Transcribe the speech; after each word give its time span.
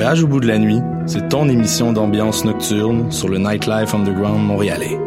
Voyage 0.00 0.24
au 0.24 0.28
bout 0.28 0.40
de 0.40 0.46
la 0.46 0.56
nuit, 0.56 0.80
c'est 1.04 1.28
ton 1.28 1.46
émission 1.50 1.92
d'ambiance 1.92 2.46
nocturne 2.46 3.12
sur 3.12 3.28
le 3.28 3.36
Nightlife 3.36 3.94
Underground 3.94 4.42
montréalais. 4.42 4.98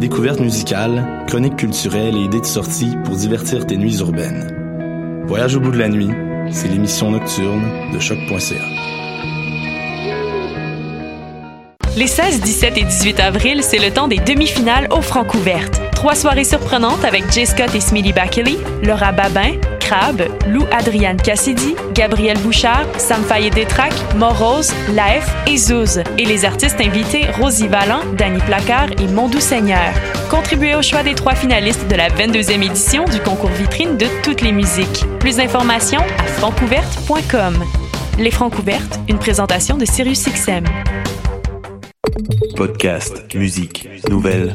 Découvertes 0.00 0.40
musicales, 0.40 1.22
chroniques 1.28 1.54
culturelles 1.54 2.16
et 2.16 2.22
idées 2.22 2.40
de 2.40 2.44
sortie 2.44 2.96
pour 3.04 3.14
divertir 3.14 3.64
tes 3.64 3.76
nuits 3.76 3.98
urbaines. 4.00 5.22
Voyage 5.28 5.54
au 5.54 5.60
bout 5.60 5.70
de 5.70 5.78
la 5.78 5.88
nuit, 5.88 6.10
c'est 6.50 6.66
l'émission 6.66 7.12
nocturne 7.12 7.62
de 7.92 8.00
choc.ca. 8.00 8.56
Les 11.96 12.08
16, 12.08 12.40
17 12.40 12.78
et 12.78 12.82
18 12.82 13.20
avril, 13.20 13.62
c'est 13.62 13.78
le 13.78 13.92
temps 13.92 14.08
des 14.08 14.18
demi-finales 14.18 14.88
aux 14.90 15.00
Francouvertes. 15.00 15.80
Trois 15.92 16.16
soirées 16.16 16.42
surprenantes 16.42 17.04
avec 17.04 17.30
Jay 17.30 17.46
Scott 17.46 17.72
et 17.72 17.80
Smitty 17.80 18.12
Bakley, 18.12 18.56
Laura 18.82 19.12
Babin, 19.12 19.52
Crab, 19.84 20.22
Lou 20.48 20.64
Adriane 20.72 21.18
Cassidy, 21.18 21.76
Gabriel 21.92 22.38
Bouchard, 22.38 22.86
Sam 22.96 23.22
Fayet 23.22 23.50
Détrac, 23.50 23.92
Morose, 24.16 24.72
Laef 24.94 25.30
et 25.46 25.58
Zouz. 25.58 26.02
Et 26.18 26.24
les 26.24 26.44
artistes 26.44 26.80
invités 26.80 27.26
Rosie 27.38 27.68
Vallant, 27.68 28.00
Danny 28.16 28.40
Placard 28.40 28.88
et 28.98 29.06
Mondou 29.06 29.40
Seigneur. 29.40 29.92
Contribuez 30.30 30.74
au 30.74 30.82
choix 30.82 31.02
des 31.02 31.14
trois 31.14 31.34
finalistes 31.34 31.86
de 31.88 31.96
la 31.96 32.08
22e 32.08 32.64
édition 32.64 33.04
du 33.04 33.20
concours 33.20 33.50
vitrine 33.50 33.98
de 33.98 34.06
toutes 34.22 34.40
les 34.40 34.52
musiques. 34.52 35.04
Plus 35.20 35.36
d'informations 35.36 36.02
à 36.18 36.24
francouverte.com. 36.24 37.62
Les 38.18 38.30
Francouvertes, 38.30 38.98
une 39.08 39.18
présentation 39.18 39.76
de 39.76 39.84
SiriusXM. 39.84 40.64
Podcast, 42.56 43.34
musique, 43.34 43.88
nouvelles. 44.08 44.54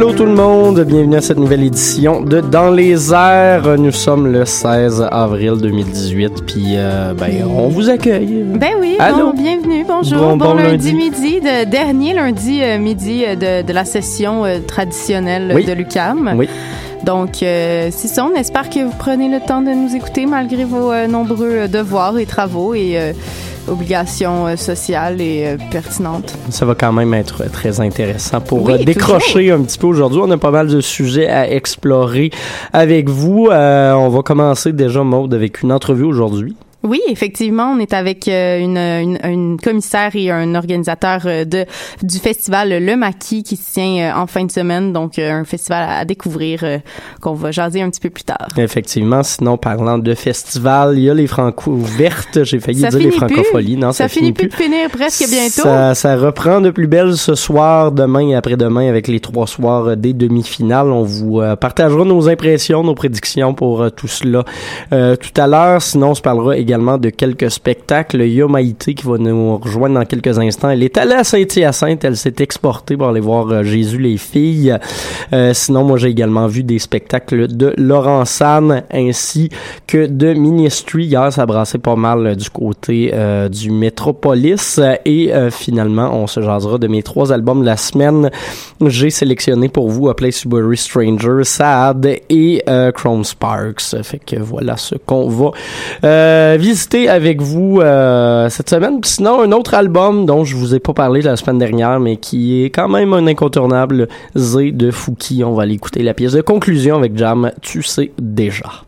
Allô 0.00 0.14
tout 0.14 0.24
le 0.24 0.32
monde, 0.32 0.80
bienvenue 0.84 1.16
à 1.16 1.20
cette 1.20 1.36
nouvelle 1.38 1.62
édition 1.62 2.22
de 2.22 2.40
Dans 2.40 2.70
les 2.70 3.12
airs. 3.12 3.76
Nous 3.78 3.92
sommes 3.92 4.28
le 4.32 4.46
16 4.46 5.06
avril 5.12 5.56
2018, 5.60 6.46
puis 6.46 6.62
euh, 6.76 7.12
ben 7.12 7.44
on 7.46 7.68
vous 7.68 7.90
accueille. 7.90 8.44
Ben 8.46 8.70
oui, 8.80 8.96
Allô? 8.98 9.32
bon, 9.32 9.42
bienvenue, 9.42 9.84
bonjour. 9.86 10.18
Bon- 10.20 10.36
Bon, 10.38 10.44
bon 10.52 10.54
lundi, 10.54 10.92
lundi. 10.92 10.94
midi, 10.94 11.40
de, 11.42 11.68
dernier 11.70 12.14
lundi 12.14 12.60
euh, 12.62 12.78
midi 12.78 13.24
euh, 13.26 13.34
de, 13.62 13.66
de 13.66 13.72
la 13.74 13.84
session 13.84 14.46
euh, 14.46 14.60
traditionnelle 14.66 15.52
Oui. 15.54 15.66
de 15.66 15.72
l'UCAM. 15.74 16.32
Oui. 16.34 16.48
Donc, 17.04 17.42
euh, 17.42 17.88
c'est 17.92 18.08
ça, 18.08 18.24
on 18.24 18.34
espère 18.34 18.70
que 18.70 18.78
vous 18.82 18.94
prenez 18.98 19.28
le 19.28 19.40
temps 19.46 19.60
de 19.60 19.70
nous 19.70 19.94
écouter 19.94 20.24
malgré 20.24 20.64
vos 20.64 20.90
euh, 20.92 21.08
nombreux 21.08 21.68
devoirs 21.68 22.16
et 22.18 22.24
travaux 22.24 22.72
et 22.72 22.92
euh, 22.96 23.12
obligations 23.68 24.46
euh, 24.46 24.56
sociales 24.56 25.20
et 25.20 25.46
euh, 25.46 25.56
pertinentes. 25.70 26.36
Ça 26.50 26.66
va 26.66 26.74
quand 26.74 26.92
même 26.92 27.14
être 27.14 27.50
très 27.50 27.80
intéressant 27.80 28.40
pour 28.40 28.64
Oui, 28.64 28.72
euh, 28.74 28.84
décrocher 28.84 29.50
un 29.50 29.62
petit 29.62 29.78
peu 29.78 29.86
aujourd'hui. 29.86 30.20
On 30.22 30.30
a 30.30 30.38
pas 30.38 30.50
mal 30.50 30.68
de 30.68 30.80
sujets 30.80 31.28
à 31.28 31.50
explorer 31.50 32.30
avec 32.72 33.08
vous. 33.08 33.48
On 33.50 34.08
va 34.08 34.22
commencer 34.22 34.72
déjà, 34.72 35.02
Maude, 35.02 35.34
avec 35.34 35.62
une 35.62 35.72
entrevue 35.72 36.04
aujourd'hui. 36.04 36.56
Oui, 36.82 37.00
effectivement, 37.08 37.72
on 37.74 37.78
est 37.78 37.92
avec 37.92 38.26
euh, 38.28 38.58
une, 38.58 38.78
une, 38.78 39.18
une 39.24 39.60
commissaire 39.60 40.10
et 40.14 40.30
un 40.30 40.54
organisateur 40.54 41.22
euh, 41.26 41.44
de 41.44 41.66
du 42.02 42.18
festival 42.18 42.84
Le 42.84 42.96
Maquis 42.96 43.42
qui 43.42 43.56
se 43.56 43.74
tient 43.74 44.10
euh, 44.10 44.20
en 44.20 44.26
fin 44.26 44.44
de 44.44 44.50
semaine, 44.50 44.92
donc 44.92 45.18
un 45.18 45.44
festival 45.44 45.86
à, 45.88 46.04
découvrir 46.04 46.64
qu'on 47.20 47.34
va 47.34 47.50
jaser 47.50 47.82
un 47.82 47.90
petit 47.90 48.00
peu 48.00 48.10
plus 48.10 48.24
tard. 48.24 48.48
Effectivement, 48.56 49.22
sinon, 49.22 49.58
parlant 49.58 49.98
de 49.98 50.14
festival, 50.14 50.98
il 50.98 51.04
y 51.04 51.10
a 51.10 51.14
les 51.14 51.26
Franco 51.26 51.70
ouvertes. 51.70 52.44
J'ai 52.44 52.60
failli 52.60 52.80
Ça 52.80 52.88
dire 52.88 52.98
les 52.98 53.08
plus. 53.08 53.16
francopholies. 53.16 53.76
Non, 53.76 53.92
ça, 53.92 54.04
ça 54.04 54.08
finit 54.08 54.32
plus 54.32 54.48
de 54.48 54.54
finir 54.54 54.88
presque 54.90 55.28
bientôt. 55.28 55.62
Ça, 55.62 55.94
ça 55.94 56.16
reprend 56.16 56.60
de 56.60 56.70
plus 56.70 56.86
belle 56.86 57.16
ce 57.16 57.34
soir, 57.34 57.92
demain 57.92 58.28
et 58.28 58.34
après-demain 58.34 58.88
avec 58.88 59.08
les 59.08 59.20
trois 59.20 59.46
soirs 59.46 59.96
des 59.96 60.12
demi-finales. 60.12 60.90
On 60.90 61.02
vous 61.02 61.42
partagera 61.60 62.04
nos 62.04 62.28
impressions, 62.28 62.82
nos 62.82 62.94
prédictions 62.94 63.54
pour 63.54 63.90
tout 63.92 64.08
cela 64.08 64.44
euh, 64.92 65.16
tout 65.16 65.40
à 65.40 65.46
l'heure. 65.46 65.82
Sinon, 65.82 66.10
on 66.10 66.14
se 66.14 66.22
parlera 66.22 66.56
également 66.56 66.69
de 66.78 67.10
quelques 67.10 67.50
spectacles. 67.50 68.22
Il 68.22 68.32
y 68.32 68.42
a 68.42 68.48
Maïté 68.48 68.94
qui 68.94 69.04
va 69.04 69.18
nous 69.18 69.56
rejoindre 69.58 69.96
dans 69.96 70.04
quelques 70.04 70.38
instants. 70.38 70.70
Elle 70.70 70.82
est 70.82 70.96
allée 70.96 71.14
à 71.14 71.24
Saint-Hyacinthe. 71.24 72.04
Elle 72.04 72.16
s'est 72.16 72.36
exportée 72.38 72.96
pour 72.96 73.08
aller 73.08 73.20
voir 73.20 73.48
euh, 73.50 73.62
Jésus 73.64 73.98
les 73.98 74.16
filles. 74.16 74.76
Euh, 75.32 75.52
sinon, 75.52 75.84
moi, 75.84 75.98
j'ai 75.98 76.08
également 76.08 76.46
vu 76.46 76.62
des 76.62 76.78
spectacles 76.78 77.48
de 77.48 77.74
Laurent 77.76 78.24
San 78.24 78.84
ainsi 78.92 79.50
que 79.86 80.06
de 80.06 80.32
Ministry. 80.32 81.06
Hier, 81.06 81.32
ça 81.32 81.44
brassait 81.44 81.78
pas 81.78 81.96
mal 81.96 82.26
euh, 82.26 82.34
du 82.34 82.50
côté 82.50 83.12
du 83.50 83.70
Metropolis. 83.70 84.78
Euh, 84.78 84.94
Et 85.04 85.32
finalement, 85.50 86.14
on 86.14 86.26
se 86.26 86.40
jasera 86.40 86.78
de 86.78 86.86
mes 86.86 87.02
trois 87.02 87.32
albums 87.32 87.60
de 87.60 87.66
la 87.66 87.76
semaine. 87.76 88.30
J'ai 88.86 89.10
sélectionné 89.10 89.68
pour 89.68 89.88
vous 89.88 90.08
A 90.08 90.14
Place 90.14 90.42
to 90.42 90.48
Bury 90.48 90.76
Stranger, 90.76 91.42
Sad 91.42 92.06
et 92.28 92.62
Chrome 92.94 93.24
Sparks. 93.24 94.02
Fait 94.02 94.20
que 94.24 94.36
voilà 94.36 94.76
ce 94.76 94.94
qu'on 94.94 95.28
va 95.28 95.50
visiter 96.60 97.08
avec 97.08 97.40
vous 97.40 97.80
euh, 97.80 98.48
cette 98.50 98.70
semaine. 98.70 99.00
Sinon, 99.02 99.40
un 99.40 99.50
autre 99.52 99.74
album 99.74 100.26
dont 100.26 100.44
je 100.44 100.54
vous 100.54 100.74
ai 100.74 100.78
pas 100.78 100.92
parlé 100.92 101.22
la 101.22 101.36
semaine 101.36 101.58
dernière, 101.58 101.98
mais 101.98 102.16
qui 102.16 102.62
est 102.62 102.70
quand 102.70 102.88
même 102.88 103.12
un 103.12 103.26
incontournable, 103.26 104.08
Z 104.36 104.72
de 104.72 104.90
Fouki. 104.90 105.42
On 105.42 105.54
va 105.54 105.64
aller 105.64 105.74
écouter 105.74 106.02
la 106.02 106.14
pièce 106.14 106.32
de 106.32 106.42
conclusion 106.42 106.96
avec 106.96 107.16
Jam. 107.16 107.50
Tu 107.62 107.82
sais 107.82 108.12
déjà. 108.18 108.84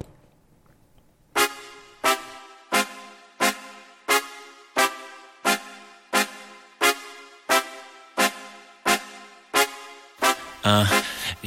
Uh, 10.65 10.87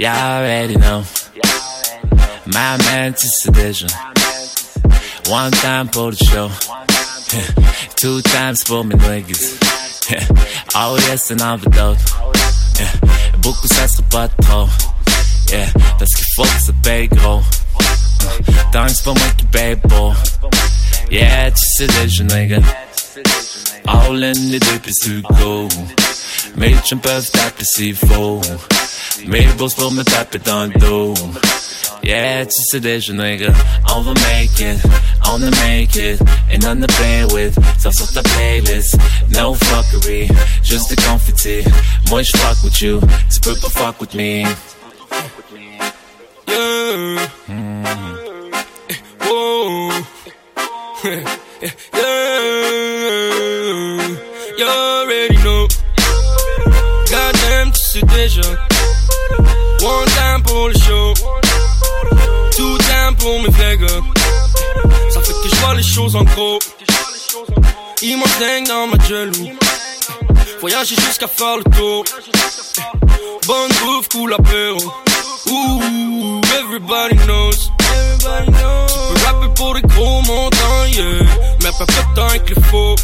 already 0.06 0.75
know. 0.75 1.04
My 2.48 2.78
man 2.78 3.13
to 3.13 3.28
sedition. 3.28 3.89
One 5.30 5.51
time 5.51 5.88
for 5.88 6.12
the 6.12 6.18
show. 6.18 6.50
Two 7.95 8.22
times 8.22 8.62
for 8.63 8.83
my 8.83 8.95
niggas. 8.95 9.57
Oh 10.75 10.98
yes, 11.07 11.31
en 11.31 11.42
overdose. 11.42 11.98
Yeah. 12.80 12.92
Beaucoup 13.39 13.68
ça 13.68 13.88
serait 13.88 14.04
pas 14.12 14.27
trop. 14.27 14.68
Yeah. 15.50 15.72
Qu'il 15.98 16.25
faut 16.36 16.44
que 16.44 16.62
ça 16.62 16.74
paye 16.83 17.07
gros. 17.07 17.42
C'est 18.88 19.04
pas 19.04 19.13
moi 19.13 19.30
qui 19.38 19.45
paye. 19.45 19.77
Yeah, 21.10 21.51
tu 21.51 21.63
sais 21.78 21.88
déjà, 21.88 22.24
nigga. 22.24 22.60
All 23.88 24.24
in 24.24 24.33
deux 24.33 24.80
puis 24.83 24.94
tu 25.01 25.21
go. 25.21 25.68
Mes 26.57 26.75
chums 26.86 27.00
peuvent 27.00 27.30
taper 27.31 27.63
s'il 27.66 27.96
faut. 27.96 28.42
Meatballs 29.25 29.75
pour 29.75 29.92
me 29.92 30.04
taper 30.04 30.40
dans 30.40 30.66
le 30.66 30.80
dos. 30.80 31.13
Yeah, 32.04 32.46
tu 32.46 32.62
sais 32.69 32.80
déjà, 32.80 33.13
nigga. 33.13 33.52
On 33.96 34.02
va 34.02 34.13
make 34.13 34.60
it, 34.60 34.80
on 35.28 35.40
the 35.40 35.50
make 35.66 35.96
it. 35.96 36.22
And 36.52 36.63
on 36.66 36.80
the 36.80 36.88
play 36.88 37.25
with, 37.34 37.56
ça 37.80 37.92
sur 37.92 38.12
ta 38.12 38.22
playlist. 38.22 38.96
No 39.31 39.56
fuckery, 39.56 40.30
juste 40.63 40.90
the 40.90 40.96
confetti. 41.02 41.63
Moi 42.10 42.22
je 42.22 42.31
fuck 42.38 42.63
with 42.63 42.81
you, 42.81 43.00
tu 43.34 43.40
peux 43.40 43.56
pas 43.56 43.69
fuck 43.69 44.02
with 44.02 44.13
me. 44.13 44.46
Yeah. 46.48 47.28
Mm. 47.48 47.86
Whoa. 49.22 49.92
yeah. 51.94 52.96
You 54.57 54.66
already 54.66 55.35
déjà. 58.01 58.42
One 59.81 60.06
time 60.06 60.44
pour 60.44 60.69
le 60.69 60.74
show. 60.74 61.13
Two 62.56 62.77
time 62.77 63.15
pour 63.18 63.39
mes 63.42 63.51
flaggers. 63.51 64.01
Ça 65.09 65.21
fait 65.21 65.33
que 65.33 65.50
je 65.50 65.56
vois 65.62 65.75
les 65.75 65.83
choses 65.83 66.15
en 66.15 66.24
gros. 66.24 66.59
Immense 68.01 68.39
dingue 68.39 68.68
dans 68.68 68.88
ma 68.88 69.03
jaloux. 69.06 69.51
Voyager 70.62 70.95
jusqu'à 70.95 71.27
faire 71.27 71.57
le 71.57 71.63
tour. 71.63 72.03
Bonne 73.47 73.71
bouffe, 73.83 74.09
cool 74.09 74.33
apéro. 74.33 74.80
Ooh, 75.47 76.42
everybody 76.59 77.15
knows. 77.25 77.51
Tu 77.51 78.51
peux 78.51 79.25
rapper 79.25 79.53
pour 79.56 79.75
des 79.75 79.81
gros 79.81 80.21
montants, 80.21 80.86
yeah. 80.92 81.24
Mais 81.63 81.71
pas 81.77 81.86
de 81.86 82.15
temps 82.15 82.27
les 82.47 82.62
faux. 82.63 82.95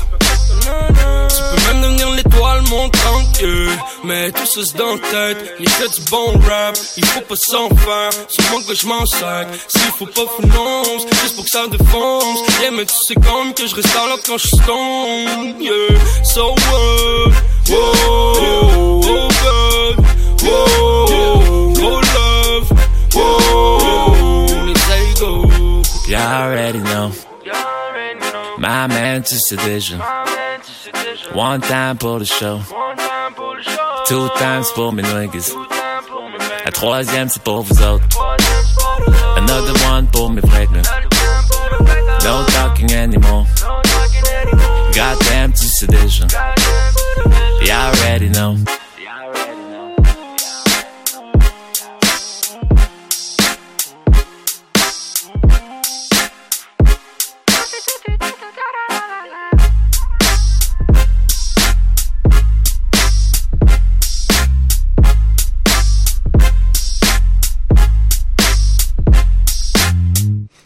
Tu 0.61 1.41
peux 1.55 1.73
même 1.73 1.81
devenir 1.81 2.09
l'étoile 2.11 2.61
montante, 2.69 3.41
yeah. 3.41 3.71
Mais 4.03 4.31
tout 4.31 4.45
ça 4.45 4.61
c'est 4.65 4.77
dans 4.77 4.97
tête. 4.97 5.55
Il 5.59 5.69
fait 5.69 5.89
du 5.89 6.01
bon 6.09 6.33
rap, 6.47 6.77
il 6.97 7.05
faut 7.05 7.21
pas 7.21 7.35
s'en 7.35 7.69
faire. 7.69 8.11
Sûrement 8.27 8.61
que 8.67 8.75
je 8.75 8.85
m'en 8.85 9.05
sac. 9.05 9.47
S'il 9.67 9.91
faut 9.91 10.05
pas 10.05 10.27
finance, 10.39 11.05
juste 11.21 11.35
pour 11.35 11.43
que 11.45 11.49
ça 11.51 11.67
défonce. 11.67 12.39
Yeah, 12.61 12.71
mais 12.71 12.85
tu 12.85 12.95
sais 13.07 13.15
comme 13.15 13.53
que 13.53 13.67
je 13.67 13.75
reste 13.75 13.95
à 13.95 14.17
quand 14.25 14.37
je 14.37 14.47
stone, 14.47 15.55
yeah. 15.59 16.23
So 16.23 16.49
what? 16.51 17.33
Whoa, 17.69 19.01
oh 19.05 19.29
God. 19.43 20.05
Whoa, 20.43 21.73
oh 21.79 22.01
love. 22.15 22.67
Whoa, 23.13 24.65
let's 24.65 24.81
say 24.81 25.13
go. 25.19 25.31
You 26.07 26.17
already 26.17 26.81
man, 28.87 29.23
tu 29.23 29.35
sais. 29.35 29.57
One 31.33 31.61
time 31.61 31.97
pour 31.97 32.19
le 32.19 32.25
show. 32.25 32.59
Two 34.07 34.29
times 34.37 34.65
pour 34.75 34.93
mes 34.93 35.03
niggas. 35.03 35.53
La 36.65 36.71
troisième, 36.71 37.29
c'est 37.29 37.41
pour 37.43 37.63
vous 37.63 37.81
autres. 37.81 38.05
Another 39.37 39.73
one 39.91 40.07
pour 40.07 40.29
mes 40.29 40.41
frères. 40.41 40.67
No 42.23 42.43
talking 42.45 42.93
anymore. 42.93 43.45
Goddamn, 44.93 45.55
sais 45.55 45.87
déjà. 45.87 46.27
You 47.61 47.71
already 47.71 48.29
know. 48.29 48.57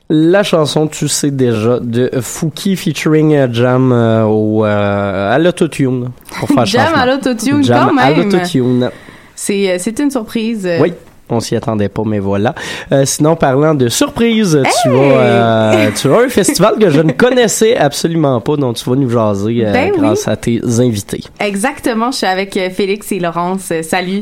La 0.10 0.44
chanson 0.44 0.88
Tu 0.88 1.08
sais 1.08 1.32
déjà 1.32 1.80
de 1.82 2.12
Fouki 2.22 2.76
featuring 2.76 3.34
euh, 3.34 3.48
Jam 3.52 3.92
euh, 3.92 4.24
au, 4.26 4.64
euh, 4.64 5.34
à 5.34 5.40
l'autotune. 5.40 6.12
Pour 6.40 6.48
faire 6.54 6.66
Jam 6.66 6.94
à 6.96 7.06
l'autotune, 7.08 7.64
Jam 7.64 7.90
quand 7.90 7.98
à 7.98 8.10
même. 8.12 8.24
l'autotune. 8.32 8.92
C'est 9.36 9.72
euh, 9.72 9.78
c'est 9.80 9.98
une 10.00 10.12
surprise. 10.12 10.70
Oui. 10.80 10.94
On 11.28 11.40
s'y 11.40 11.56
attendait 11.56 11.90
pas, 11.90 12.04
mais 12.06 12.20
voilà. 12.20 12.54
Euh, 12.92 13.02
sinon, 13.04 13.36
parlant 13.36 13.74
de 13.74 13.90
surprise, 13.90 14.62
tu, 14.84 14.90
vas, 14.90 14.96
euh, 14.96 15.90
tu 16.00 16.08
as 16.08 16.20
un 16.20 16.30
festival 16.30 16.76
que 16.80 16.92
je 16.92 17.02
ne 17.02 17.14
connaissais 17.14 17.76
absolument 17.76 18.40
pas, 18.42 18.58
dont 18.58 18.74
tu 18.74 18.88
vas 18.88 18.96
nous 18.96 19.10
jaser 19.10 19.66
euh, 19.66 19.74
Ben 19.74 19.92
oui. 19.96 20.02
grâce 20.02 20.28
à 20.28 20.36
tes 20.36 20.62
invités. 20.80 21.24
Exactement, 21.40 22.12
je 22.12 22.18
suis 22.18 22.28
avec 22.28 22.54
Félix 22.76 23.12
et 23.12 23.18
Laurence. 23.20 23.74
Salut. 23.82 24.22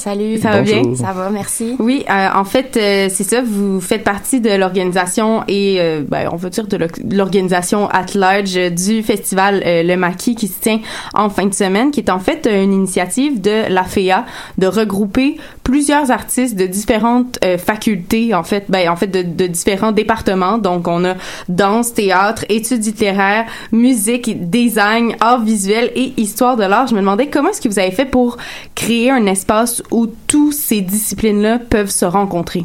Salut. 0.00 0.38
Ça 0.38 0.50
va 0.50 0.62
bien? 0.62 0.82
Ça 0.94 1.12
va, 1.12 1.30
merci. 1.30 1.76
Oui, 1.78 2.04
euh, 2.08 2.28
en 2.34 2.44
fait, 2.44 2.76
euh, 2.76 3.08
c'est 3.10 3.24
ça, 3.24 3.42
vous 3.44 3.80
faites 3.80 4.02
partie 4.04 4.40
de 4.40 4.50
l'organisation 4.50 5.42
et, 5.46 5.76
euh, 5.78 6.02
ben, 6.06 6.28
on 6.32 6.36
va 6.36 6.48
dire 6.48 6.66
de 6.66 6.76
l'or- 6.76 6.88
l'organisation 7.10 7.88
at 7.90 8.06
large 8.14 8.56
euh, 8.56 8.70
du 8.70 9.02
festival 9.02 9.62
euh, 9.66 9.82
Le 9.82 9.96
Maquis 9.96 10.34
qui 10.34 10.48
se 10.48 10.60
tient 10.60 10.80
en 11.14 11.28
fin 11.28 11.46
de 11.46 11.54
semaine, 11.54 11.90
qui 11.90 12.00
est 12.00 12.10
en 12.10 12.18
fait 12.18 12.46
euh, 12.46 12.62
une 12.64 12.72
initiative 12.72 13.40
de 13.40 13.68
la 13.72 13.84
FEA 13.84 14.24
de 14.58 14.66
regrouper 14.66 15.36
plusieurs 15.70 16.10
artistes 16.10 16.56
de 16.56 16.66
différentes 16.66 17.38
euh, 17.44 17.56
facultés, 17.56 18.34
en 18.34 18.42
fait, 18.42 18.64
ben, 18.68 18.88
en 18.88 18.96
fait, 18.96 19.06
de, 19.06 19.46
différents 19.46 19.92
départements. 19.92 20.58
Donc, 20.58 20.88
on 20.88 21.04
a 21.04 21.14
danse, 21.48 21.94
théâtre, 21.94 22.44
études 22.48 22.84
littéraires, 22.84 23.46
musique, 23.70 24.50
design, 24.50 25.14
art 25.20 25.42
visuel 25.42 25.92
et 25.94 26.12
histoire 26.16 26.56
de 26.56 26.64
l'art. 26.64 26.88
Je 26.88 26.94
me 26.94 27.00
demandais 27.00 27.28
comment 27.28 27.50
est-ce 27.50 27.60
que 27.60 27.68
vous 27.68 27.78
avez 27.78 27.92
fait 27.92 28.04
pour 28.04 28.36
créer 28.74 29.10
un 29.10 29.26
espace 29.26 29.82
où 29.90 30.08
tous 30.26 30.52
ces 30.52 30.80
disciplines-là 30.80 31.58
peuvent 31.58 31.90
se 31.90 32.04
rencontrer? 32.04 32.64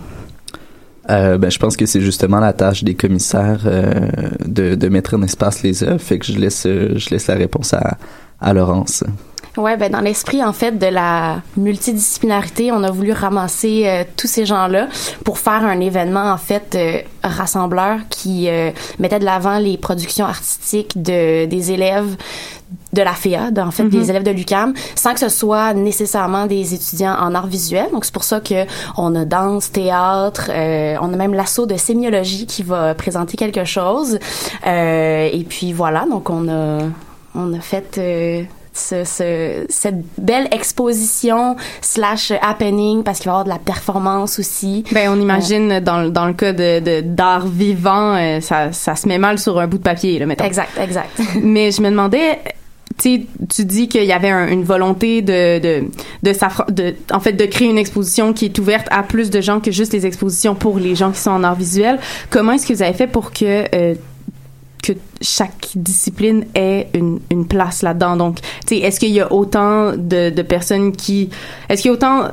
Euh, 1.12 1.38
ben, 1.38 1.52
je 1.52 1.60
pense 1.60 1.78
que 1.78 1.86
c'est 1.86 2.02
justement 2.02 2.40
la 2.40 2.54
tâche 2.54 2.84
des 2.84 2.96
commissaires 2.96 3.62
euh, 3.68 4.10
de, 4.46 4.90
mettre 4.90 5.16
en 5.16 5.22
espace 5.22 5.62
les 5.62 5.84
œuvres. 5.84 6.02
Fait 6.02 6.18
que 6.18 6.26
je 6.26 6.40
laisse, 6.40 6.64
je 6.64 7.10
laisse 7.12 7.28
la 7.28 7.36
réponse 7.36 7.76
à 8.42 8.54
Laurence. 8.54 9.04
Ouais, 9.58 9.78
ben 9.78 9.90
dans 9.92 10.02
l'esprit 10.02 10.44
en 10.44 10.52
fait 10.54 10.78
de 10.78 10.88
la 10.88 11.42
multidisciplinarité, 11.56 12.72
on 12.74 12.84
a 12.84 12.92
voulu 12.92 13.12
ramasser 13.14 13.84
euh, 13.86 14.04
tous 14.18 14.28
ces 14.28 14.46
gens-là 14.46 14.88
pour 15.24 15.38
faire 15.40 15.64
un 15.64 15.80
événement 15.80 16.30
en 16.32 16.38
fait 16.38 16.76
euh, 16.76 17.00
rassembleur 17.24 18.00
qui 18.10 18.50
euh, 18.50 18.72
mettait 19.00 19.20
de 19.20 19.26
l'avant 19.26 19.58
les 19.60 19.78
productions 19.78 20.26
artistiques 20.26 21.02
de 21.02 21.46
des 21.46 21.72
élèves 21.72 22.18
de 22.94 23.02
la 23.02 23.14
FEA, 23.14 23.52
de- 23.52 23.62
en 23.62 23.72
fait 23.72 23.84
Mhm. 23.84 23.90
des 23.90 24.10
élèves 24.10 24.24
de 24.24 24.32
l'UCAM, 24.32 24.74
sans 24.96 25.14
que 25.14 25.20
ce 25.20 25.30
soit 25.30 25.74
nécessairement 25.74 26.48
des 26.48 26.74
étudiants 26.74 27.16
en 27.18 27.34
art 27.36 27.48
visuel. 27.48 27.88
Donc 27.94 28.04
c'est 28.06 28.14
pour 28.14 28.24
ça 28.24 28.40
que 28.42 28.66
on 28.98 29.16
a 29.16 29.24
danse, 29.26 29.72
théâtre, 29.72 30.50
euh, 30.50 30.96
on 31.02 31.14
a 31.14 31.16
même 31.16 31.34
l'assaut 31.34 31.66
de 31.66 31.78
sémiologie 31.78 32.46
qui 32.46 32.64
va 32.64 32.94
présenter 32.96 33.38
quelque 33.38 33.64
chose. 33.66 34.20
Euh, 34.68 35.30
et 35.32 35.44
puis 35.48 35.72
voilà, 35.74 36.06
donc 36.10 36.30
on 36.30 36.50
a 36.50 36.80
on 37.38 37.54
a 37.54 37.60
fait 37.60 37.98
euh, 37.98 38.44
ce, 38.76 39.04
ce- 39.04 39.66
cette 39.70 40.02
belle 40.18 40.48
exposition 40.52 41.56
slash 41.82 42.32
happening 42.42 43.04
parce 43.04 43.20
qu'il 43.20 43.28
va 43.28 43.32
y 43.32 43.34
avoir 43.40 43.46
de 43.46 43.50
la 43.50 43.58
performance 43.60 44.38
aussi. 44.40 44.84
Ben, 44.92 45.10
on 45.12 45.20
imagine 45.20 45.80
dans, 45.80 46.02
le- 46.02 46.10
dans 46.12 46.26
le 46.28 46.34
cas 46.34 46.54
de 46.54 46.80
de- 46.80 47.02
d'art 47.02 47.48
vivant, 47.48 48.16
euh, 48.16 48.42
ça, 48.42 48.72
ça 48.72 48.96
se 48.96 49.08
met 49.08 49.18
mal 49.18 49.40
sur 49.40 49.60
un 49.60 49.68
bout 49.68 49.78
de 49.78 49.84
papier, 49.84 50.20
là, 50.20 50.26
mettons. 50.26 50.44
Exact, 50.46 50.72
exact. 50.82 51.10
Mais 51.42 51.72
je 51.72 51.82
me 51.82 51.90
demandais, 51.90 52.40
tu 52.98 53.16
sais, 53.18 53.26
tu 53.54 53.66
dis 53.66 53.88
qu'il 53.88 54.04
y 54.06 54.12
avait 54.14 54.30
un- 54.30 54.48
une 54.48 54.64
volonté 54.64 55.22
de 55.22 55.60
de 55.60 55.84
de, 56.24 56.72
de 56.72 56.96
en 57.14 57.20
fait 57.20 57.34
de 57.34 57.46
créer 57.46 57.70
une 57.70 57.78
exposition 57.78 58.34
qui 58.34 58.46
est 58.46 58.60
ouverte 58.60 58.88
à 58.92 59.04
plus 59.04 59.30
de 59.30 59.42
gens 59.42 59.60
que 59.60 59.72
juste 59.72 59.94
les 59.94 60.06
expositions 60.06 60.54
pour 60.56 60.78
les 60.80 60.96
gens 60.96 61.12
qui 61.12 61.20
sont 61.20 61.32
en 61.32 61.44
art 61.44 61.56
visuel. 61.56 62.00
Comment 62.30 62.54
est-ce 62.54 62.68
que 62.68 62.74
vous 62.74 62.84
avez 62.84 62.94
fait 62.94 63.08
pour 63.08 63.32
que 63.32 63.66
euh, 63.74 63.96
que 64.94 65.00
chaque 65.22 65.70
discipline 65.76 66.46
ait 66.56 66.88
une, 66.94 67.20
une 67.32 67.48
place 67.48 67.82
là-dedans. 67.82 68.16
Donc, 68.16 68.40
tu 68.66 68.76
sais, 68.76 68.78
est-ce 68.78 69.00
qu'il 69.00 69.12
y 69.12 69.20
a 69.22 69.32
autant 69.32 69.92
de, 69.96 70.30
de 70.30 70.42
personnes 70.42 70.92
qui... 70.92 71.30
Est-ce 71.70 71.82
qu'il 71.82 71.90
y 71.92 71.94
a 71.94 71.98
autant 71.98 72.28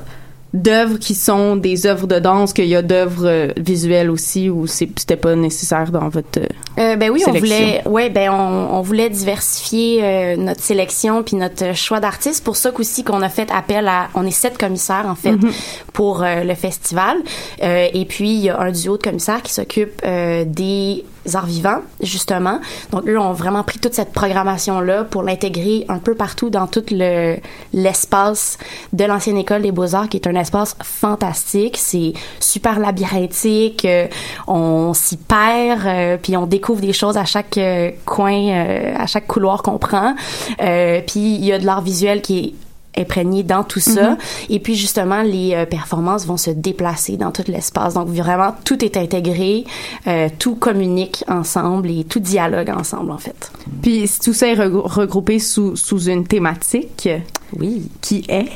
d'œuvres 0.54 0.98
qui 0.98 1.14
sont 1.14 1.56
des 1.56 1.86
œuvres 1.86 2.06
de 2.06 2.18
danse 2.18 2.52
qu'il 2.52 2.66
y 2.66 2.76
a 2.76 2.82
d'œuvres 2.82 3.24
euh, 3.26 3.48
visuelles 3.56 4.10
aussi 4.10 4.50
ou 4.50 4.66
c'est- 4.66 4.90
c'était 4.98 5.16
pas 5.16 5.34
nécessaire 5.34 5.90
dans 5.90 6.10
votre 6.10 6.40
euh, 6.78 6.96
ben 6.96 7.08
oui, 7.10 7.22
on 7.26 7.32
voulait, 7.32 7.80
ouais, 7.86 8.10
ben 8.10 8.30
on, 8.30 8.76
on 8.76 8.82
voulait 8.82 9.08
diversifier 9.08 10.00
euh, 10.04 10.36
notre 10.36 10.60
sélection 10.60 11.22
puis 11.22 11.36
notre 11.36 11.74
choix 11.74 12.00
d'artistes. 12.00 12.44
Pour 12.44 12.56
ça 12.56 12.70
qu'aussi 12.70 13.02
qu'on 13.02 13.22
a 13.22 13.30
fait 13.30 13.50
appel 13.50 13.88
à, 13.88 14.08
on 14.14 14.26
est 14.26 14.30
sept 14.30 14.58
commissaires 14.58 15.06
en 15.08 15.14
fait 15.14 15.32
Mhm. 15.32 15.52
pour 15.94 16.22
euh, 16.22 16.44
le 16.44 16.54
festival. 16.54 17.16
Et 17.62 18.04
puis 18.06 18.30
il 18.34 18.40
y 18.40 18.50
a 18.50 18.60
un 18.60 18.72
duo 18.72 18.98
de 18.98 19.02
commissaires 19.02 19.40
qui 19.40 19.54
s'occupe 19.54 20.02
des 20.04 21.04
arts 21.34 21.46
vivants 21.46 21.80
justement. 22.02 22.60
Donc 22.90 23.06
eux 23.06 23.18
ont 23.18 23.32
vraiment 23.32 23.62
pris 23.62 23.78
toute 23.78 23.94
cette 23.94 24.12
programmation 24.12 24.80
là 24.80 25.04
pour 25.04 25.22
l'intégrer 25.22 25.84
un 25.88 25.98
peu 25.98 26.14
partout 26.14 26.50
dans 26.50 26.66
tout 26.66 26.84
le 26.90 27.36
l'espace 27.72 28.58
de 28.92 29.04
l'ancienne 29.04 29.38
école 29.38 29.62
des 29.62 29.72
beaux 29.72 29.94
arts 29.94 30.08
qui 30.08 30.16
est 30.16 30.26
un 30.26 30.34
espace 30.34 30.76
fantastique. 30.82 31.76
C'est 31.76 32.12
super 32.40 32.78
labyrinthique. 32.78 33.84
euh, 33.84 34.06
on 34.46 34.94
s'y 34.94 35.16
perd 35.16 35.86
euh, 35.86 36.16
puis 36.20 36.36
on 36.36 36.46
découvre 36.46 36.80
des 36.80 36.92
choses 36.92 37.16
à 37.16 37.24
chaque 37.24 37.58
euh, 37.58 37.90
coin, 38.04 38.94
à 38.96 39.06
chaque 39.06 39.26
couloir 39.26 39.62
qu'on 39.62 39.78
prend. 39.78 40.14
Puis 40.58 41.20
il 41.36 41.44
y 41.44 41.52
a 41.52 41.58
de 41.58 41.66
l'art 41.66 41.82
visuel 41.82 42.22
qui 42.22 42.38
est 42.38 42.54
imprégné 43.02 43.42
dans 43.42 43.64
tout 43.64 43.80
ça. 43.80 44.16
Et 44.48 44.60
puis 44.60 44.74
justement, 44.74 45.22
les 45.22 45.66
performances 45.70 46.26
vont 46.26 46.36
se 46.36 46.50
déplacer 46.50 47.16
dans 47.16 47.30
tout 47.30 47.44
l'espace. 47.48 47.94
Donc 47.94 48.08
vraiment, 48.08 48.54
tout 48.64 48.84
est 48.84 48.96
intégré, 48.96 49.64
tout 50.38 50.54
communique 50.54 51.24
ensemble 51.28 51.90
et 51.90 52.04
tout 52.04 52.20
dialogue 52.20 52.70
ensemble 52.70 53.10
en 53.10 53.18
fait. 53.18 53.52
Puis 53.82 54.10
tout 54.22 54.32
ça 54.32 54.48
est 54.48 54.54
regroupé 54.54 55.38
sous, 55.38 55.76
sous 55.76 56.08
une 56.08 56.26
thématique. 56.26 57.08
Oui. 57.58 57.88
Qui 58.00 58.24
est? 58.28 58.46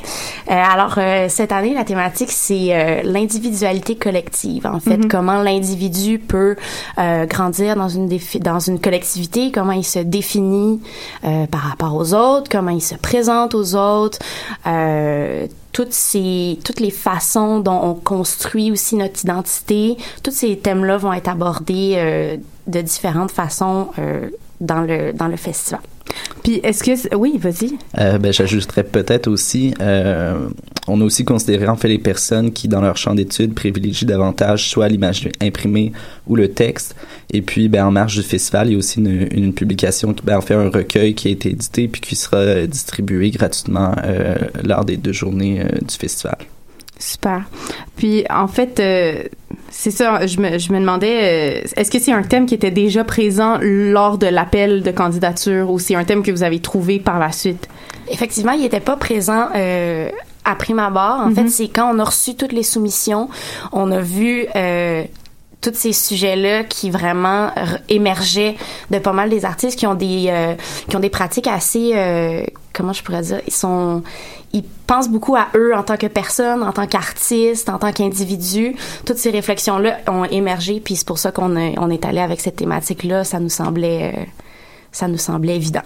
Euh, 0.50 0.54
alors, 0.54 0.94
euh, 0.98 1.26
cette 1.28 1.52
année, 1.52 1.74
la 1.74 1.84
thématique, 1.84 2.30
c'est 2.30 2.68
euh, 2.70 3.02
l'individualité 3.04 3.96
collective. 3.96 4.66
En 4.66 4.80
fait, 4.80 4.96
mm-hmm. 4.96 5.08
comment 5.08 5.42
l'individu 5.42 6.18
peut 6.18 6.56
grandir 6.96 7.76
dans 7.76 7.88
une, 7.88 8.08
dans 8.40 8.58
une 8.58 8.80
collectivité, 8.80 9.50
comment 9.52 9.72
il 9.72 9.84
se 9.84 9.98
définit 9.98 10.80
par 11.22 11.60
rapport 11.60 11.94
aux 11.94 12.14
autres, 12.14 12.48
comment 12.50 12.70
il 12.70 12.80
se 12.80 12.94
présente 12.94 13.54
aux 13.54 13.74
autres, 13.74 14.18
toutes 15.72 15.92
ces, 15.92 16.58
toutes 16.64 16.80
les 16.80 16.90
façons 16.90 17.60
dont 17.60 17.80
on 17.82 17.94
construit 17.94 18.70
aussi 18.70 18.96
notre 18.96 19.22
identité. 19.22 19.96
Tous 20.22 20.30
ces 20.30 20.58
thèmes-là 20.58 20.96
vont 20.96 21.12
être 21.12 21.28
abordés 21.28 22.38
de 22.66 22.80
différentes 22.80 23.30
façons 23.30 23.88
dans 24.60 24.80
le, 24.80 25.12
dans 25.12 25.28
le 25.28 25.36
festival. 25.36 25.80
Puis 26.42 26.60
est-ce 26.62 26.84
que 26.84 27.16
oui, 27.16 27.38
vas-y. 27.38 27.72
Euh, 27.98 28.18
ben 28.18 28.32
j'ajusterais 28.32 28.84
peut-être 28.84 29.26
aussi. 29.26 29.74
Euh, 29.80 30.48
on 30.86 31.00
a 31.00 31.04
aussi 31.04 31.24
considéré 31.24 31.66
en 31.66 31.76
fait 31.76 31.88
les 31.88 31.98
personnes 31.98 32.52
qui 32.52 32.68
dans 32.68 32.80
leur 32.80 32.96
champ 32.96 33.14
d'études 33.14 33.54
privilégient 33.54 34.06
davantage 34.06 34.68
soit 34.68 34.88
l'image 34.88 35.28
imprimée 35.40 35.92
ou 36.26 36.36
le 36.36 36.48
texte. 36.48 36.94
Et 37.32 37.42
puis 37.42 37.68
ben 37.68 37.86
en 37.86 37.90
marge 37.90 38.16
du 38.16 38.22
festival, 38.22 38.68
il 38.68 38.72
y 38.72 38.74
a 38.76 38.78
aussi 38.78 39.00
une, 39.00 39.52
publication 39.52 40.12
qui 40.14 40.24
ben, 40.24 40.38
en 40.38 40.40
fait 40.40 40.54
un 40.54 40.70
recueil 40.70 41.14
qui 41.14 41.28
a 41.28 41.30
été 41.30 41.50
édité 41.50 41.88
puis 41.88 42.00
qui 42.00 42.14
sera 42.14 42.66
distribué 42.66 43.30
gratuitement 43.30 43.92
euh, 44.04 44.36
lors 44.62 44.84
des 44.84 44.96
deux 44.96 45.12
journées 45.12 45.64
du 45.82 45.94
festival. 45.94 46.38
Super. 46.98 47.42
Puis 47.96 48.24
en 48.30 48.48
fait, 48.48 48.80
euh, 48.80 49.22
c'est 49.70 49.90
ça, 49.90 50.26
je 50.26 50.40
me, 50.40 50.58
je 50.58 50.72
me 50.72 50.80
demandais, 50.80 51.62
euh, 51.64 51.68
est-ce 51.76 51.90
que 51.90 51.98
c'est 51.98 52.12
un 52.12 52.22
thème 52.22 52.46
qui 52.46 52.54
était 52.54 52.70
déjà 52.70 53.04
présent 53.04 53.58
lors 53.60 54.16
de 54.18 54.26
l'appel 54.26 54.82
de 54.82 54.90
candidature 54.90 55.70
ou 55.70 55.78
c'est 55.78 55.94
un 55.94 56.04
thème 56.04 56.22
que 56.22 56.30
vous 56.30 56.42
avez 56.42 56.60
trouvé 56.60 56.98
par 56.98 57.18
la 57.18 57.32
suite? 57.32 57.68
Effectivement, 58.08 58.52
il 58.52 58.62
n'était 58.62 58.80
pas 58.80 58.96
présent 58.96 59.48
euh, 59.54 60.10
à 60.44 60.54
prime 60.54 60.78
abord. 60.78 61.20
En 61.20 61.30
fait, 61.30 61.42
mhm. 61.42 61.48
c'est 61.48 61.68
quand 61.68 61.94
on 61.94 61.98
a 61.98 62.04
reçu 62.04 62.36
toutes 62.36 62.52
les 62.52 62.62
soumissions, 62.62 63.28
on 63.72 63.90
a 63.90 64.00
vu 64.00 64.46
euh, 64.54 65.04
tous 65.70 65.78
ces 65.78 65.92
sujets-là 65.92 66.64
qui 66.64 66.90
vraiment 66.90 67.50
émergeaient 67.88 68.56
de 68.90 68.98
pas 68.98 69.12
mal 69.12 69.28
des 69.30 69.44
artistes 69.44 69.78
qui 69.78 69.86
ont 69.86 69.94
des 69.94 70.26
euh, 70.28 70.54
qui 70.88 70.96
ont 70.96 71.00
des 71.00 71.10
pratiques 71.10 71.48
assez 71.48 71.92
euh, 71.94 72.44
comment 72.72 72.92
je 72.92 73.02
pourrais 73.02 73.22
dire 73.22 73.40
ils 73.46 73.52
sont 73.52 74.02
ils 74.52 74.62
pensent 74.62 75.08
beaucoup 75.08 75.34
à 75.34 75.48
eux 75.54 75.74
en 75.74 75.82
tant 75.82 75.96
que 75.96 76.06
personne, 76.06 76.62
en 76.62 76.72
tant 76.72 76.86
qu'artiste, 76.86 77.68
en 77.68 77.78
tant 77.78 77.92
qu'individu. 77.92 78.74
Toutes 79.04 79.18
ces 79.18 79.30
réflexions-là 79.30 79.98
ont 80.08 80.24
émergé, 80.24 80.80
puis 80.80 80.96
c'est 80.96 81.06
pour 81.06 81.18
ça 81.18 81.30
qu'on 81.30 81.56
on 81.56 81.90
est 81.90 82.04
allé 82.06 82.20
avec 82.20 82.40
cette 82.40 82.56
thématique-là. 82.56 83.24
Ça 83.24 83.38
nous 83.38 83.50
semblait, 83.50 84.14
euh, 84.16 84.22
ça 84.92 85.08
nous 85.08 85.18
semblait 85.18 85.56
évident. 85.56 85.82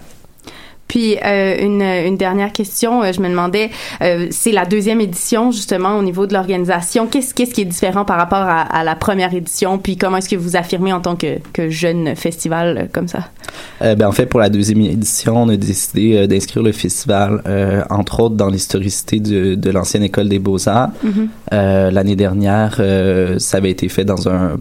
Puis 0.91 1.15
euh, 1.25 1.55
une, 1.57 1.81
une, 1.81 2.17
dernière 2.17 2.51
question, 2.51 3.01
euh, 3.01 3.13
je 3.13 3.21
me 3.21 3.29
demandais, 3.29 3.69
euh, 4.01 4.27
c'est 4.29 4.51
la 4.51 4.65
deuxième 4.65 4.99
édition 4.99 5.49
justement 5.49 5.97
au 5.97 6.03
niveau 6.03 6.27
de 6.27 6.33
l'organisation. 6.33 7.07
Qu'est-ce 7.07 7.33
qu'est-ce 7.33 7.53
qui 7.53 7.61
est 7.61 7.65
différent 7.65 8.03
par 8.03 8.17
rapport 8.17 8.39
à, 8.39 8.59
à 8.59 8.83
la 8.83 8.95
première 8.95 9.33
édition? 9.33 9.77
Puis 9.77 9.95
comment 9.95 10.17
est-ce 10.17 10.27
que 10.27 10.35
vous 10.35 10.57
affirmez 10.57 10.91
en 10.91 10.99
tant 10.99 11.15
que, 11.15 11.37
que 11.53 11.69
jeune 11.69 12.13
festival 12.17 12.89
comme 12.91 13.07
ça? 13.07 13.29
Ben, 13.79 14.05
en 14.05 14.11
fait, 14.11 14.25
pour 14.25 14.41
la 14.41 14.49
deuxième 14.49 14.81
édition, 14.81 15.43
on 15.43 15.49
a 15.49 15.55
décidé 15.55 16.27
d'inscrire 16.27 16.61
le 16.61 16.73
festival 16.73 17.41
entre 17.89 18.19
autres 18.19 18.35
dans 18.35 18.49
l'historicité 18.49 19.19
de, 19.21 19.55
de 19.55 19.71
l'ancienne 19.71 20.03
école 20.03 20.27
des 20.27 20.39
beaux 20.39 20.67
arts. 20.67 20.89
Mm-hmm. 21.05 21.89
L'année 21.91 22.15
dernière, 22.17 22.81
ça 23.37 23.57
avait 23.57 23.71
été 23.71 23.87
fait 23.87 24.03
dans 24.03 24.27
un 24.27 24.57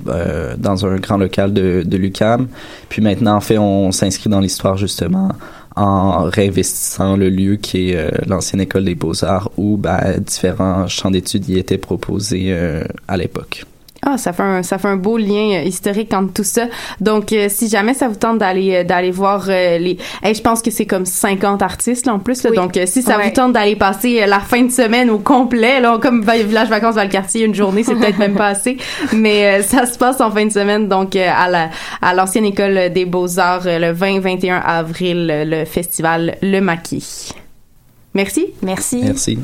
dans 0.58 0.86
un 0.86 0.96
grand 0.96 1.16
local 1.16 1.52
de, 1.52 1.82
de 1.84 1.96
l'UCAM. 1.96 2.46
Puis 2.88 3.02
maintenant, 3.02 3.34
en 3.34 3.40
fait, 3.40 3.58
on 3.58 3.90
s'inscrit 3.90 4.30
dans 4.30 4.40
l'histoire 4.40 4.76
justement 4.76 5.30
en 5.80 6.24
réinvestissant 6.24 7.16
le 7.16 7.30
lieu 7.30 7.56
qui 7.56 7.90
est 7.90 7.96
euh, 7.96 8.10
l'ancienne 8.26 8.60
école 8.60 8.84
des 8.84 8.94
beaux-arts 8.94 9.50
où 9.56 9.78
ben, 9.78 10.18
différents 10.18 10.86
champs 10.88 11.10
d'études 11.10 11.48
y 11.48 11.58
étaient 11.58 11.78
proposés 11.78 12.52
euh, 12.52 12.84
à 13.08 13.16
l'époque. 13.16 13.64
Ah, 14.02 14.16
ça 14.16 14.32
fait 14.32 14.42
un 14.42 14.62
ça 14.62 14.78
fait 14.78 14.88
un 14.88 14.96
beau 14.96 15.18
lien 15.18 15.58
euh, 15.58 15.62
historique 15.62 16.12
entre 16.14 16.32
tout 16.32 16.44
ça. 16.44 16.66
Donc 17.00 17.32
euh, 17.32 17.48
si 17.50 17.68
jamais 17.68 17.92
ça 17.92 18.08
vous 18.08 18.16
tente 18.16 18.38
d'aller 18.38 18.76
euh, 18.76 18.84
d'aller 18.84 19.10
voir 19.10 19.46
les 19.46 19.98
je 20.24 20.40
pense 20.40 20.62
que 20.62 20.70
c'est 20.70 20.86
comme 20.86 21.04
50 21.04 21.60
artistes 21.60 22.06
là, 22.06 22.14
en 22.14 22.18
plus 22.18 22.42
là. 22.42 22.50
donc 22.52 22.78
si 22.86 23.02
ça 23.02 23.18
vous 23.18 23.30
tente 23.30 23.52
d'aller 23.52 23.76
passer 23.76 24.24
la 24.26 24.40
fin 24.40 24.62
de 24.62 24.70
semaine 24.70 25.10
au 25.10 25.18
complet 25.18 25.80
là 25.80 25.98
comme 26.00 26.22
village 26.22 26.68
vacances 26.68 26.94
dans 26.94 27.02
le 27.02 27.08
quartier 27.08 27.44
une 27.44 27.54
journée, 27.54 27.82
c'est 27.82 27.94
peut-être 27.94 28.18
même 28.18 28.34
pas 28.34 28.46
assez, 28.48 28.78
mais 29.12 29.62
ça 29.62 29.86
se 29.86 29.98
passe 29.98 30.20
en 30.20 30.30
fin 30.30 30.46
de 30.46 30.52
semaine 30.52 30.88
donc 30.88 31.16
à 31.16 31.48
la 31.48 31.70
à 32.00 32.14
l'ancienne 32.14 32.46
école 32.46 32.90
des 32.92 33.04
Beaux-Arts 33.04 33.64
le 33.64 33.92
20 33.92 34.20
21 34.20 34.56
avril 34.56 35.26
le 35.46 35.64
festival 35.64 36.36
Le 36.42 36.60
Maquis. 36.60 37.32
Merci. 38.14 38.46
Merci. 38.62 39.02
Merci. 39.04 39.38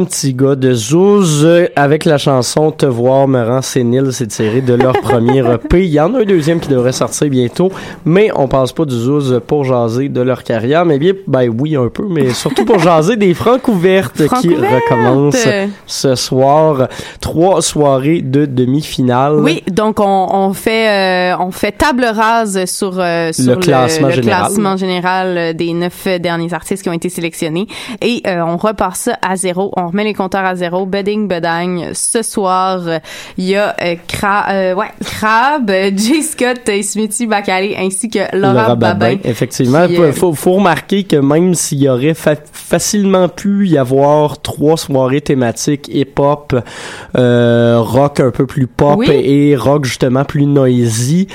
Petits 0.00 0.34
gars 0.34 0.54
de 0.54 0.72
Zouz 0.72 1.44
euh, 1.44 1.66
avec 1.76 2.04
la 2.04 2.18
chanson 2.18 2.70
Te 2.70 2.86
voir 2.86 3.28
me 3.28 3.42
rend 3.44 3.62
sénile, 3.62 4.08
c'est 4.12 4.26
tiré 4.26 4.60
de 4.60 4.74
leur 4.74 4.92
premier 5.02 5.38
EP. 5.38 5.84
Il 5.84 5.90
y 5.90 6.00
en 6.00 6.14
a 6.14 6.20
un 6.20 6.24
deuxième 6.24 6.60
qui 6.60 6.68
devrait 6.68 6.92
sortir 6.92 7.28
bientôt, 7.28 7.70
mais 8.04 8.30
on 8.34 8.48
passe 8.48 8.72
pas 8.72 8.84
du 8.84 8.94
Zouz 8.94 9.40
pour 9.46 9.64
jaser 9.64 10.08
de 10.08 10.20
leur 10.20 10.42
carrière, 10.42 10.84
mais 10.84 10.98
bien, 10.98 11.12
ben 11.26 11.48
oui, 11.58 11.76
un 11.76 11.88
peu, 11.88 12.04
mais 12.08 12.30
surtout 12.30 12.64
pour 12.64 12.78
jaser 12.78 13.16
des 13.16 13.34
francs 13.34 13.66
ouvertes 13.68 14.22
qui 14.40 14.54
recommencent 14.54 15.46
ce 15.86 16.14
soir. 16.14 16.88
Trois 17.20 17.62
soirées 17.62 18.22
de 18.22 18.46
demi-finale. 18.46 19.36
Oui, 19.40 19.62
donc 19.70 20.00
on, 20.00 20.28
on 20.30 20.52
fait 20.52 20.88
euh, 20.88 21.36
on 21.38 21.50
fait 21.50 21.72
table 21.72 22.04
rase 22.04 22.64
sur, 22.64 22.98
euh, 22.98 23.32
sur 23.32 23.54
Le 23.54 23.56
classement 23.56 24.08
le 24.08 24.14
général. 24.14 24.40
classement 24.46 24.76
général 24.76 25.54
des 25.54 25.72
neuf 25.72 26.06
derniers 26.20 26.52
artistes 26.52 26.82
qui 26.82 26.88
ont 26.88 26.92
été 26.94 27.08
sélectionnés 27.08 27.66
et 28.00 28.22
euh, 28.26 28.42
on 28.46 28.56
repart 28.56 28.96
ça 28.96 29.18
à 29.22 29.36
zéro. 29.36 29.72
On 29.76 29.81
remet 29.88 30.04
les 30.04 30.14
compteurs 30.14 30.44
à 30.44 30.54
zéro. 30.54 30.86
Bedding, 30.86 31.28
bedagne. 31.28 31.90
Ce 31.94 32.22
soir, 32.22 32.80
il 33.36 33.44
y 33.44 33.56
a 33.56 33.74
euh, 33.82 33.94
Cra 34.08 34.46
euh, 34.50 34.74
ouais, 34.74 34.86
Crab, 35.04 35.70
euh, 35.70 35.90
Jay 35.96 36.22
Scott, 36.22 36.60
euh, 36.68 36.82
Smithy 36.82 37.26
Bacalé 37.26 37.76
ainsi 37.78 38.08
que 38.08 38.20
Laura, 38.36 38.52
Laura 38.54 38.74
Babin. 38.76 39.16
Effectivement. 39.24 39.84
Il 39.88 39.98
euh, 40.00 40.12
faut, 40.12 40.32
faut 40.32 40.52
remarquer 40.52 41.04
que 41.04 41.16
même 41.16 41.54
s'il 41.54 41.82
y 41.82 41.88
aurait 41.88 42.14
fa- 42.14 42.34
facilement 42.52 43.28
pu 43.28 43.68
y 43.68 43.78
avoir 43.78 44.40
trois 44.40 44.76
soirées 44.76 45.20
thématiques 45.20 45.88
hip-hop, 45.92 46.54
euh, 47.16 47.76
rock 47.80 48.20
un 48.20 48.30
peu 48.30 48.46
plus 48.46 48.66
pop 48.66 48.98
Oui. 48.98 49.10
et 49.10 49.56
rock 49.56 49.84
justement 49.84 50.24
plus 50.24 50.46
noisy, 50.46 51.28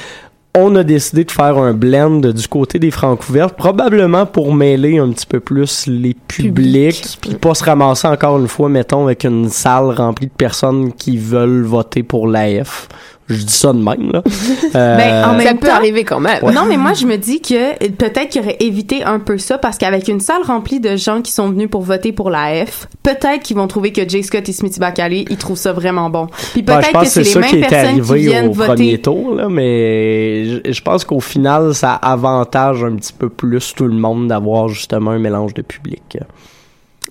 on 0.56 0.75
a 0.75 0.84
décidé 0.84 1.24
de 1.24 1.32
faire 1.32 1.58
un 1.58 1.74
blend 1.74 2.20
du 2.20 2.48
côté 2.48 2.80
des 2.80 2.92
Francouvertes, 2.92 3.56
probablement 3.56 4.25
pour 4.25 4.54
mêler 4.54 4.98
un 4.98 5.12
petit 5.12 5.25
peu 5.25 5.39
plus 5.39 5.86
les 5.88 6.16
publics, 6.16 7.17
puis 7.21 7.36
pas 7.36 7.54
se 7.54 7.63
ramasser 7.63 8.08
encore 8.08 8.39
une 8.39 8.48
fois, 8.48 8.67
mettons, 8.67 9.06
avec 9.06 9.24
une 9.24 9.50
salle 9.50 9.91
remplie 9.91 10.28
de 10.28 10.32
personnes 10.32 10.93
qui 10.93 11.17
veulent 11.17 11.63
voter 11.63 12.02
pour 12.04 12.28
l'AF. 12.28 12.89
Je 13.30 13.44
dis 13.44 13.52
ça 13.54 13.74
de 13.74 13.80
même, 13.80 14.12
là. 14.13 14.22
Ben, 14.74 15.26
en 15.26 15.34
Euh, 15.34 15.38
même 15.38 15.48
ça 15.48 15.54
peut 15.56 15.68
temps- 15.68 15.76
arriver 15.76 16.04
quand 16.06 16.20
même. 16.22 16.40
Non, 16.54 16.63
mais 16.66 16.78
moi, 16.78 16.94
je 16.94 17.06
me 17.06 17.18
dis 17.18 17.42
que 17.42 17.74
euh, 17.74 17.90
peut-être 17.98 18.30
qu'il 18.30 18.42
aurait 18.42 18.56
évité 18.62 19.04
un 19.04 19.20
peu 19.20 19.38
ça 19.38 19.58
parce 19.58 19.78
qu'avec 19.78 20.08
une 20.08 20.22
salle 20.22 20.44
remplie 20.44 20.80
de 20.80 20.96
gens 20.96 21.22
qui 21.22 21.32
sont 21.34 21.50
venus 21.50 21.70
pour 21.70 21.82
voter 21.82 22.13
pour 22.13 22.30
la 22.30 22.66
F, 22.66 22.88
peut-être 23.04 23.44
qu'ils 23.44 23.58
vont 23.58 23.68
trouver 23.68 23.92
que 23.92 24.08
Jay 24.08 24.24
Scott 24.24 24.48
et 24.48 24.54
Smithy 24.54 24.80
Bacalé, 24.80 25.26
ils 25.30 25.36
trouvent 25.38 25.58
ça 25.58 25.74
vraiment 25.74 26.10
bon. 26.10 26.28
Puis 26.54 26.62
Ben, 26.62 26.76
peut-être 26.76 26.88
je 26.88 26.92
pense 26.94 27.04
que 27.04 27.10
c'est 27.10 27.24
les 27.24 27.30
qui 27.48 27.56
mêmes 27.56 27.63
est 27.63 27.68
personnes 27.68 28.02
qui 28.02 28.12
arrivé 28.12 28.20
viennent 28.30 28.48
au 28.48 28.52
premier 28.52 28.68
voter. 28.92 29.02
tour, 29.02 29.36
là, 29.36 29.50
mais 29.50 30.46
je, 30.46 30.72
je 30.72 30.82
pense 30.82 31.04
qu'au 31.04 31.20
final, 31.20 31.74
ça 31.76 31.94
avantage 31.96 32.84
un 32.84 32.96
petit 32.96 33.12
peu 33.13 33.28
plus 33.30 33.74
tout 33.76 33.88
le 33.88 33.96
monde 33.96 34.30
d'avoir 34.30 34.70
justement 34.70 35.12
un 35.12 35.20
mélange 35.20 35.54
de 35.54 35.62
public. 35.63 36.18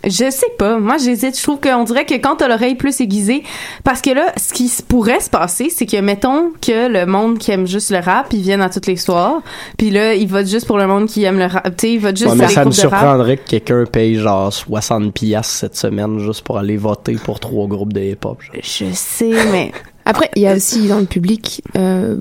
Je 0.07 0.31
sais 0.31 0.47
pas. 0.59 0.79
Moi, 0.79 0.97
j'hésite. 0.99 1.37
Je 1.37 1.43
trouve 1.43 1.61
qu'on 1.61 1.85
dirait 1.85 2.05
que 2.05 2.15
quand 2.15 2.37
t'as 2.37 2.49
l'oreille 2.49 2.77
plus 2.77 3.01
aiguisée, 3.01 3.43
parce 3.85 4.01
que 4.01 4.11
là, 4.11 4.33
ce 4.37 4.53
qui 4.53 4.69
se 4.69 4.83
pourrait 4.83 5.21
se 5.21 5.29
passer, 5.29 5.69
c'est 5.69 5.85
que 5.87 5.97
mettons 6.01 6.53
que 6.63 6.89
le 6.89 7.07
monde 7.07 7.39
qui 7.39 7.51
aime 7.51 7.67
juste 7.67 7.91
le 7.91 7.99
rap, 7.99 8.33
ils 8.33 8.41
viennent 8.43 8.63
à 8.63 8.71
toutes 8.71 8.87
les 8.87 8.97
soirs, 8.97 9.43
puis 9.77 9.91
là, 9.91 10.15
ils 10.15 10.29
votent 10.29 10.47
juste 10.47 10.67
pour 10.67 10.79
le 10.79 10.87
monde 10.87 11.07
qui 11.07 11.25
aime 11.25 11.39
le 11.39 11.47
rap. 11.47 11.65
Tu 11.77 11.87
sais, 11.89 11.93
ils 11.95 11.99
votent 12.01 12.17
juste 12.17 12.31
Ouais, 12.31 12.37
pour 12.37 12.43
mais 12.43 12.49
les 12.49 12.55
ça 12.55 12.65
me 12.65 12.71
surprendrait 12.71 13.37
que 13.39 13.49
quelqu'un 13.49 13.85
paye 13.85 14.15
genre 14.17 14.53
60 14.53 15.13
piastres 15.13 15.55
cette 15.55 15.77
semaine 15.77 16.19
juste 16.21 16.43
pour 16.43 16.59
aller 16.59 16.77
voter 16.77 17.17
pour 17.17 17.41
trois 17.41 17.67
groupes 17.67 17.93
de 17.93 18.01
hip-hop. 18.01 18.41
genre. 18.43 18.55
Je 18.63 18.85
sais, 18.93 19.33
mais 19.51 19.73
Après, 20.09 20.31
il 20.37 20.43
y 20.43 20.47
a 20.47 20.55
aussi 20.55 20.87
dans 20.87 21.01
le 21.01 21.05
public 21.05 21.63
euh, 21.77 22.17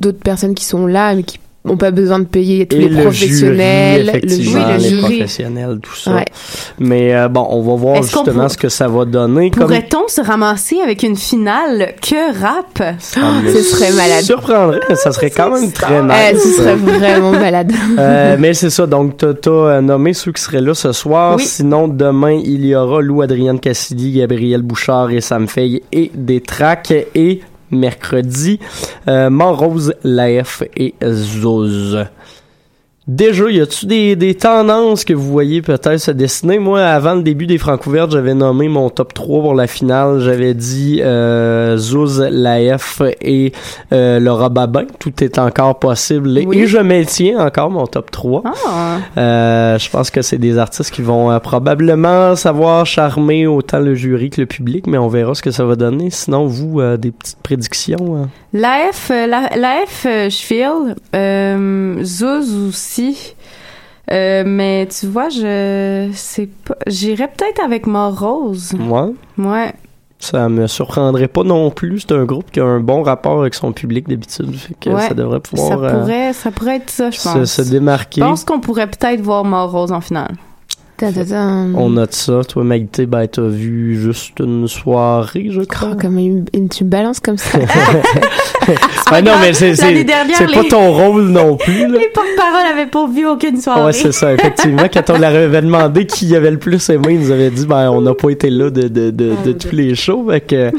d'autres 0.00 0.18
personnes 0.18 0.56
qui 0.56 0.64
sont 0.64 0.86
là, 0.88 1.14
mais 1.14 1.22
qui 1.22 1.38
n'ont 1.64 1.76
pas 1.76 1.90
besoin 1.90 2.18
de 2.20 2.24
payer 2.24 2.66
tous 2.66 2.76
Et 2.76 2.80
les 2.80 2.88
le 2.88 3.02
professionnels, 3.02 4.04
jury, 4.06 4.08
effectivement, 4.16 4.66
le 4.68 4.76
les 4.82 4.88
jury. 4.88 5.00
professionnels, 5.18 5.78
tout 5.82 5.94
ça. 5.94 6.14
Ouais. 6.14 6.24
Mais 6.78 7.14
euh, 7.14 7.28
bon, 7.28 7.46
on 7.50 7.60
va 7.62 7.74
voir 7.74 8.02
justement 8.02 8.42
pour- 8.42 8.50
ce 8.50 8.56
que 8.56 8.68
ça 8.70 8.88
va 8.88 9.04
donner. 9.04 9.50
Comme... 9.50 9.64
Pourrait-on 9.64 10.08
se 10.08 10.20
ramasser 10.22 10.78
avec 10.82 11.02
une 11.02 11.16
finale 11.16 11.94
que 12.00 12.40
rap? 12.40 12.80
Ah, 13.16 13.40
me 13.44 13.52
Ce 13.52 13.62
serait 13.62 13.92
malade. 13.92 14.22
surprendrait, 14.24 14.80
mais 14.88 14.94
ça 14.94 15.12
serait 15.12 15.30
quand 15.30 15.50
même 15.50 15.70
très 15.70 16.02
nice. 16.02 16.42
ce 16.42 16.48
serait 16.52 16.76
vraiment 16.76 17.32
malade. 17.32 17.72
Euh, 17.98 18.36
mais 18.38 18.54
c'est 18.54 18.70
ça, 18.70 18.86
donc 18.86 19.16
t'as 19.18 19.50
euh, 19.50 19.80
nommé 19.80 20.14
ceux 20.14 20.32
qui 20.32 20.40
seraient 20.42 20.60
là 20.60 20.74
ce 20.74 20.92
soir. 20.92 21.36
Oui. 21.36 21.44
Sinon, 21.44 21.88
demain, 21.88 22.40
il 22.42 22.64
y 22.64 22.74
aura 22.74 23.02
Lou 23.02 23.20
Adrienne 23.20 23.58
Cassidy, 23.60 24.12
Gabriel 24.12 24.62
Bouchard 24.62 25.10
et 25.10 25.20
Sam 25.20 25.46
Fay 25.48 25.82
et 25.92 26.10
des 26.14 26.40
tracks. 26.40 26.92
Et 27.14 27.40
mercredi, 27.70 28.60
euh, 29.08 29.30
Montrose, 29.30 29.94
Laef 30.04 30.62
et 30.76 30.94
Zouz. 31.02 32.06
Déjà, 33.10 33.50
y 33.50 33.60
a-tu 33.60 33.86
des, 33.86 34.14
des 34.14 34.36
tendances 34.36 35.04
que 35.04 35.12
vous 35.12 35.32
voyez 35.32 35.62
peut-être 35.62 35.96
se 35.98 36.12
dessiner? 36.12 36.60
Moi, 36.60 36.80
avant 36.80 37.14
le 37.14 37.22
début 37.22 37.48
des 37.48 37.58
Francouvertes, 37.58 38.12
j'avais 38.12 38.34
nommé 38.34 38.68
mon 38.68 38.88
top 38.88 39.14
3 39.14 39.40
pour 39.42 39.54
la 39.56 39.66
finale. 39.66 40.20
J'avais 40.20 40.54
dit 40.54 41.00
euh, 41.02 41.76
Zouz, 41.76 42.20
Laef 42.30 43.02
et 43.20 43.52
euh, 43.92 44.20
Laura 44.20 44.48
Babin. 44.48 44.84
Tout 45.00 45.24
est 45.24 45.40
encore 45.40 45.80
possible. 45.80 46.28
Oui. 46.46 46.56
Et 46.56 46.66
je 46.68 46.78
maintiens 46.78 47.44
encore 47.44 47.68
mon 47.70 47.88
top 47.88 48.12
3. 48.12 48.44
Ah. 48.44 48.98
Euh, 49.18 49.76
je 49.76 49.90
pense 49.90 50.10
que 50.10 50.22
c'est 50.22 50.38
des 50.38 50.56
artistes 50.56 50.92
qui 50.92 51.02
vont 51.02 51.32
euh, 51.32 51.40
probablement 51.40 52.36
savoir 52.36 52.86
charmer 52.86 53.48
autant 53.48 53.80
le 53.80 53.96
jury 53.96 54.30
que 54.30 54.40
le 54.40 54.46
public, 54.46 54.86
mais 54.86 54.98
on 54.98 55.08
verra 55.08 55.34
ce 55.34 55.42
que 55.42 55.50
ça 55.50 55.64
va 55.64 55.74
donner. 55.74 56.10
Sinon, 56.10 56.46
vous, 56.46 56.80
euh, 56.80 56.96
des 56.96 57.10
petites 57.10 57.42
prédictions? 57.42 58.16
hein? 58.22 58.28
La 58.52 58.90
F, 58.92 59.10
euh, 59.10 59.26
la, 59.26 59.48
la 59.56 59.84
F, 59.86 60.06
euh, 60.06 60.28
je 60.30 60.36
feel. 60.36 62.04
Zouz 62.04 62.54
aussi. 62.68 62.99
Euh, 64.12 64.42
mais 64.46 64.88
tu 64.90 65.06
vois, 65.06 65.28
je 65.28 66.10
sais 66.14 66.48
pas. 66.64 66.74
J'irais 66.86 67.28
peut-être 67.28 67.62
avec 67.62 67.86
Mort 67.86 68.18
Rose. 68.18 68.72
Moi, 68.76 69.10
Ouais. 69.38 69.72
ça 70.18 70.48
me 70.48 70.66
surprendrait 70.66 71.28
pas 71.28 71.44
non 71.44 71.70
plus. 71.70 72.00
C'est 72.00 72.12
un 72.12 72.24
groupe 72.24 72.50
qui 72.50 72.58
a 72.60 72.64
un 72.64 72.80
bon 72.80 73.02
rapport 73.02 73.40
avec 73.40 73.54
son 73.54 73.72
public 73.72 74.08
d'habitude. 74.08 74.52
Fait 74.56 74.74
que 74.80 74.90
Ouais. 74.90 75.06
ça 75.08 75.14
devrait 75.14 75.36
Ça 75.38 75.50
pouvoir 75.50 75.82
euh, 75.84 75.90
pourrait, 76.00 76.32
ça 76.32 76.50
pourrait 76.50 76.76
être 76.76 76.90
ça, 76.90 77.10
je 77.10 77.18
se, 77.18 77.28
pense. 77.28 77.44
se 77.52 77.62
démarquer. 77.62 78.20
Je 78.20 78.26
pense 78.26 78.44
qu'on 78.44 78.58
pourrait 78.60 78.88
peut-être 78.88 79.20
voir 79.20 79.44
Mort 79.44 79.70
Rose 79.70 79.92
en 79.92 80.00
finale. 80.00 80.34
Ta-ta-ta. 81.00 81.46
On 81.76 81.88
note 81.88 82.12
ça. 82.12 82.42
Toi, 82.46 82.62
Maïté, 82.62 83.06
ben, 83.06 83.26
t'as 83.26 83.40
vu 83.40 83.98
juste 83.98 84.38
une 84.38 84.68
soirée, 84.68 85.46
je 85.50 85.62
crois. 85.62 85.92
Oh, 85.92 85.96
comme 85.98 86.18
une, 86.18 86.44
une- 86.52 86.68
tu 86.68 86.84
balances 86.84 87.20
comme 87.20 87.38
ça. 87.38 87.58
Ah 89.12 89.22
non, 89.22 89.32
mais 89.40 89.52
c'est, 89.52 89.74
pas 89.74 90.64
ton 90.68 90.92
rôle 90.92 91.22
non 91.24 91.56
plus, 91.56 91.80
là. 91.88 91.88
Les 91.98 92.08
porte-paroles 92.14 92.66
avaient 92.72 92.86
pas 92.88 93.08
vu 93.08 93.26
aucune 93.26 93.60
soirée. 93.60 93.86
Ouais, 93.86 93.92
c'est 93.92 94.12
ça, 94.12 94.32
effectivement. 94.32 94.84
Quand 94.92 95.10
on 95.10 95.18
leur 95.18 95.30
avait 95.34 95.62
demandé 95.62 96.06
qui 96.06 96.36
avait 96.36 96.52
le 96.52 96.58
plus 96.58 96.88
aimé, 96.90 97.14
ils 97.14 97.20
nous 97.20 97.30
avaient 97.32 97.50
dit, 97.50 97.66
ben, 97.66 97.90
on 97.90 98.00
n'a 98.02 98.14
pas 98.14 98.30
été 98.30 98.50
là 98.50 98.70
de, 98.70 98.82
de, 98.82 99.10
de, 99.10 99.32
de 99.44 99.52
tous 99.52 99.74
les 99.74 99.96
shows. 99.96 100.26
Fait 100.30 100.40
que, 100.40 100.70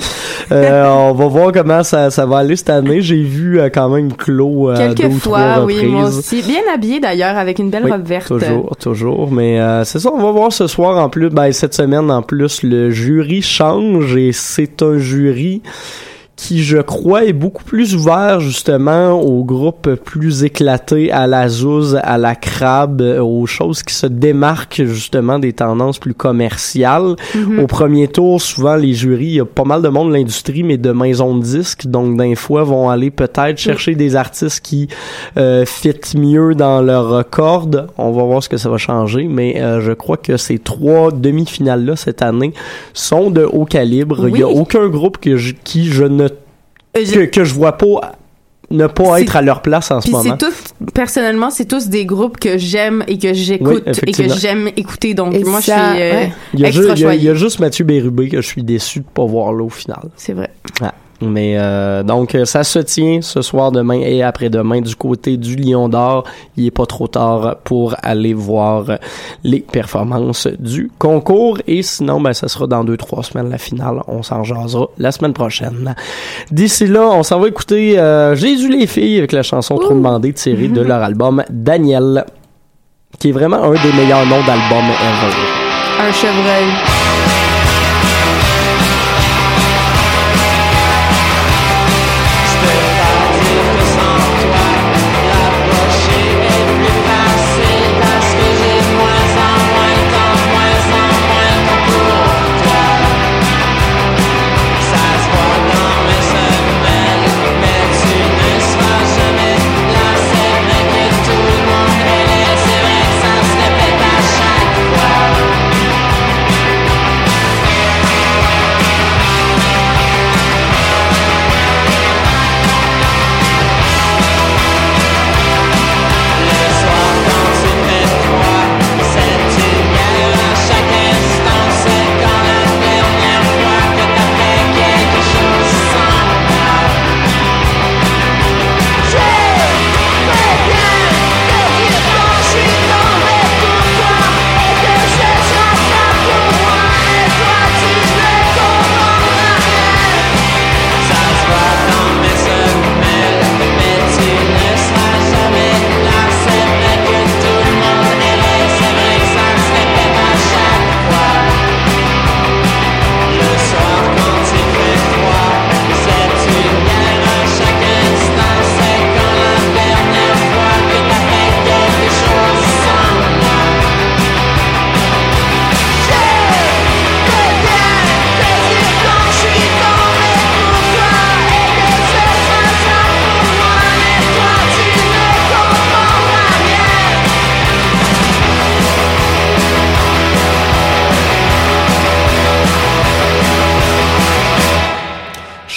euh, 0.52 0.90
on 0.90 1.14
va 1.14 1.28
voir 1.28 1.52
comment 1.52 1.84
ça, 1.84 2.10
ça 2.10 2.26
va 2.26 2.38
aller 2.38 2.56
cette 2.56 2.70
année. 2.70 3.02
J'ai 3.02 3.22
vu 3.22 3.60
euh, 3.60 3.70
quand 3.70 3.90
même 3.90 4.14
Claude 4.14 4.78
euh, 4.80 4.88
deux 4.90 4.94
Quelques 4.94 5.14
ou 5.16 5.20
trois 5.20 5.56
fois, 5.56 5.66
oui, 5.66 5.86
moi 5.86 6.08
aussi. 6.08 6.42
Bien 6.44 6.62
habillé 6.74 7.02
d'ailleurs, 7.02 7.36
avec 7.38 7.60
une 7.60 7.70
belle 7.70 7.84
Oui, 7.86 7.92
robe 7.92 8.06
verte. 8.06 8.28
Toujours, 8.28 8.78
toujours. 8.80 9.30
Mais 9.32 9.60
euh, 9.60 9.84
c'est 9.84 10.00
ça, 10.00 10.11
on 10.14 10.22
va 10.22 10.32
voir 10.32 10.52
ce 10.52 10.68
soir 10.68 10.98
en 10.98 11.10
plus. 11.10 11.30
Ben, 11.30 11.52
cette 11.52 11.74
semaine 11.74 12.12
en 12.12 12.22
plus, 12.22 12.64
le 12.64 12.92
jury 12.92 13.42
change 13.42 14.16
et 14.16 14.32
c'est 14.32 14.82
un 14.82 14.98
jury 14.98 15.62
qui, 16.42 16.64
je 16.64 16.78
crois, 16.80 17.26
est 17.26 17.34
beaucoup 17.34 17.64
plus 17.64 17.96
ouvert 17.96 18.40
justement 18.40 19.12
aux 19.22 19.44
groupes 19.44 19.94
plus 19.94 20.44
éclatés, 20.44 21.12
à 21.12 21.28
la 21.28 21.48
Zouz, 21.48 22.00
à 22.02 22.18
la 22.18 22.34
Crabe, 22.34 23.02
aux 23.22 23.46
choses 23.46 23.84
qui 23.84 23.94
se 23.94 24.08
démarquent 24.08 24.84
justement 24.86 25.38
des 25.38 25.54
tendances 25.54 26.00
plus 26.00 26.16
commerciales. 26.16 27.16
Mhm. 27.36 27.60
Au 27.60 27.68
premier 27.68 28.08
tour, 28.08 28.42
souvent, 28.42 28.76
les 28.76 28.94
jurys, 28.94 29.26
il 29.26 29.34
y 29.36 29.40
a 29.40 29.46
pas 29.46 29.66
mal 29.66 29.84
de 29.84 29.90
monde 29.90 30.10
de 30.10 30.14
l'industrie, 30.16 30.64
mais 30.64 30.78
de 30.78 30.92
maisons 30.92 31.38
de 31.38 31.44
disques, 31.44 31.86
donc 31.86 32.18
d'un 32.18 32.34
fois, 32.34 32.64
vont 32.64 32.90
aller 32.90 33.12
peut-être 33.12 33.60
chercher 33.60 33.94
des 33.94 34.16
artistes 34.16 34.62
qui 34.62 34.88
euh, 35.38 35.64
fit 35.66 35.92
mieux 36.18 36.56
dans 36.56 36.82
leur 36.82 37.30
corde. 37.30 37.86
On 38.00 38.12
va 38.12 38.24
voir 38.24 38.42
ce 38.42 38.50
que 38.50 38.58
ça 38.58 38.68
va 38.70 38.78
changer, 38.78 39.28
mais 39.30 39.62
euh, 39.62 39.80
je 39.82 39.92
crois 39.92 40.18
que 40.18 40.38
ces 40.38 40.58
trois 40.58 41.12
demi-finales-là 41.12 41.96
cette 41.96 42.24
année 42.24 42.54
sont 42.96 43.30
de 43.30 43.44
haut 43.44 43.66
calibre. 43.66 44.28
Il 44.28 44.40
y 44.40 44.42
a 44.44 44.48
Oui. 44.48 44.54
aucun 44.58 44.88
groupe 44.88 45.20
que 45.20 45.38
je, 45.38 45.54
qui 45.64 45.86
je 45.86 46.04
ne 46.06 46.31
que, 46.94 47.26
que 47.26 47.44
je 47.44 47.54
vois 47.54 47.78
pas 47.78 48.14
ne 48.70 48.88
pas 48.88 49.18
C'est- 49.18 49.24
être 49.24 49.36
à 49.36 49.42
leur 49.42 49.62
place 49.62 49.92
en 49.92 50.00
ce 50.00 50.10
moment. 50.12 50.38
personnellement, 50.94 51.50
c'est 51.50 51.66
tous 51.66 51.88
des 51.90 52.06
groupes 52.06 52.40
que 52.40 52.58
j'aime 52.58 53.04
et 53.08 53.18
que 53.18 53.28
Oui, 53.28 53.36
j'écoute 53.36 53.84
et 54.08 54.12
que 54.14 54.30
j'aime 54.30 54.70
écouter. 54.78 55.14
Donc, 55.14 55.34
Et 55.34 55.44
moi, 55.44 55.60
ça, 55.62 55.92
je 55.92 55.96
suis 55.96 56.02
euh, 56.04 56.12
ouais. 56.14 56.32
Il 56.54 56.60
y, 56.62 56.66
a 56.66 56.68
extra 56.70 56.96
ju- 56.96 57.02
il, 57.02 57.04
y 57.04 57.06
a, 57.06 57.16
il 57.16 57.24
y 57.24 57.28
a 57.28 57.32
choyée. 57.32 57.36
juste 57.36 57.60
Mathieu 57.60 57.84
Bérubé 57.84 58.30
que 58.30 58.40
je 58.42 58.48
suis 58.48 58.64
déçu 58.64 59.00
de 59.00 59.06
pas 59.14 59.26
voir 59.26 59.52
là 59.52 59.64
au 59.66 59.70
final. 59.70 60.00
C'est 60.16 60.32
vrai. 60.34 60.52
Ah. 60.82 60.94
Mais 61.22 61.56
euh, 61.58 62.04
donc 62.04 62.36
euh, 62.36 62.46
ça 62.46 62.64
se 62.64 62.80
tient 62.80 63.22
ce 63.22 63.42
soir, 63.42 63.72
demain 63.72 64.00
et 64.00 64.24
après-demain 64.24 64.82
du 64.82 64.96
côté 64.96 65.38
du 65.38 65.56
Lion 65.56 65.90
d'Or. 65.90 66.24
Il 66.58 66.66
est 66.66 66.72
pas 66.72 66.86
trop 66.86 67.08
tard 67.08 67.58
pour 67.64 67.96
aller 68.02 68.34
voir 68.34 68.86
les 69.44 69.60
performances 69.60 70.48
du 70.60 70.92
concours. 70.98 71.60
Et 71.68 71.84
sinon, 71.84 72.20
ben 72.20 72.34
ça 72.34 72.48
sera 72.48 72.68
dans 72.68 72.84
deux 72.84 72.98
trois 72.98 73.24
semaines 73.24 73.50
la 73.50 73.58
finale. 73.58 74.02
On 74.08 74.24
s'en 74.24 74.44
jasera 74.44 74.88
la 74.98 75.12
semaine 75.12 75.34
prochaine. 75.34 75.96
D'ici 76.52 76.88
là, 76.88 77.10
on 77.12 77.24
s'en 77.24 77.40
va 77.40 77.48
écouter 77.48 78.00
euh, 78.00 78.36
Jésus 78.36 78.70
les 78.70 78.88
filles 78.88 79.20
avec 79.20 79.32
la 79.32 79.44
chanson 79.44 79.78
Trop 79.78 79.94
demandée 79.94 80.34
tirée 80.34 80.68
de 80.68 80.82
leur 80.82 81.02
album 81.02 81.44
Daniel, 81.50 82.26
qui 83.20 83.30
est 83.30 83.32
vraiment 83.32 83.64
un 83.64 83.72
des 83.72 83.94
meilleurs 83.94 84.26
noms 84.26 84.44
d'album 84.46 84.86
ever. 84.86 85.36
Un 86.00 86.12
chevreuil. 86.12 87.21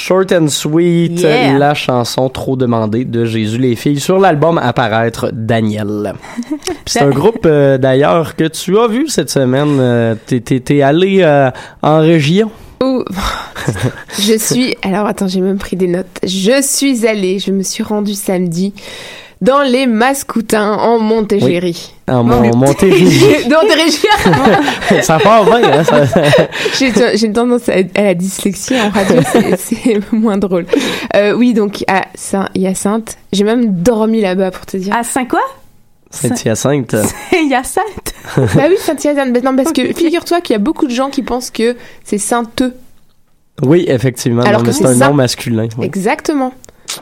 Short 0.06 0.32
and 0.32 0.48
Sweet, 0.48 1.20
Yeah. 1.20 1.56
la 1.56 1.72
chanson 1.72 2.28
trop 2.28 2.56
demandée 2.56 3.06
de 3.06 3.24
Jésus 3.24 3.56
les 3.56 3.74
filles 3.74 4.00
sur 4.00 4.18
l'album 4.18 4.58
Apparaître 4.58 5.30
Daniel. 5.32 6.12
C'est 6.86 7.00
un 7.00 7.08
groupe 7.08 7.46
euh, 7.46 7.78
d'ailleurs 7.78 8.36
que 8.36 8.46
tu 8.48 8.78
as 8.78 8.86
vu 8.86 9.08
cette 9.08 9.30
semaine. 9.30 9.78
Euh, 9.80 10.14
t'es, 10.26 10.82
allé 10.82 11.20
euh, 11.22 11.50
en 11.80 12.00
région? 12.00 12.50
Je 14.18 14.36
suis. 14.36 14.76
Alors 14.82 15.06
attends, 15.06 15.26
j'ai 15.26 15.40
même 15.40 15.56
pris 15.56 15.76
des 15.76 15.88
notes. 15.88 16.18
Je 16.22 16.60
suis 16.60 17.06
allée, 17.06 17.38
je 17.38 17.50
me 17.50 17.62
suis 17.62 17.82
rendue 17.82 18.12
samedi 18.12 18.74
dans 19.40 19.62
les 19.62 19.86
Mascoutins 19.86 20.72
en 20.74 20.98
Montérégie. 20.98 21.92
En 22.08 22.22
Mon- 22.24 22.54
Montérégie. 22.56 23.48
dans 23.50 23.62
Montérégie. 23.62 24.06
ça 25.02 25.18
part 25.18 25.44
bien, 25.44 25.62
hein, 25.80 25.84
ça- 25.84 26.04
J'ai 27.16 27.26
une 27.26 27.32
tendance 27.32 27.68
à, 27.68 27.74
à 27.94 28.02
la 28.02 28.14
dyslexie 28.14 28.74
en 28.80 28.90
radio, 28.90 29.16
c'est- 29.58 30.12
moins 30.12 30.38
drôle. 30.38 30.66
Euh, 31.16 31.32
oui, 31.32 31.52
donc 31.54 31.84
à 31.88 32.06
Saint-Hyacinthe, 32.14 33.16
j'ai 33.32 33.44
même 33.44 33.82
dormi 33.82 34.20
là-bas 34.20 34.50
pour 34.50 34.66
te 34.66 34.76
dire. 34.76 34.94
À 34.96 35.02
Saint 35.02 35.24
quoi? 35.26 35.40
Saint-Hyacinthe. 36.10 36.94
Hyacinthe. 37.32 38.14
bah 38.36 38.64
oui, 38.68 38.76
Saint-Hyacinthe. 38.78 39.42
Non, 39.42 39.56
parce 39.56 39.72
que 39.72 39.92
figure-toi 39.92 40.40
qu'il 40.40 40.54
y 40.54 40.56
a 40.56 40.60
beaucoup 40.60 40.86
de 40.86 40.92
gens 40.92 41.10
qui 41.10 41.22
pensent 41.22 41.50
que 41.50 41.76
c'est 42.04 42.18
Saint-Eux. 42.18 42.72
Oui, 43.62 43.84
effectivement. 43.88 44.42
Alors 44.42 44.60
non, 44.62 44.70
que 44.70 44.76
mais 44.78 44.94
c'est 44.94 45.02
un 45.02 45.08
nom 45.08 45.14
masculin. 45.14 45.68
oui. 45.78 45.84
Exactement. 45.86 46.52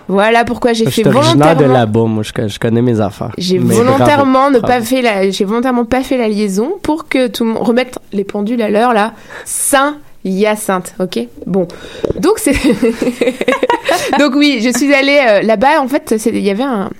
Voilà 0.08 0.44
pourquoi 0.44 0.72
j'ai 0.72 0.84
Je 0.84 0.90
fait 0.90 1.02
suis 1.02 1.06
originaire 1.08 1.56
de 1.56 1.64
volontairement. 1.64 1.74
là-bas, 1.74 2.04
moi, 2.04 2.22
je, 2.22 2.48
je 2.48 2.58
connais 2.58 2.82
mes 2.82 3.00
affaires. 3.00 3.32
J'ai 3.38 3.58
volontairement 3.58 4.50
bravo, 4.50 4.54
ne 4.54 4.58
bravo. 4.60 4.66
pas 4.80 4.80
fait 4.82 5.02
la, 5.02 5.30
j'ai 5.30 5.44
volontairement 5.44 5.84
pas 5.84 6.02
fait 6.02 6.18
la 6.18 6.28
liaison 6.28 6.74
pour 6.82 7.08
que 7.08 7.26
tout 7.28 7.44
le 7.44 7.50
monde 7.52 7.62
remette 7.62 7.98
les 8.12 8.24
pendules 8.24 8.62
à 8.62 8.68
l'heure 8.70 8.92
là. 8.94 9.12
Saint 9.44 9.96
Hyacinthe, 10.24 10.94
ok? 11.00 11.18
Bon, 11.46 11.66
donc 12.20 12.34
c'est, 12.38 12.52
donc 14.18 14.34
oui, 14.36 14.60
je 14.62 14.70
suis 14.76 14.92
allée 14.94 15.20
euh, 15.28 15.42
là-bas. 15.42 15.80
En 15.80 15.88
fait, 15.88 16.14
il 16.26 16.38
y 16.38 16.50
avait 16.50 16.62
un 16.62 16.90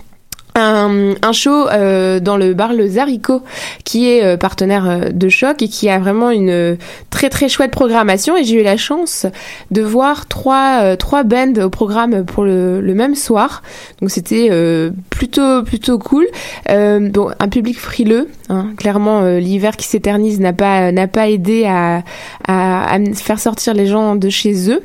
un, 0.54 1.14
un 1.22 1.32
show 1.32 1.68
euh, 1.68 2.20
dans 2.20 2.36
le 2.36 2.54
bar 2.54 2.72
Le 2.72 2.86
Zarico 2.86 3.42
qui 3.84 4.08
est 4.08 4.24
euh, 4.24 4.36
partenaire 4.36 4.88
euh, 4.88 5.08
de 5.10 5.28
choc 5.28 5.62
et 5.62 5.68
qui 5.68 5.88
a 5.88 5.98
vraiment 5.98 6.30
une 6.30 6.50
euh, 6.50 6.76
très 7.10 7.30
très 7.30 7.48
chouette 7.48 7.70
programmation. 7.70 8.36
Et 8.36 8.44
j'ai 8.44 8.60
eu 8.60 8.62
la 8.62 8.76
chance 8.76 9.26
de 9.70 9.82
voir 9.82 10.26
trois 10.26 10.80
euh, 10.82 10.96
trois 10.96 11.22
bands 11.22 11.60
au 11.62 11.70
programme 11.70 12.24
pour 12.24 12.44
le, 12.44 12.80
le 12.80 12.94
même 12.94 13.14
soir. 13.14 13.62
Donc 14.00 14.10
c'était 14.10 14.48
euh, 14.50 14.90
plutôt 15.10 15.62
plutôt 15.62 15.98
cool. 15.98 16.26
Bon 16.68 17.30
un 17.38 17.48
public 17.48 17.78
frileux 17.78 18.28
hein. 18.48 18.68
clairement 18.76 19.22
l'hiver 19.36 19.76
qui 19.76 19.86
s'éternise 19.86 20.40
n'a 20.40 20.52
pas 20.52 20.92
n'a 20.92 21.06
pas 21.06 21.28
aidé 21.28 21.64
à, 21.66 22.02
à 22.46 22.94
à 22.94 22.98
faire 23.14 23.38
sortir 23.38 23.74
les 23.74 23.86
gens 23.86 24.16
de 24.16 24.28
chez 24.28 24.70
eux. 24.70 24.82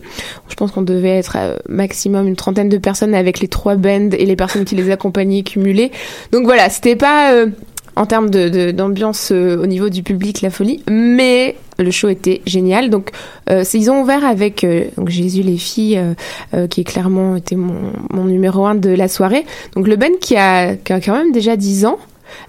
Je 0.50 0.56
pense 0.56 0.72
qu'on 0.72 0.82
devait 0.82 1.18
être 1.18 1.38
euh, 1.38 1.58
maximum 1.70 2.28
une 2.28 2.36
trentaine 2.36 2.70
de 2.70 2.78
personnes 2.78 3.14
avec 3.14 3.40
les 3.40 3.48
trois 3.48 3.76
bands 3.76 4.10
et 4.12 4.26
les 4.26 4.36
personnes 4.36 4.66
qui 4.66 4.76
les 4.76 4.90
accompagnaient 4.92 5.44
Donc 6.32 6.46
voilà, 6.46 6.70
c'était 6.70 6.96
pas 6.96 7.34
euh, 7.34 7.48
en 7.96 8.06
termes 8.06 8.30
d'ambiance 8.30 9.30
euh, 9.32 9.62
au 9.62 9.66
niveau 9.66 9.90
du 9.90 10.04
public 10.04 10.42
la 10.42 10.50
folie, 10.50 10.84
mais 10.90 11.56
le 11.80 11.92
show 11.92 12.10
était 12.10 12.42
génial. 12.46 12.90
Donc 12.90 13.12
euh, 13.50 13.64
ils 13.74 13.90
ont 13.90 14.02
ouvert 14.02 14.26
avec 14.26 14.66
Jésus 15.08 15.42
les 15.42 15.58
filles, 15.58 16.02
qui 16.70 16.82
est 16.82 16.84
clairement 16.84 17.38
mon, 17.52 18.26
numéro 18.26 18.66
un 18.66 18.76
de 18.76 18.90
la 18.90 19.08
soirée. 19.08 19.46
Donc 19.76 19.88
le 19.88 19.96
band 19.96 20.18
qui 20.22 20.36
a, 20.36 20.76
qui 20.76 20.94
a 20.94 21.02
quand 21.02 21.14
même 21.14 21.32
déjà 21.32 21.56
10 21.56 21.86
ans. 21.86 21.98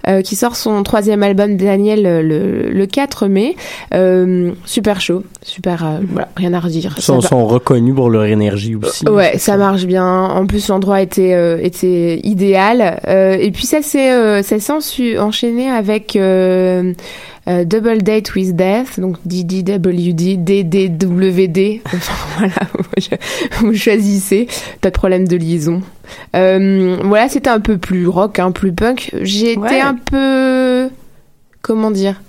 Euh, 0.07 0.21
qui 0.21 0.35
sort 0.35 0.55
son 0.55 0.81
troisième 0.83 1.23
album 1.23 1.57
Daniel 1.57 2.05
euh, 2.05 2.21
le, 2.21 2.69
le 2.69 2.85
4 2.85 3.27
mai. 3.27 3.55
Euh, 3.93 4.51
super 4.65 5.01
chaud, 5.01 5.23
super, 5.41 5.85
euh, 5.85 5.97
voilà, 6.11 6.29
rien 6.35 6.53
à 6.53 6.59
redire. 6.59 6.95
Ils 6.97 7.03
sont, 7.03 7.19
reconnus 7.47 7.95
pour 7.95 8.09
leur 8.09 8.25
énergie 8.25 8.75
aussi. 8.75 9.07
Ouais, 9.07 9.37
ça 9.37 9.57
marche 9.57 9.85
bien. 9.85 10.05
En 10.05 10.45
plus, 10.45 10.67
l'endroit 10.67 11.01
était 11.01 11.65
était 11.65 12.19
idéal. 12.23 12.99
Et 13.07 13.51
puis 13.51 13.65
ça 13.65 13.81
s'est 13.81 15.19
enchaîné 15.19 15.69
avec 15.69 16.17
euh, 17.49 17.65
Double 17.65 18.03
Date 18.03 18.35
with 18.35 18.55
Death, 18.55 18.99
donc 18.99 19.17
DDWD, 19.25 20.43
DDWD. 20.43 21.81
Enfin 21.85 22.13
voilà, 22.37 22.55
vous 23.61 23.73
choisissez. 23.73 24.47
Pas 24.81 24.89
de 24.89 24.93
problème 24.93 25.27
de 25.27 25.35
liaison. 25.35 25.81
Euh, 26.35 26.97
voilà, 27.03 27.29
c'était 27.29 27.49
un 27.49 27.59
peu 27.59 27.77
plus 27.77 28.07
rock, 28.07 28.39
un 28.39 28.51
plus 28.51 28.71
punk. 28.73 29.11
J'ai 29.21 29.51
été 29.51 29.59
Ouais. 29.59 29.81
un 29.81 29.95
peu 29.95 30.89
comment 31.61 31.91
dire 31.91 32.21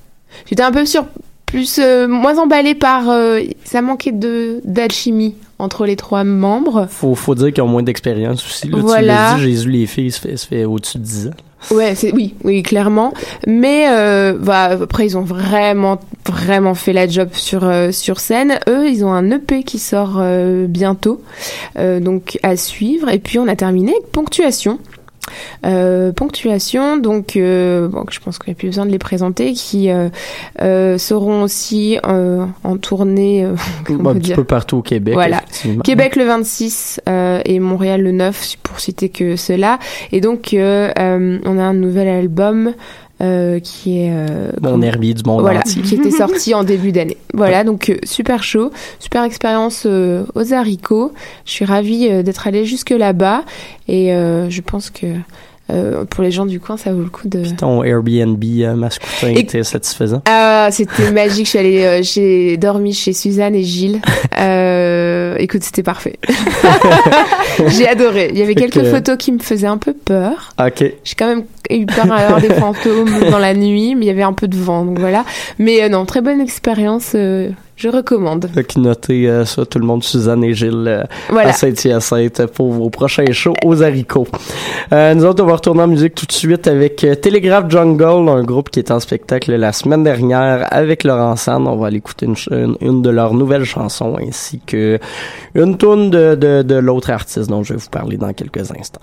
J'étais 0.47 0.63
un 0.63 0.73
peu 0.73 0.87
sur 0.87 1.07
plus 1.47 1.79
euh, 1.81 2.07
moins 2.07 2.39
emballée 2.39 2.75
par 2.77 3.11
euh, 3.11 3.41
ça 3.65 3.83
manquait 3.83 4.13
de 4.13 4.61
d'alchimie 4.65 5.35
entre 5.59 5.85
les 5.87 5.97
trois 5.97 6.23
membres. 6.25 6.87
Faut, 6.89 7.15
faut 7.15 7.35
dire 7.35 7.53
qu'ils 7.53 7.63
ont 7.65 7.69
moins 7.69 7.83
d'expérience 7.83 8.45
aussi. 8.47 8.69
Là, 8.69 8.79
Voilà. 8.81 9.01
Tu 9.01 9.07
l'as 9.07 9.35
dit, 9.37 9.43
Jésus 9.43 9.71
les 9.71 9.87
filles, 9.87 10.11
ça 10.13 10.21
fait, 10.21 10.37
ça 10.37 10.47
fait 10.47 10.65
au-dessus 10.65 10.99
de 10.99 11.03
10 11.03 11.27
ans. 11.29 11.31
Ouais, 11.71 11.95
c'est 11.95 12.13
oui, 12.13 12.35
oui, 12.45 12.63
clairement. 12.63 13.13
Mais 13.47 13.87
euh, 13.91 14.35
bah, 14.39 14.79
après, 14.83 15.07
ils 15.07 15.17
ont 15.17 15.23
vraiment, 15.23 16.01
vraiment 16.27 16.75
fait 16.75 16.93
la 16.93 17.07
job 17.07 17.29
sur 17.33 17.65
euh, 17.65 17.93
sur 17.93 18.19
scène. 18.19 18.59
Eux, 18.69 18.89
ils 18.89 19.05
ont 19.05 19.13
un 19.13 19.31
EP 19.31 19.63
qui 19.63 19.79
sort 19.79 20.17
euh, 20.19 20.67
bientôt, 20.67 21.23
donc 21.77 22.39
à 22.43 22.57
suivre. 22.57 23.09
Et 23.09 23.19
puis 23.19 23.39
on 23.39 23.49
a 23.49 23.57
terminé 23.57 23.93
avec 23.93 24.11
Ponctuation. 24.11 24.79
Euh, 25.67 26.13
ponctuation, 26.13 26.97
donc 26.97 27.37
euh, 27.37 27.89
bon, 27.89 28.05
je 28.11 28.21
pense 28.21 28.39
qu'il 28.39 28.51
n'y 28.51 28.57
a 28.57 28.59
plus 28.59 28.69
besoin 28.69 28.87
de 28.87 28.91
les 28.91 28.99
présenter, 28.99 29.53
qui 29.53 29.91
euh, 29.91 30.99
seront 30.99 31.43
aussi 31.43 31.99
en 32.05 32.77
tournée. 32.81 33.45
un 33.89 34.15
petit 34.15 34.35
peu 34.35 34.45
partout 34.45 34.79
au 34.79 34.83
Québec. 34.83 35.15
Voilà. 35.15 35.43
Québec 35.85 36.17
le 36.17 36.25
26 36.25 37.01
euh, 37.09 37.41
et 37.45 37.61
Montréal 37.61 38.03
le 38.03 38.13
9, 38.13 38.57
pour 38.63 38.81
citer 38.81 39.09
que 39.09 39.37
cela. 39.37 39.79
Et 40.13 40.21
donc, 40.21 40.51
on 40.55 40.59
a 41.59 41.63
un 41.63 41.75
nouvel 41.75 42.09
album 42.09 42.73
qui 43.61 44.01
est 44.01 44.11
euh, 44.13 44.51
Mon 44.63 44.81
herbier 44.81 45.13
du 45.13 45.23
monde 45.25 45.43
voilà, 45.43 45.63
qui 45.63 45.81
était 45.95 46.11
sorti 46.11 46.55
en 46.55 46.65
début 46.65 46.91
d'année. 46.91 47.19
Voilà, 47.35 47.65
donc 47.65 47.91
euh, 47.91 47.97
super 48.05 48.43
chaud, 48.43 48.71
super 48.99 49.25
expérience 49.25 49.85
euh, 49.87 50.25
aux 50.35 50.55
haricots. 50.55 51.13
Je 51.45 51.51
suis 51.53 51.65
ravie 51.65 52.09
euh, 52.11 52.23
d'être 52.23 52.47
allée 52.47 52.65
jusque 52.65 52.91
là-bas 52.91 53.45
et 53.89 54.15
euh, 54.15 54.49
je 54.49 54.61
pense 54.63 54.91
que 54.91 55.07
euh, 55.71 56.05
pour 56.05 56.23
les 56.25 56.31
gens 56.31 56.47
du 56.47 56.59
coin, 56.61 56.77
ça 56.77 56.93
vaut 56.93 57.03
le 57.03 57.09
coup 57.09 57.29
de. 57.29 57.43
Ton 57.57 57.83
Airbnb 57.85 58.43
euh, 58.43 58.75
masculin 58.75 59.33
Et- 59.35 59.41
était 59.41 59.63
satisfaisant? 59.63 60.23
Ah, 60.27 60.69
c'était 60.73 61.11
magique. 61.13 61.45
Je 61.47 61.51
suis 61.51 61.59
allée, 61.59 61.85
euh, 61.85 62.01
j'ai 62.03 62.57
dormi 62.57 62.93
chez 62.93 63.13
Suzanne 63.13 63.55
et 63.55 63.63
Gilles. 63.65 64.01
Euh, 64.41 65.35
écoute, 65.39 65.63
c'était 65.63 65.83
parfait. 65.83 66.19
j'ai 67.69 67.87
adoré. 67.87 68.31
Il 68.33 68.39
y 68.39 68.43
avait 68.43 68.55
quelques 68.55 68.75
que- 68.75 68.85
photos 68.85 69.17
qui 69.19 69.33
me 69.33 69.39
faisaient 69.39 69.67
un 69.67 69.77
peu 69.77 69.93
peur. 69.93 70.55
Ok. 70.59 70.79
J'ai 71.05 71.15
quand 71.19 71.27
même 71.27 71.45
eu 71.69 71.85
peur 71.85 72.11
à 72.11 72.17
avoir 72.17 72.41
des 72.41 72.49
fantômes 72.49 73.11
dans 73.31 73.39
la 73.39 73.53
nuit, 73.55 73.95
mais 73.95 74.07
il 74.07 74.09
y 74.09 74.11
avait 74.11 74.23
un 74.23 74.33
peu 74.33 74.49
de 74.49 74.57
vent, 74.57 74.85
donc 74.85 74.99
voilà. 74.99 75.25
Mais 75.59 75.89
non, 75.91 76.07
très 76.07 76.21
bonne 76.23 76.41
expérience. 76.41 77.15
Je 77.81 77.89
recommande. 77.89 78.51
Que 78.53 78.79
notez 78.79 79.29
euh, 79.29 79.45
ça, 79.45 79.65
tout 79.65 79.79
le 79.79 79.87
monde, 79.87 80.05
Suzanne 80.05 80.45
et 80.45 80.53
Gilles, 80.55 80.85
euh, 80.87 81.05
Voilà. 81.31 81.49
à 81.51 81.53
Saint-Hyacinthe 81.53 82.47
pour 82.47 82.71
vos 82.73 82.91
prochains 82.91 83.31
shows 83.33 83.55
aux 83.65 83.83
haricots. 83.83 84.27
Euh, 84.93 85.15
nous 85.15 85.25
autres, 85.25 85.43
on 85.43 85.47
va 85.47 85.55
retourner 85.55 85.83
en 85.83 85.87
musique 85.89 86.15
tout 86.15 86.27
de 86.27 86.33
suite 86.33 86.67
avec 86.69 87.03
euh, 87.05 87.15
Telegraph 87.15 87.71
Jungle, 87.71 88.29
un 88.29 88.43
groupe 88.43 88.69
qui 88.71 88.79
est 88.81 88.91
en 88.91 89.01
spectacle 89.01 89.55
la 89.55 89.73
semaine 89.73 90.05
dernière 90.05 90.67
avec 90.71 91.05
Laurent 91.05 91.37
Sand. 91.37 91.67
On 91.67 91.77
va 91.77 91.87
aller 91.87 91.97
écouter 91.99 92.27
une, 92.27 92.35
une, 92.51 92.77
une 92.81 93.03
de 93.03 93.11
leurs 93.11 93.33
nouvelles 93.35 93.65
chansons 93.65 94.17
ainsi 94.21 94.61
que 94.67 94.99
une 95.55 95.79
tune 95.79 96.11
de, 96.11 96.35
de, 96.35 96.63
de 96.63 96.75
l'autre 96.75 97.11
artiste 97.11 97.49
dont 97.49 97.63
je 97.63 97.73
vais 97.75 97.79
vous 97.81 97.91
parler 97.91 98.17
dans 98.19 98.33
quelques 98.33 98.71
instants. 98.79 99.01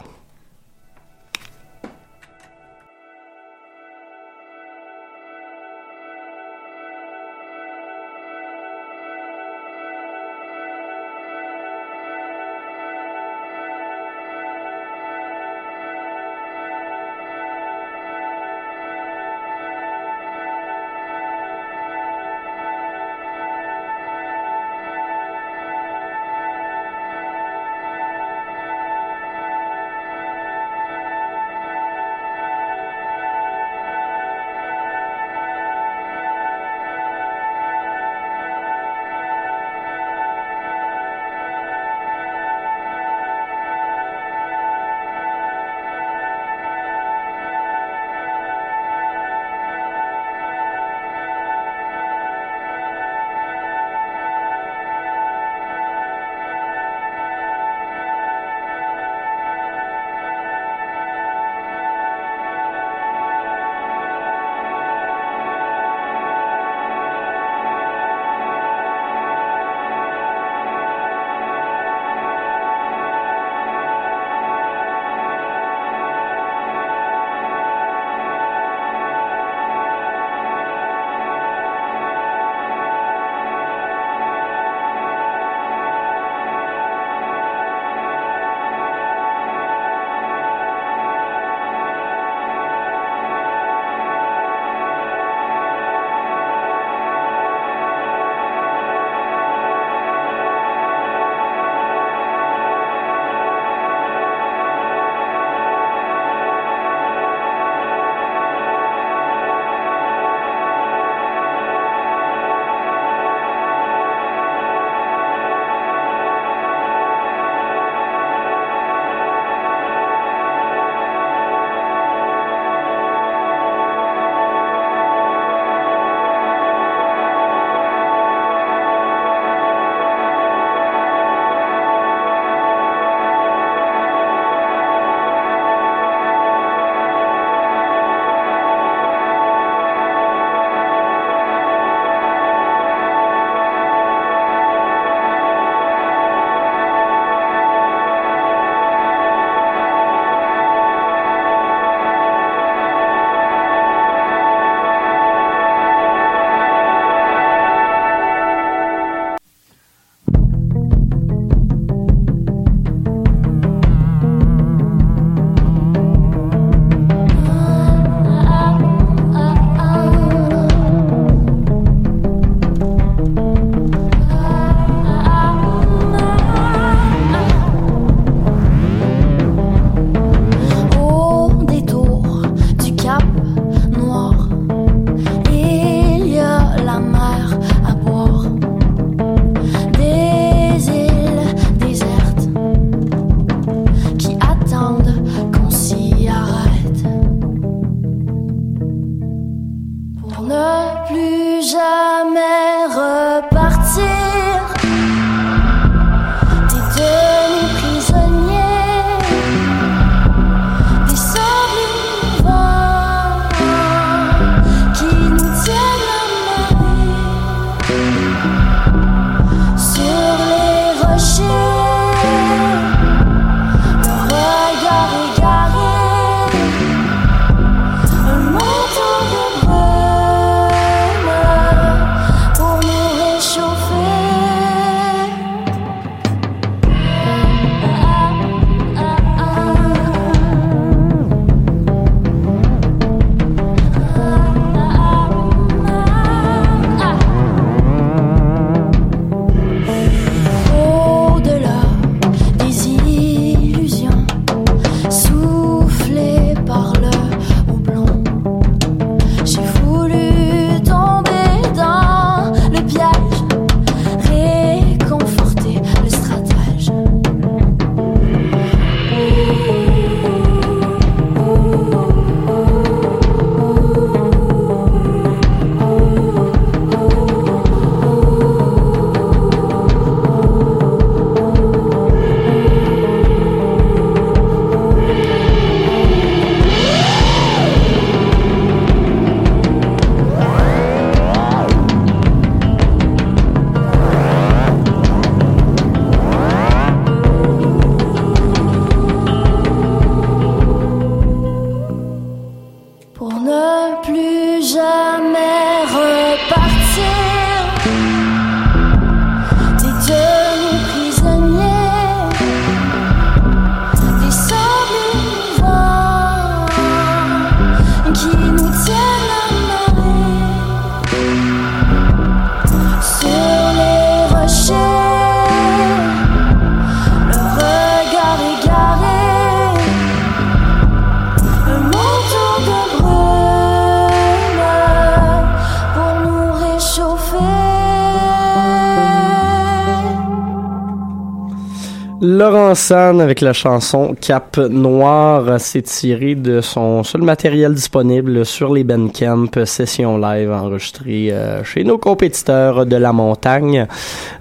San 342.78 343.20
avec 343.22 343.42
la 343.42 343.54
chanson 343.54 344.16
Cap 344.22 344.58
Noir, 344.58 345.60
c'est 345.60 345.82
tiré 345.82 346.36
de 346.36 346.62
son 346.62 347.04
seul 347.04 347.24
matériel 347.24 347.74
disponible 347.74 348.46
sur 348.46 348.72
les 348.72 348.84
Bandcamp 348.84 349.48
session 349.66 350.18
live 350.20 350.52
enregistrée 350.52 351.32
euh, 351.32 351.64
chez 351.64 351.84
nos 351.84 351.98
compétiteurs 351.98 352.86
de 352.86 352.96
la 352.96 353.12
montagne. 353.14 353.88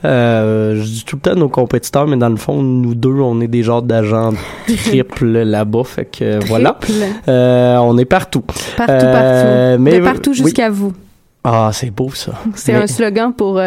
Euh, 0.05 0.77
je 0.77 0.83
dis 0.83 1.05
tout 1.07 1.17
le 1.17 1.23
temps 1.23 1.35
nos 1.35 1.49
compétiteurs, 1.49 2.07
mais 2.07 2.19
dans 2.19 2.29
le 2.29 2.37
fond, 2.37 2.63
nous 2.63 2.95
deux, 2.95 3.09
on 3.21 3.41
est 3.41 3.49
des 3.49 3.63
genres 3.63 3.81
d'agents 3.83 4.33
triple 4.67 5.27
là-bas, 5.27 5.85
fait 5.85 6.05
que 6.05 6.45
voilà. 6.47 6.79
Euh, 7.29 7.77
on 7.79 7.97
est 7.97 8.05
partout. 8.05 8.45
Partout, 8.77 8.93
Euh, 8.93 9.71
partout. 9.73 9.83
mais 9.83 9.99
de 9.99 10.05
partout 10.05 10.31
oui. 10.33 10.37
jusqu'à 10.37 10.69
vous. 10.69 10.93
Ah, 11.43 11.71
c'est 11.73 11.91
beau 11.91 12.11
ça. 12.11 12.33
C'est 12.55 12.73
Mais- 12.75 12.83
un 12.83 12.87
slogan 12.87 13.33
pour 13.33 13.61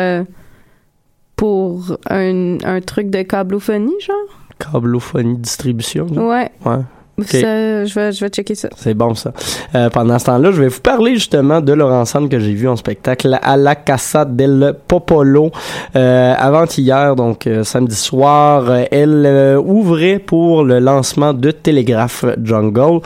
pour 1.36 1.98
un, 2.10 2.58
un 2.64 2.82
truc 2.82 3.10
de 3.10 3.22
câblophonie, 3.24 3.94
genre? 4.06 4.16
Câblophonie 4.60 5.38
distribution. 5.38 6.06
Ouais. 6.06 6.52
Ouais. 6.66 6.78
Ça, 7.26 7.86
je, 7.86 7.94
vais, 7.96 8.12
je 8.14 8.24
vais 8.24 8.30
checker 8.30 8.56
ça. 8.56 8.70
C'est 8.78 8.94
bon 8.94 9.14
ça. 9.14 9.34
Euh, 9.76 9.90
pendant 9.90 10.18
ce 10.18 10.26
temps-là, 10.26 10.52
je 10.52 10.62
vais 10.62 10.70
vous 10.70 10.80
parler 10.80 11.16
justement 11.16 11.60
de 11.60 11.74
Laurent 11.74 12.06
Sand 12.06 12.30
que 12.30 12.40
j'ai 12.40 12.54
vu 12.54 12.68
en 12.68 12.78
spectacle 12.78 13.38
à 13.42 13.58
la 13.58 13.76
Casa 13.76 14.24
del 14.24 14.76
Popolo 14.88 15.52
euh, 15.98 16.34
avant-hier, 16.38 17.18
donc 17.18 17.46
euh, 17.46 17.66
samedi 17.66 17.96
soir. 17.96 18.70
Euh, 18.70 18.84
Elle 18.92 19.26
euh, 19.26 19.60
ouvrait 19.60 20.20
pour 20.20 20.64
le 20.64 20.80
lancement 20.80 21.34
de 21.34 21.52
Télégraphe 21.52 22.24
Jungle 22.42 23.02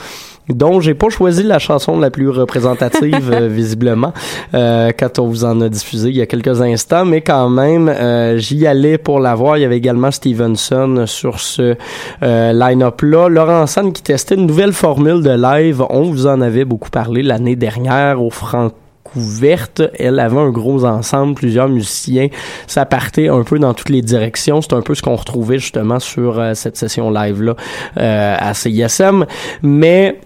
dont 0.49 0.79
j'ai 0.79 0.93
pas 0.93 1.09
choisi 1.09 1.43
la 1.43 1.59
chanson 1.59 1.99
la 1.99 2.09
plus 2.09 2.29
représentative 2.29 3.31
euh, 3.33 3.47
visiblement 3.47 4.13
euh, 4.53 4.91
quand 4.97 5.19
on 5.19 5.27
vous 5.27 5.45
en 5.45 5.61
a 5.61 5.69
diffusé 5.69 6.09
il 6.09 6.17
y 6.17 6.21
a 6.21 6.25
quelques 6.25 6.61
instants 6.61 7.05
mais 7.05 7.21
quand 7.21 7.49
même 7.49 7.89
euh, 7.89 8.37
j'y 8.37 8.67
allais 8.67 8.97
pour 8.97 9.19
la 9.19 9.35
voir 9.35 9.57
il 9.57 9.61
y 9.61 9.65
avait 9.65 9.77
également 9.77 10.11
Stevenson 10.11 11.05
sur 11.07 11.39
ce 11.39 11.75
euh, 12.23 12.53
line-up 12.53 13.01
là 13.01 13.29
Laurent 13.29 13.67
Sand 13.67 13.93
qui 13.93 14.03
testait 14.03 14.35
une 14.35 14.47
nouvelle 14.47 14.73
formule 14.73 15.21
de 15.21 15.31
live 15.31 15.83
on 15.89 16.03
vous 16.03 16.27
en 16.27 16.41
avait 16.41 16.65
beaucoup 16.65 16.89
parlé 16.89 17.23
l'année 17.23 17.55
dernière 17.55 18.21
au 18.21 18.29
Franco 18.29 18.75
ouverte. 19.15 19.81
Elle 19.99 20.19
avait 20.19 20.39
un 20.39 20.49
gros 20.49 20.85
ensemble, 20.85 21.35
plusieurs 21.35 21.69
musiciens. 21.69 22.27
Ça 22.67 22.85
partait 22.85 23.27
un 23.27 23.43
peu 23.43 23.59
dans 23.59 23.73
toutes 23.73 23.89
les 23.89 24.01
directions. 24.01 24.61
C'est 24.61 24.73
un 24.73 24.81
peu 24.81 24.95
ce 24.95 25.01
qu'on 25.01 25.15
retrouvait 25.15 25.59
justement 25.59 25.99
sur 25.99 26.39
euh, 26.39 26.53
cette 26.53 26.77
session 26.77 27.11
live-là 27.11 27.55
euh, 27.97 28.35
à 28.39 28.53
CISM. 28.53 29.25
Mais 29.61 30.19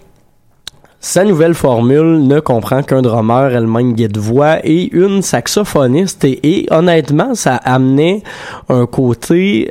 sa 1.00 1.24
nouvelle 1.24 1.54
formule 1.54 2.26
ne 2.26 2.40
comprend 2.40 2.82
qu'un 2.82 3.02
drummer, 3.02 3.52
elle-même 3.52 3.92
guide-voix, 3.92 4.58
et 4.64 4.92
une 4.94 5.22
saxophoniste. 5.22 6.24
Et, 6.24 6.40
et 6.42 6.66
honnêtement, 6.72 7.34
ça 7.34 7.56
amenait 7.56 8.22
un 8.68 8.86
côté 8.86 9.70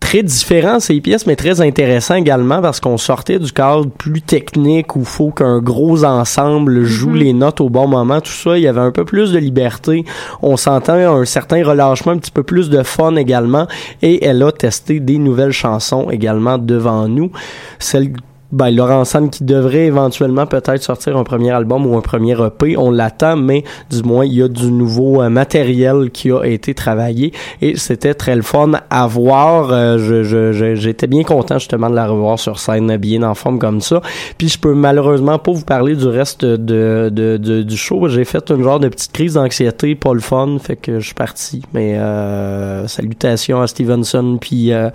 très 0.00 0.22
différent 0.22 0.76
à 0.76 0.80
ces 0.80 1.00
pièces, 1.00 1.26
mais 1.26 1.36
très 1.36 1.60
intéressant 1.60 2.14
également 2.14 2.62
parce 2.62 2.80
qu'on 2.80 2.96
sortait 2.96 3.38
du 3.38 3.52
cadre 3.52 3.86
plus 3.86 4.22
technique 4.22 4.96
où 4.96 5.00
il 5.00 5.04
faut 5.04 5.30
qu'un 5.30 5.58
gros 5.58 6.02
ensemble 6.02 6.84
joue 6.84 7.12
les 7.12 7.32
notes 7.32 7.60
au 7.60 7.68
bon 7.68 7.86
moment, 7.86 8.20
tout 8.20 8.30
ça. 8.30 8.56
Il 8.56 8.62
y 8.62 8.68
avait 8.68 8.80
un 8.80 8.90
peu 8.90 9.04
plus 9.04 9.32
de 9.32 9.38
liberté. 9.38 10.04
On 10.40 10.56
s'entend 10.56 10.94
un 10.94 11.24
certain 11.24 11.62
relâchement, 11.62 12.12
un 12.12 12.18
petit 12.18 12.30
peu 12.30 12.42
plus 12.42 12.70
de 12.70 12.82
fun 12.82 13.16
également. 13.16 13.66
Et 14.00 14.24
elle 14.24 14.42
a 14.42 14.50
testé 14.50 14.98
des 14.98 15.18
nouvelles 15.18 15.52
chansons 15.52 16.10
également 16.10 16.58
devant 16.58 17.06
nous. 17.06 17.30
Celle 17.78 18.12
ben, 18.52 18.70
Laurent 18.70 19.04
Sand 19.04 19.30
qui 19.30 19.44
devrait 19.44 19.86
éventuellement 19.86 20.46
peut-être 20.46 20.82
sortir 20.82 21.16
un 21.16 21.24
premier 21.24 21.50
album 21.50 21.86
ou 21.86 21.96
un 21.96 22.00
premier 22.00 22.32
EP, 22.32 22.76
on 22.76 22.90
l'attend, 22.90 23.36
mais 23.36 23.64
du 23.90 24.02
moins 24.02 24.24
il 24.24 24.32
y 24.34 24.42
a 24.42 24.48
du 24.48 24.70
nouveau 24.72 25.22
euh, 25.22 25.28
matériel 25.28 26.10
qui 26.10 26.30
a 26.30 26.44
été 26.44 26.72
travaillé 26.74 27.32
et 27.60 27.76
c'était 27.76 28.14
très 28.14 28.34
le 28.36 28.42
fun 28.42 28.72
à 28.90 29.06
voir. 29.06 29.70
Euh, 29.72 29.98
je, 29.98 30.22
je- 30.22 30.52
je- 30.52 30.74
j'étais 30.76 31.06
bien 31.06 31.24
content 31.24 31.58
justement 31.58 31.90
de 31.90 31.94
la 31.94 32.06
revoir 32.06 32.38
sur 32.38 32.58
scène 32.58 32.96
bien 32.96 33.22
en 33.22 33.34
forme 33.34 33.58
comme 33.58 33.80
ça. 33.80 34.00
Puis 34.38 34.48
je 34.48 34.58
peux 34.58 34.74
malheureusement 34.74 35.38
pas 35.38 35.52
vous 35.52 35.64
parler 35.64 35.94
du 35.94 36.06
reste 36.06 36.44
de, 36.44 37.10
de, 37.12 37.36
de- 37.36 37.62
du 37.62 37.76
show. 37.76 38.08
J'ai 38.08 38.24
fait 38.24 38.50
une 38.50 38.62
genre 38.62 38.80
de 38.80 38.88
petite 38.88 39.12
crise 39.12 39.34
d'anxiété, 39.34 39.94
pas 39.94 40.14
le 40.14 40.20
fun, 40.20 40.56
fait 40.60 40.76
que 40.76 41.00
je 41.00 41.04
suis 41.06 41.14
parti. 41.14 41.62
Mais 41.74 41.96
euh, 41.98 42.86
salutations 42.86 43.60
à 43.60 43.66
Stevenson 43.66 44.38
puis 44.40 44.72
euh, 44.72 44.88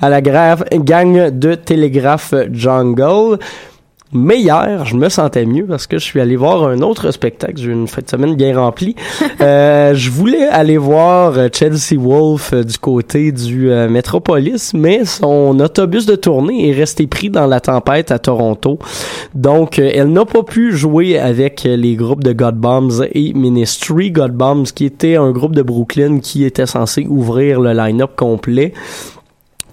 à 0.00 0.08
la 0.08 0.20
grave 0.20 0.64
gang 0.74 1.30
de 1.30 1.54
Télégraphe 1.54 2.34
Jungle. 2.52 2.99
Mais 4.12 4.40
hier, 4.40 4.84
je 4.86 4.96
me 4.96 5.08
sentais 5.08 5.46
mieux 5.46 5.66
parce 5.66 5.86
que 5.86 5.98
je 5.98 6.04
suis 6.04 6.20
allé 6.20 6.34
voir 6.34 6.64
un 6.64 6.80
autre 6.80 7.12
spectacle. 7.12 7.54
J'ai 7.58 7.68
eu 7.68 7.72
une 7.72 7.86
fin 7.86 8.02
de 8.02 8.08
semaine 8.08 8.34
bien 8.34 8.58
remplie. 8.58 8.94
Euh, 9.40 9.94
je 9.94 10.10
voulais 10.10 10.46
aller 10.48 10.76
voir 10.76 11.38
euh, 11.38 11.48
Chelsea 11.50 11.98
Wolf 11.98 12.52
euh, 12.52 12.62
du 12.62 12.76
côté 12.76 13.32
du 13.32 13.70
euh, 13.70 13.88
Metropolis, 13.88 14.74
mais 14.74 15.06
son 15.06 15.58
autobus 15.60 16.04
de 16.04 16.14
tournée 16.14 16.68
est 16.68 16.74
resté 16.74 17.06
pris 17.06 17.30
dans 17.30 17.46
la 17.46 17.60
tempête 17.60 18.10
à 18.10 18.18
Toronto. 18.18 18.78
Donc, 19.34 19.78
euh, 19.78 19.90
elle 19.94 20.12
n'a 20.12 20.26
pas 20.26 20.42
pu 20.42 20.76
jouer 20.76 21.18
avec 21.18 21.62
les 21.64 21.96
groupes 21.96 22.22
de 22.22 22.34
God 22.34 22.56
Bombs 22.56 23.02
et 23.12 23.32
Ministry. 23.32 24.10
God 24.10 24.32
Bombs, 24.32 24.66
qui 24.74 24.84
était 24.84 25.16
un 25.16 25.30
groupe 25.30 25.54
de 25.54 25.62
Brooklyn 25.62 26.18
qui 26.18 26.44
était 26.44 26.66
censé 26.66 27.06
ouvrir 27.08 27.60
le 27.60 27.72
line-up 27.72 28.10
complet. 28.14 28.74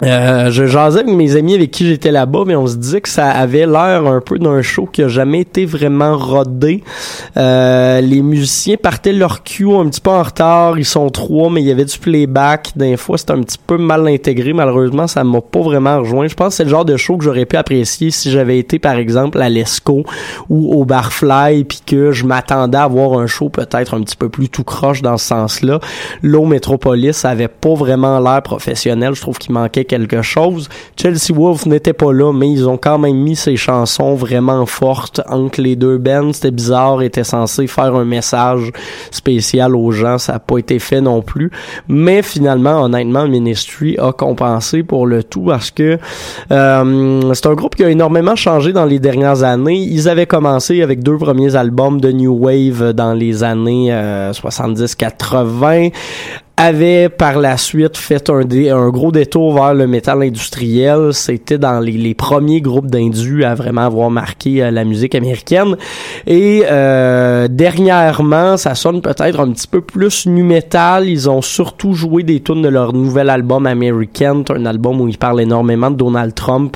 Euh, 0.03 0.51
je 0.51 0.65
jasais 0.65 0.99
avec 0.99 1.13
mes 1.13 1.35
amis 1.35 1.55
avec 1.55 1.71
qui 1.71 1.87
j'étais 1.87 2.11
là-bas, 2.11 2.43
mais 2.45 2.55
on 2.55 2.67
se 2.67 2.75
disait 2.75 3.01
que 3.01 3.09
ça 3.09 3.29
avait 3.29 3.65
l'air 3.65 4.05
un 4.05 4.21
peu 4.21 4.37
d'un 4.37 4.61
show 4.61 4.85
qui 4.85 5.01
a 5.01 5.07
jamais 5.07 5.41
été 5.41 5.65
vraiment 5.65 6.17
rodé. 6.17 6.83
Euh, 7.35 8.01
les 8.01 8.21
musiciens 8.21 8.75
partaient 8.77 9.13
leur 9.13 9.43
cue 9.43 9.73
un 9.73 9.87
petit 9.87 10.01
peu 10.01 10.11
en 10.11 10.23
retard, 10.23 10.77
ils 10.77 10.85
sont 10.85 11.09
trois, 11.09 11.49
mais 11.49 11.61
il 11.61 11.67
y 11.67 11.71
avait 11.71 11.85
du 11.85 11.97
playback. 11.97 12.71
Des 12.75 12.97
fois, 12.97 13.17
c'était 13.17 13.33
un 13.33 13.41
petit 13.41 13.57
peu 13.65 13.77
mal 13.77 14.07
intégré. 14.07 14.53
Malheureusement, 14.53 15.07
ça 15.07 15.23
m'a 15.23 15.41
pas 15.41 15.61
vraiment 15.61 15.99
rejoint. 15.99 16.27
Je 16.27 16.35
pense 16.35 16.49
que 16.49 16.55
c'est 16.55 16.63
le 16.63 16.69
genre 16.69 16.85
de 16.85 16.97
show 16.97 17.17
que 17.17 17.23
j'aurais 17.23 17.45
pu 17.45 17.57
apprécier 17.57 18.11
si 18.11 18.29
j'avais 18.29 18.59
été, 18.59 18.79
par 18.79 18.97
exemple, 18.97 19.41
à 19.41 19.49
l'Esco 19.49 20.03
ou 20.49 20.79
au 20.79 20.85
Barfly, 20.85 21.63
puis 21.63 21.81
que 21.85 22.11
je 22.11 22.25
m'attendais 22.25 22.77
à 22.77 22.83
avoir 22.83 23.17
un 23.19 23.27
show 23.27 23.49
peut-être 23.49 23.95
un 23.95 24.01
petit 24.01 24.15
peu 24.15 24.29
plus 24.29 24.49
tout 24.49 24.63
croche 24.63 25.01
dans 25.01 25.17
ce 25.17 25.27
sens-là. 25.27 25.79
L'eau 26.21 26.45
Métropolis 26.45 27.25
avait 27.25 27.47
pas 27.47 27.73
vraiment 27.73 28.19
l'air 28.19 28.41
professionnel. 28.43 29.15
Je 29.15 29.21
trouve 29.21 29.37
qu'il 29.37 29.53
manquait 29.53 29.86
quelque 29.87 30.21
chose. 30.21 30.69
Chelsea 30.95 31.33
Wolf 31.33 31.65
n'était 31.65 31.93
pas 31.93 32.13
là, 32.13 32.31
mais 32.31 32.51
ils 32.51 32.67
ont 32.67 32.77
quand 32.77 32.99
même 32.99 33.17
mis 33.17 33.35
ces 33.35 33.55
chansons 33.55 34.15
vraiment 34.15 34.65
fortes 34.65 35.21
entre 35.27 35.61
les 35.61 35.75
deux 35.75 35.97
bands. 35.97 36.33
C'était 36.33 36.51
bizarre, 36.51 37.01
était 37.01 37.23
censé 37.23 37.65
faire 37.67 37.95
un 37.95 38.05
message 38.05 38.71
spécial 39.11 39.75
aux 39.75 39.91
gens. 39.91 40.17
Ça 40.17 40.33
n'a 40.33 40.39
pas 40.39 40.57
été 40.57 40.79
fait 40.79 41.01
non 41.01 41.21
plus. 41.21 41.51
Mais 41.87 42.21
finalement, 42.21 42.83
honnêtement, 42.83 43.27
Ministry 43.27 43.97
a 43.97 44.11
compensé 44.11 44.83
pour 44.83 45.07
le 45.07 45.23
tout 45.23 45.45
parce 45.45 45.71
que 45.71 45.97
euh, 46.51 47.33
c'est 47.33 47.45
un 47.45 47.53
groupe 47.53 47.75
qui 47.75 47.83
a 47.83 47.89
énormément 47.89 48.35
changé 48.35 48.73
dans 48.73 48.85
les 48.85 48.99
dernières 48.99 49.43
années. 49.43 49.77
Ils 49.77 50.09
avaient 50.09 50.27
commencé 50.27 50.81
avec 50.81 51.01
deux 51.01 51.17
premiers 51.17 51.55
albums 51.55 51.99
de 51.99 52.11
New 52.11 52.33
Wave 52.33 52.93
dans 52.93 53.13
les 53.13 53.43
années 53.43 53.93
euh, 53.93 54.31
70-80 54.31 55.91
avait 56.59 57.07
par 57.09 57.37
la 57.37 57.55
suite 57.55 57.95
fait 57.97 58.29
un, 58.31 58.41
un 58.41 58.89
gros 58.89 59.11
détour 59.11 59.53
vers 59.53 59.75
le 59.75 59.85
métal 59.85 60.23
industriel. 60.23 61.13
C'était 61.13 61.59
dans 61.59 61.79
les, 61.79 61.91
les 61.91 62.15
premiers 62.15 62.61
groupes 62.61 62.87
d'indus 62.87 63.43
à 63.43 63.53
vraiment 63.53 63.81
avoir 63.81 64.09
marqué 64.09 64.63
euh, 64.63 64.71
la 64.71 64.83
musique 64.83 65.13
américaine. 65.13 65.75
Et 66.25 66.63
euh, 66.65 67.47
dernièrement, 67.47 68.57
ça 68.57 68.73
sonne 68.73 69.01
peut-être 69.01 69.39
un 69.39 69.51
petit 69.51 69.67
peu 69.67 69.81
plus 69.81 70.25
nu 70.25 70.41
metal. 70.41 71.07
Ils 71.07 71.29
ont 71.29 71.43
surtout 71.43 71.93
joué 71.93 72.23
des 72.23 72.39
tunes 72.41 72.63
de 72.63 72.69
leur 72.69 72.91
nouvel 72.93 73.29
album 73.29 73.67
American, 73.67 74.43
un 74.49 74.65
album 74.65 74.99
où 75.01 75.07
ils 75.07 75.17
parlent 75.19 75.41
énormément 75.41 75.91
de 75.91 75.95
Donald 75.97 76.33
Trump 76.33 76.75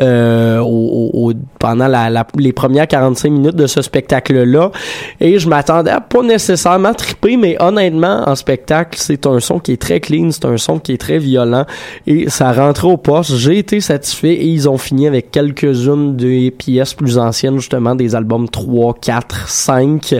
euh, 0.00 0.58
au- 0.58 1.10
au- 1.14 1.32
pendant 1.60 1.86
la, 1.86 2.10
la- 2.10 2.26
les 2.36 2.52
premières 2.52 2.88
45 2.88 3.30
minutes 3.30 3.56
de 3.56 3.66
ce 3.68 3.80
spectacle-là. 3.80 4.72
Et 5.20 5.38
je 5.38 5.48
m'attendais 5.48 5.90
à 5.92 6.00
pas 6.00 6.22
nécessairement 6.22 6.94
triper, 6.94 7.36
mais 7.36 7.56
honnêtement, 7.62 8.24
en 8.26 8.34
spectacle, 8.34 8.98
c'est 9.00 9.19
c'est 9.20 9.28
un 9.28 9.40
son 9.40 9.58
qui 9.58 9.72
est 9.72 9.80
très 9.80 10.00
clean, 10.00 10.30
c'est 10.30 10.44
un 10.44 10.56
son 10.56 10.78
qui 10.78 10.92
est 10.92 10.98
très 10.98 11.18
violent 11.18 11.64
et 12.06 12.28
ça 12.30 12.52
rentrait 12.52 12.88
au 12.88 12.96
poste. 12.96 13.36
J'ai 13.36 13.58
été 13.58 13.80
satisfait 13.80 14.32
et 14.34 14.46
ils 14.46 14.68
ont 14.68 14.78
fini 14.78 15.06
avec 15.06 15.30
quelques-unes 15.30 16.16
des 16.16 16.50
pièces 16.50 16.94
plus 16.94 17.18
anciennes, 17.18 17.58
justement 17.58 17.94
des 17.94 18.14
albums 18.14 18.48
3, 18.48 18.94
4, 19.00 19.48
5. 19.48 20.14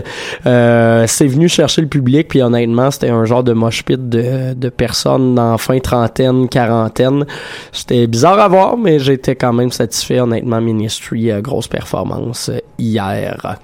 Euh, 0.46 1.04
c'est 1.06 1.26
venu 1.26 1.48
chercher 1.48 1.82
le 1.82 1.88
public 1.88 2.28
puis 2.28 2.42
honnêtement, 2.42 2.90
c'était 2.90 3.10
un 3.10 3.24
genre 3.24 3.44
de 3.44 3.52
mosh 3.52 3.84
pit 3.84 4.08
de, 4.08 4.54
de 4.54 4.68
personnes 4.68 5.38
en 5.38 5.58
fin 5.58 5.78
trentaine, 5.78 6.48
quarantaine. 6.48 7.26
C'était 7.72 8.06
bizarre 8.06 8.38
à 8.38 8.48
voir, 8.48 8.76
mais 8.76 8.98
j'étais 8.98 9.36
quand 9.36 9.52
même 9.52 9.70
satisfait. 9.70 10.20
Honnêtement, 10.20 10.60
Ministry, 10.60 11.30
euh, 11.30 11.40
grosse 11.40 11.68
performance 11.68 12.50
euh, 12.50 12.58
hier. 12.78 13.58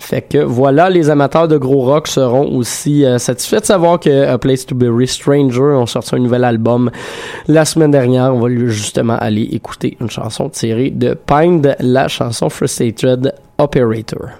Fait 0.00 0.22
que 0.22 0.38
voilà, 0.38 0.88
les 0.88 1.10
amateurs 1.10 1.46
de 1.46 1.58
gros 1.58 1.82
rock 1.82 2.08
seront 2.08 2.56
aussi 2.56 3.04
euh, 3.04 3.18
satisfaits 3.18 3.60
de 3.60 3.66
savoir 3.66 4.00
que 4.00 4.26
A 4.26 4.38
Place 4.38 4.64
to 4.64 4.74
Be 4.74 5.04
Stranger 5.04 5.60
ont 5.60 5.86
sorti 5.86 6.14
un 6.14 6.18
nouvel 6.18 6.42
album 6.42 6.90
la 7.46 7.66
semaine 7.66 7.90
dernière. 7.90 8.34
On 8.34 8.40
va 8.40 8.48
justement 8.48 9.16
aller 9.16 9.42
écouter 9.52 9.98
une 10.00 10.10
chanson 10.10 10.48
tirée 10.48 10.90
de 10.90 11.14
Pind, 11.14 11.76
la 11.80 12.08
chanson 12.08 12.48
Frustrated 12.48 13.34
Operator. 13.58 14.30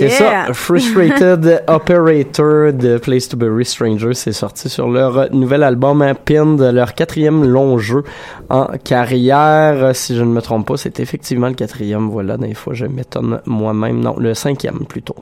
Arrêter 0.00 0.22
Yeah. 0.22 0.46
ça. 0.46 0.52
Frustrated 0.54 1.62
Operator 1.66 2.72
de 2.72 2.98
Place 2.98 3.28
to 3.28 3.36
Bury 3.36 3.64
Stranger, 3.64 4.14
c'est 4.14 4.32
sorti 4.32 4.68
sur 4.68 4.88
leur 4.88 5.32
nouvel 5.32 5.62
album 5.62 6.02
hein, 6.02 6.14
Pinned, 6.14 6.60
leur 6.60 6.94
quatrième 6.94 7.44
long 7.44 7.78
jeu 7.78 8.02
en 8.48 8.66
carrière. 8.82 9.94
Si 9.94 10.16
je 10.16 10.22
ne 10.22 10.30
me 10.30 10.40
trompe 10.40 10.66
pas, 10.66 10.76
c'est 10.76 11.00
effectivement 11.00 11.48
le 11.48 11.54
quatrième. 11.54 12.08
Voilà, 12.10 12.36
des 12.36 12.54
fois 12.54 12.74
je 12.74 12.86
m'étonne 12.86 13.40
moi-même. 13.46 14.00
Non, 14.00 14.14
le 14.18 14.34
cinquième 14.34 14.86
plutôt. 14.88 15.16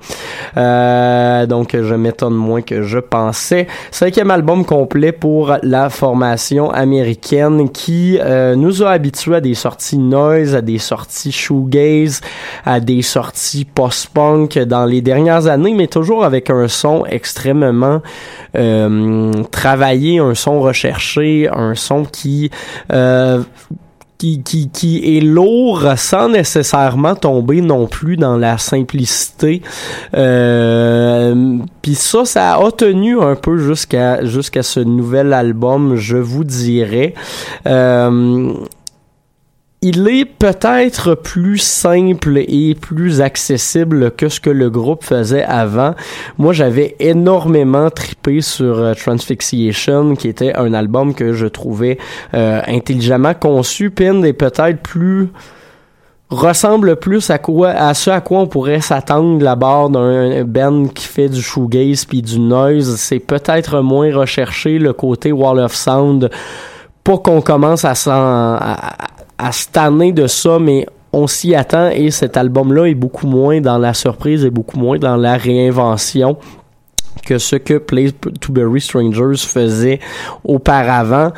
Euh, 0.56 1.46
donc 1.46 1.76
je 1.80 1.94
m'étonne 1.94 2.34
moins 2.34 2.62
que 2.62 2.82
je 2.82 2.98
pensais. 2.98 3.66
Cinquième 3.90 4.30
album 4.30 4.64
complet 4.64 5.12
pour 5.12 5.56
la 5.62 5.90
formation 5.90 6.70
américaine 6.70 7.68
qui 7.70 8.18
euh, 8.20 8.54
nous 8.56 8.82
a 8.82 8.90
habitués 8.90 9.36
à 9.36 9.40
des 9.40 9.54
sorties 9.54 9.98
noise, 9.98 10.54
à 10.54 10.60
des 10.62 10.78
sorties 10.78 11.32
shoegaze, 11.32 12.20
à 12.64 12.80
des 12.80 13.02
sorties 13.02 13.64
post-punk 13.64 14.58
dans 14.68 14.84
les 14.84 15.00
dernières 15.00 15.46
années, 15.46 15.74
mais 15.74 15.86
toujours 15.88 16.24
avec 16.24 16.50
un 16.50 16.68
son 16.68 17.04
extrêmement 17.06 18.02
euh, 18.56 19.32
travaillé, 19.50 20.18
un 20.18 20.34
son 20.34 20.60
recherché, 20.60 21.48
un 21.52 21.74
son 21.74 22.04
qui 22.04 22.50
euh, 22.92 23.42
qui, 24.18 24.42
qui, 24.42 24.68
qui 24.68 25.16
est 25.16 25.20
lourd 25.20 25.92
sans 25.96 26.28
nécessairement 26.28 27.14
tomber 27.14 27.60
non 27.60 27.86
plus 27.86 28.16
dans 28.16 28.36
la 28.36 28.58
simplicité. 28.58 29.62
Euh, 30.16 31.58
Puis 31.82 31.94
ça, 31.94 32.24
ça 32.24 32.56
a 32.56 32.70
tenu 32.72 33.20
un 33.20 33.36
peu 33.36 33.58
jusqu'à 33.58 34.24
jusqu'à 34.24 34.64
ce 34.64 34.80
nouvel 34.80 35.32
album, 35.32 35.94
je 35.94 36.16
vous 36.16 36.42
dirais. 36.42 37.14
Il 39.80 40.08
est 40.08 40.24
peut-être 40.24 41.14
plus 41.14 41.58
simple 41.58 42.38
et 42.38 42.74
plus 42.74 43.20
accessible 43.20 44.10
que 44.10 44.28
ce 44.28 44.40
que 44.40 44.50
le 44.50 44.70
groupe 44.70 45.04
faisait 45.04 45.44
avant. 45.44 45.94
Moi, 46.36 46.52
j'avais 46.52 46.96
énormément 46.98 47.88
tripé 47.88 48.40
sur 48.40 48.78
euh, 48.78 48.94
Transfixiation, 48.94 50.16
qui 50.16 50.28
était 50.28 50.54
un 50.56 50.74
album 50.74 51.14
que 51.14 51.32
je 51.32 51.46
trouvais 51.46 51.98
euh, 52.34 52.60
intelligemment 52.66 53.34
conçu. 53.34 53.90
Pin 53.90 54.22
est 54.22 54.32
peut-être 54.32 54.82
plus 54.82 55.28
ressemble 56.30 56.96
plus 56.96 57.30
à 57.30 57.38
quoi 57.38 57.70
à 57.70 57.94
ce 57.94 58.10
à 58.10 58.20
quoi 58.20 58.40
on 58.40 58.46
pourrait 58.46 58.82
s'attendre 58.82 59.38
de 59.38 59.44
la 59.44 59.56
barre 59.56 59.88
d'un 59.88 60.44
band 60.44 60.88
qui 60.88 61.06
fait 61.06 61.30
du 61.30 61.40
shoegaze 61.40 62.04
puis 62.04 62.20
du 62.20 62.38
noise 62.38 62.96
c'est 62.96 63.18
peut-être 63.18 63.80
moins 63.80 64.14
recherché 64.14 64.78
le 64.78 64.92
côté 64.92 65.32
wall 65.32 65.58
of 65.58 65.74
sound 65.74 66.28
pas 67.02 67.16
qu'on 67.16 67.40
commence 67.40 67.86
à 67.86 67.94
s'en 67.94 68.12
à, 68.12 68.90
à 69.38 69.52
se 69.52 69.68
tanner 69.68 70.12
de 70.12 70.26
ça 70.26 70.58
mais 70.58 70.86
on 71.12 71.26
s'y 71.26 71.54
attend 71.54 71.88
et 71.90 72.10
cet 72.10 72.36
album 72.36 72.72
là 72.72 72.86
est 72.86 72.94
beaucoup 72.94 73.26
moins 73.26 73.60
dans 73.60 73.78
la 73.78 73.94
surprise 73.94 74.44
et 74.44 74.50
beaucoup 74.50 74.78
moins 74.78 74.98
dans 74.98 75.16
la 75.16 75.36
réinvention 75.36 76.36
que 77.24 77.38
ce 77.38 77.56
que 77.56 77.78
Play 77.78 78.12
to 78.12 78.52
Bury 78.52 78.80
Strangers 78.80 79.38
faisait 79.38 80.00
auparavant 80.44 81.32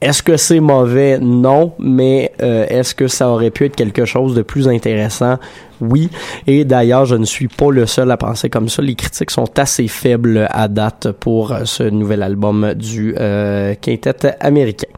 est-ce 0.00 0.22
que 0.22 0.36
c'est 0.36 0.60
mauvais? 0.60 1.18
Non, 1.18 1.72
mais 1.78 2.32
euh, 2.42 2.66
est-ce 2.68 2.94
que 2.94 3.08
ça 3.08 3.30
aurait 3.30 3.50
pu 3.50 3.64
être 3.64 3.76
quelque 3.76 4.04
chose 4.04 4.34
de 4.34 4.42
plus 4.42 4.68
intéressant? 4.68 5.38
Oui. 5.80 6.10
Et 6.46 6.64
d'ailleurs, 6.64 7.06
je 7.06 7.16
ne 7.16 7.24
suis 7.24 7.48
pas 7.48 7.70
le 7.70 7.86
seul 7.86 8.10
à 8.10 8.16
penser 8.16 8.48
comme 8.50 8.68
ça. 8.68 8.82
Les 8.82 8.94
critiques 8.94 9.30
sont 9.30 9.58
assez 9.58 9.88
faibles 9.88 10.46
à 10.50 10.68
date 10.68 11.12
pour 11.12 11.54
ce 11.64 11.82
nouvel 11.82 12.22
album 12.22 12.74
du 12.74 13.14
euh, 13.18 13.74
quintet 13.80 14.36
américain. 14.40 14.88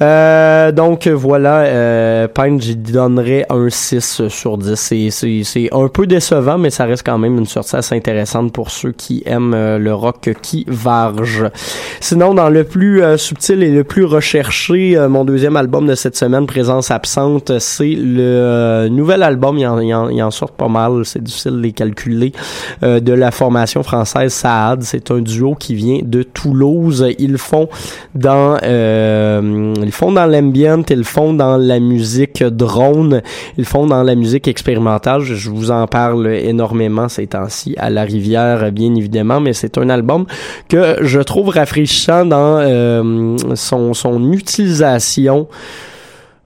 Euh, 0.00 0.72
donc 0.72 1.06
voilà, 1.06 1.60
euh, 1.60 2.28
Pine, 2.28 2.60
j'y 2.60 2.76
donnerais 2.76 3.46
un 3.50 3.68
6 3.68 4.28
sur 4.28 4.58
10. 4.58 5.12
C'est, 5.12 5.68
un 5.72 5.88
peu 5.88 6.06
décevant, 6.06 6.58
mais 6.58 6.70
ça 6.70 6.84
reste 6.84 7.04
quand 7.04 7.18
même 7.18 7.38
une 7.38 7.46
sortie 7.46 7.76
assez 7.76 7.94
intéressante 7.94 8.52
pour 8.52 8.70
ceux 8.70 8.92
qui 8.92 9.22
aiment 9.26 9.54
euh, 9.54 9.78
le 9.78 9.94
rock 9.94 10.30
qui 10.42 10.64
varge. 10.68 11.44
Sinon, 12.00 12.34
dans 12.34 12.48
le 12.48 12.64
plus 12.64 13.02
euh, 13.02 13.16
subtil 13.16 13.62
et 13.62 13.70
le 13.70 13.84
plus 13.84 14.04
recherché, 14.04 14.96
euh, 14.96 15.08
mon 15.08 15.24
deuxième 15.24 15.56
album 15.56 15.86
de 15.86 15.94
cette 15.94 16.16
semaine, 16.16 16.46
Présence 16.46 16.90
absente, 16.90 17.58
c'est 17.58 17.94
le 17.94 18.20
euh, 18.20 18.88
nouvel 18.88 19.22
album, 19.22 19.58
il 19.58 19.62
il 20.10 20.22
en 20.22 20.30
sort 20.30 20.52
pas 20.52 20.68
mal, 20.68 21.04
c'est 21.04 21.22
difficile 21.22 21.52
de 21.52 21.60
les 21.60 21.72
calculer, 21.72 22.32
euh, 22.82 23.00
de 23.00 23.12
la 23.12 23.30
formation 23.30 23.82
française 23.82 24.32
Saad. 24.32 24.82
C'est 24.82 25.10
un 25.10 25.20
duo 25.20 25.54
qui 25.54 25.74
vient 25.74 26.00
de 26.02 26.22
Toulouse. 26.22 27.06
Ils 27.18 27.38
font 27.38 27.68
dans 28.14 28.58
euh, 28.62 29.74
ils 29.82 29.92
font 29.92 30.12
dans 30.12 30.26
l'ambient, 30.26 30.82
ils 30.90 31.04
font 31.04 31.32
dans 31.32 31.56
la 31.56 31.80
musique 31.80 32.42
drone, 32.42 33.22
ils 33.58 33.64
font 33.64 33.86
dans 33.86 34.02
la 34.02 34.14
musique 34.14 34.48
expérimentale. 34.48 35.22
Je 35.22 35.50
vous 35.50 35.70
en 35.70 35.86
parle 35.86 36.26
énormément 36.28 37.08
ces 37.08 37.26
temps-ci 37.26 37.74
à 37.78 37.90
la 37.90 38.02
rivière, 38.02 38.72
bien 38.72 38.94
évidemment, 38.94 39.40
mais 39.40 39.52
c'est 39.52 39.78
un 39.78 39.88
album 39.88 40.26
que 40.68 40.96
je 41.00 41.20
trouve 41.20 41.48
rafraîchissant 41.50 42.24
dans 42.24 42.58
euh, 42.60 43.36
son, 43.54 43.94
son 43.94 44.32
utilisation 44.32 45.48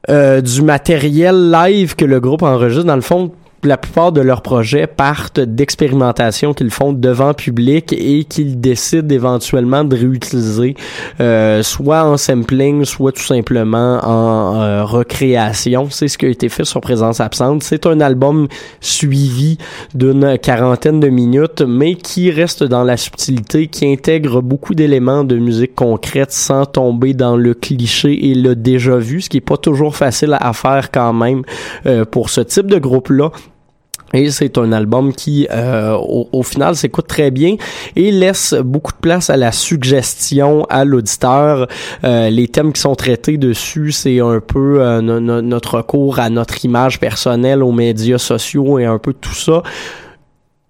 euh, 0.09 0.41
du 0.41 0.63
matériel 0.63 1.51
live 1.51 1.97
que 1.97 2.05
le 2.05 2.21
groupe 2.21 2.43
enregistre. 2.43 2.85
Dans 2.85 2.95
le 2.95 3.01
fond, 3.01 3.33
la 3.63 3.77
plupart 3.77 4.13
de 4.13 4.21
leurs 4.21 4.43
projets 4.43 4.87
partent 4.87 5.41
d'expérimentations 5.41 6.55
qu'ils 6.55 6.71
font 6.71 6.93
devant 6.93 7.35
public 7.35 7.93
et 7.93 8.25
qu'ils 8.25 8.61
décident 8.61 9.15
éventuellement 9.15 9.85
de 9.85 9.97
réutiliser, 9.97 10.77
euh, 11.21 11.63
soit 11.63 12.05
en 12.05 12.17
sampling, 12.17 12.85
soit 12.85 13.13
tout 13.13 13.23
simplement 13.23 14.01
en 14.05 14.61
euh, 14.61 14.85
recréation. 14.85 15.89
C'est 15.91 16.09
ce 16.09 16.19
qui 16.19 16.27
a 16.27 16.29
été 16.29 16.49
fait 16.49 16.65
sur 16.65 16.81
Présence 16.81 17.21
Absente. 17.21 17.63
C'est 17.63 17.87
un 17.87 18.01
album 18.01 18.47
suivi 18.81 19.59
d'une 19.95 20.39
quarantaine 20.39 21.01
de 21.01 21.09
minutes, 21.09 21.63
mais 21.63 21.95
qui 21.95 22.31
reste 22.31 22.63
dans 22.63 22.85
la 22.85 22.97
subtilité, 22.97 23.67
qui 23.69 23.91
intègre 23.91 24.43
beaucoup 24.43 24.75
d'éléments 24.75 25.25
de 25.25 25.37
musique 25.37 25.75
concrète 25.75 26.33
sans 26.33 26.67
tomber 26.67 27.15
dans 27.15 27.37
le 27.37 27.55
cliché 27.55 28.31
et 28.31 28.35
le 28.35 28.55
déjà 28.55 28.97
vu, 28.97 29.21
ce 29.21 29.29
qui 29.29 29.39
est 29.39 29.41
pas 29.41 29.57
toujours 29.57 29.97
facile 29.97 30.37
à 30.39 30.53
faire 30.53 30.91
quand 30.91 31.13
même 31.13 31.43
euh, 31.87 32.05
pour 32.05 32.31
ce 32.31 32.41
type 32.41 32.67
de 32.67 32.79
groupe-là. 32.79 33.31
Et 34.15 34.31
c'est 34.31 34.57
un 34.57 34.73
album 34.73 35.13
qui, 35.13 35.49
euh, 35.51 35.95
au, 35.95 36.29
au, 36.33 36.43
final, 36.43 36.77
s'écoute 36.77 37.09
très 37.09 37.31
bien 37.31 37.57
et 37.97 38.13
laisse 38.13 38.55
beaucoup 38.55 38.93
de 38.93 38.99
place 38.99 39.31
à 39.31 39.37
la 39.37 39.51
suggestion 39.53 40.65
à 40.71 40.85
l'auditeur. 40.85 41.67
Euh, 42.05 42.31
les 42.31 42.49
thèmes 42.49 42.73
qui 42.73 42.81
sont 42.81 42.95
traités 42.95 43.37
dessus, 43.37 43.93
c'est 43.93 44.21
un 44.21 44.41
peu 44.41 44.81
euh, 44.81 45.01
no, 45.01 45.19
no, 45.19 45.43
notre 45.43 45.79
recours 45.79 46.21
à 46.21 46.31
notre 46.31 46.65
image 46.65 47.01
personnelle, 47.01 47.63
aux 47.63 47.73
médias 47.73 48.19
sociaux 48.19 48.79
et 48.79 48.85
un 48.85 48.99
peu 48.99 49.13
tout 49.13 49.35
ça 49.35 49.63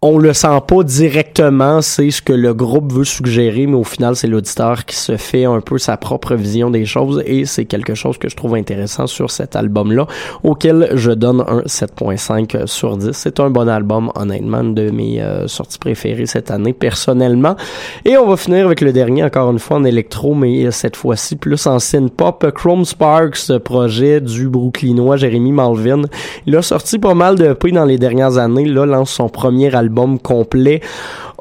on 0.09 0.19
le 0.19 0.33
sent 0.33 0.61
pas 0.69 0.85
directement, 0.85 1.83
c'est 1.83 2.13
ce 2.13 2.23
que 2.23 2.33
le 2.33 2.55
groupe 2.55 2.93
veut 2.93 3.05
suggérer, 3.05 3.67
mais 3.67 3.75
au 3.75 3.83
final, 3.83 4.15
c'est 4.15 4.29
l'auditeur 4.29 4.85
qui 4.85 4.95
se 4.95 5.17
fait 5.17 5.47
un 5.47 5.61
peu 5.61 5.79
sa 5.79 5.97
propre 5.97 6.37
vision 6.37 6.71
des 6.71 6.85
choses 6.85 7.25
et 7.27 7.45
c'est 7.45 7.65
quelque 7.65 7.95
chose 7.95 8.17
que 8.17 8.29
je 8.29 8.37
trouve 8.37 8.55
intéressant 8.55 9.09
sur 9.09 9.33
cet 9.33 9.57
album-là, 9.57 10.07
auquel 10.45 10.91
je 10.95 11.11
donne 11.11 11.41
un 11.41 11.63
7.5 11.63 12.69
sur 12.69 12.97
10. 12.97 13.11
C'est 13.15 13.41
un 13.41 13.51
bon 13.51 13.69
album, 13.69 14.13
honnêtement, 14.15 14.63
de 14.63 14.91
mes 14.91 15.21
euh, 15.21 15.49
sorties 15.49 15.81
préférées 15.81 16.27
cette 16.27 16.53
année, 16.53 16.73
personnellement. 16.73 17.57
Et 18.05 18.17
on 18.17 18.29
va 18.29 18.37
finir 18.37 18.67
avec 18.67 18.83
le 18.83 18.93
dernier, 18.93 19.25
encore 19.25 19.51
une 19.51 19.59
fois, 19.59 19.79
en 19.79 19.85
électro, 19.85 20.35
mais 20.35 20.71
cette 20.71 20.95
fois-ci 20.95 21.35
plus 21.35 21.67
en 21.67 21.81
synth-pop. 21.81 22.53
Chrome 22.55 22.85
Sparks, 22.85 23.59
projet 23.65 24.21
du 24.21 24.49
Brooklynois 24.49 25.17
Jérémy 25.17 25.51
Malvin. 25.51 26.03
Il 26.47 26.55
a 26.55 26.63
sorti 26.63 27.01
pas 27.01 27.15
mal 27.15 27.35
de 27.35 27.53
prix 27.55 27.73
dans 27.73 27.85
les 27.85 27.99
dernières 27.99 28.39
années, 28.39 28.67
là, 28.67 28.87
lance 28.87 29.11
son 29.11 29.29
premier 29.29 29.75
album 29.75 29.96
complet 30.23 30.81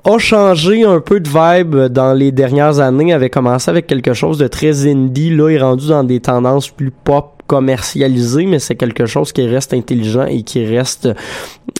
a 0.05 0.19
changé 0.19 0.83
un 0.83 0.99
peu 0.99 1.19
de 1.19 1.27
vibe 1.27 1.75
dans 1.87 2.13
les 2.13 2.31
dernières 2.31 2.79
années, 2.79 3.11
avait 3.11 3.31
commencé 3.31 3.71
avec 3.71 3.87
quelque 3.87 4.13
chose 4.13 4.37
de 4.37 4.47
très 4.47 4.87
indie, 4.87 5.31
là 5.31 5.49
est 5.49 5.59
rendu 5.59 5.87
dans 5.87 6.03
des 6.03 6.19
tendances 6.19 6.69
plus 6.69 6.91
pop 6.91 7.31
commercialisé, 7.47 8.45
mais 8.45 8.59
c'est 8.59 8.75
quelque 8.75 9.05
chose 9.05 9.31
qui 9.31 9.47
reste 9.47 9.73
intelligent 9.73 10.25
et 10.25 10.41
qui 10.41 10.65
reste 10.65 11.09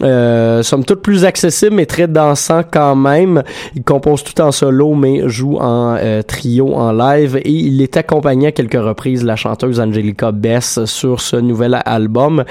euh, 0.04 0.62
somme 0.62 0.86
toute 0.86 1.02
plus 1.02 1.26
accessible 1.26 1.76
mais 1.76 1.88
très 1.88 2.08
dansant 2.08 2.62
quand 2.70 2.96
même. 2.96 3.42
Il 3.76 3.84
compose 3.84 4.24
tout 4.24 4.40
en 4.42 4.52
solo 4.52 4.94
mais 4.94 5.28
joue 5.28 5.58
en 5.58 5.96
euh, 6.00 6.22
trio 6.22 6.76
en 6.76 6.92
live 6.92 7.38
et 7.38 7.50
il 7.50 7.82
est 7.82 7.98
accompagné 7.98 8.48
à 8.48 8.52
quelques 8.52 8.74
reprises 8.74 9.24
la 9.24 9.36
chanteuse 9.36 9.80
Angelica 9.80 10.32
Bess 10.32 10.86
sur 10.86 11.20
ce 11.20 11.38
nouvel 11.38 11.82
album 11.86 12.44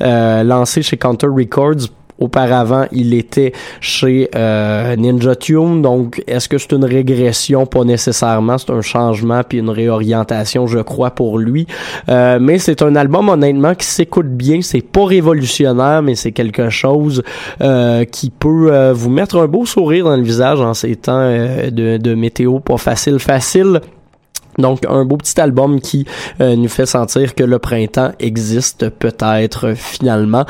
euh, 0.00 0.44
lancé 0.44 0.82
chez 0.82 0.96
Counter 0.96 1.26
Records 1.26 1.88
Auparavant, 2.20 2.86
il 2.92 3.14
était 3.14 3.52
chez 3.80 4.28
euh, 4.34 4.94
Ninja 4.96 5.34
Tune. 5.34 5.82
Donc, 5.82 6.22
est-ce 6.26 6.48
que 6.48 6.58
c'est 6.58 6.72
une 6.72 6.84
régression? 6.84 7.66
Pas 7.66 7.84
nécessairement. 7.84 8.58
C'est 8.58 8.70
un 8.70 8.82
changement 8.82 9.42
puis 9.42 9.58
une 9.58 9.70
réorientation, 9.70 10.66
je 10.66 10.78
crois, 10.80 11.10
pour 11.10 11.38
lui. 11.38 11.66
Euh, 12.08 12.38
mais 12.40 12.58
c'est 12.58 12.82
un 12.82 12.94
album, 12.94 13.28
honnêtement, 13.28 13.74
qui 13.74 13.86
s'écoute 13.86 14.28
bien. 14.28 14.60
C'est 14.62 14.80
pas 14.80 15.06
révolutionnaire, 15.06 16.02
mais 16.02 16.14
c'est 16.14 16.32
quelque 16.32 16.68
chose 16.68 17.22
euh, 17.60 18.04
qui 18.04 18.30
peut 18.30 18.72
euh, 18.72 18.92
vous 18.92 19.10
mettre 19.10 19.38
un 19.38 19.46
beau 19.46 19.64
sourire 19.66 20.04
dans 20.04 20.16
le 20.16 20.22
visage 20.22 20.60
en 20.60 20.74
ces 20.74 20.96
temps 20.96 21.20
euh, 21.20 21.70
de, 21.70 21.96
de 21.96 22.14
météo 22.14 22.60
pas 22.60 22.76
facile, 22.76 23.18
facile. 23.18 23.80
Donc 24.60 24.80
un 24.88 25.04
beau 25.04 25.16
petit 25.16 25.40
album 25.40 25.80
qui 25.80 26.06
euh, 26.40 26.56
nous 26.56 26.68
fait 26.68 26.86
sentir 26.86 27.34
que 27.34 27.44
le 27.44 27.58
printemps 27.58 28.12
existe 28.18 28.88
peut-être 28.90 29.74
finalement. 29.74 30.44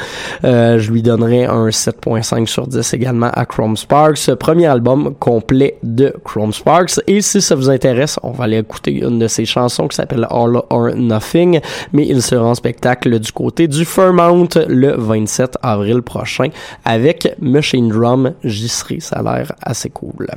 Euh, 0.44 0.78
je 0.78 0.90
lui 0.90 1.02
donnerai 1.02 1.44
un 1.44 1.68
7.5 1.68 2.46
sur 2.46 2.66
10 2.66 2.94
également 2.94 3.30
à 3.32 3.44
Chrome 3.46 3.76
Sparks, 3.76 4.34
premier 4.34 4.66
album 4.66 5.14
complet 5.18 5.78
de 5.82 6.12
Chrome 6.24 6.52
Sparks. 6.52 7.00
Et 7.06 7.20
si 7.20 7.40
ça 7.40 7.54
vous 7.54 7.70
intéresse, 7.70 8.18
on 8.22 8.32
va 8.32 8.44
aller 8.44 8.58
écouter 8.58 8.92
une 8.92 9.18
de 9.18 9.28
ses 9.28 9.44
chansons 9.44 9.88
qui 9.88 9.96
s'appelle 9.96 10.26
All 10.30 10.60
or 10.70 10.90
Nothing, 10.96 11.60
mais 11.92 12.06
il 12.06 12.22
sera 12.22 12.46
en 12.46 12.54
spectacle 12.54 13.18
du 13.18 13.32
côté 13.32 13.68
du 13.68 13.84
Fairmount 13.84 14.48
le 14.68 14.94
27 14.96 15.58
avril 15.62 16.02
prochain 16.02 16.48
avec 16.84 17.34
Machine 17.40 17.88
Drum. 17.88 18.34
J'y 18.44 18.68
ça 19.00 19.16
a 19.16 19.22
l'air 19.22 19.52
assez 19.62 19.90
cool. 19.90 20.28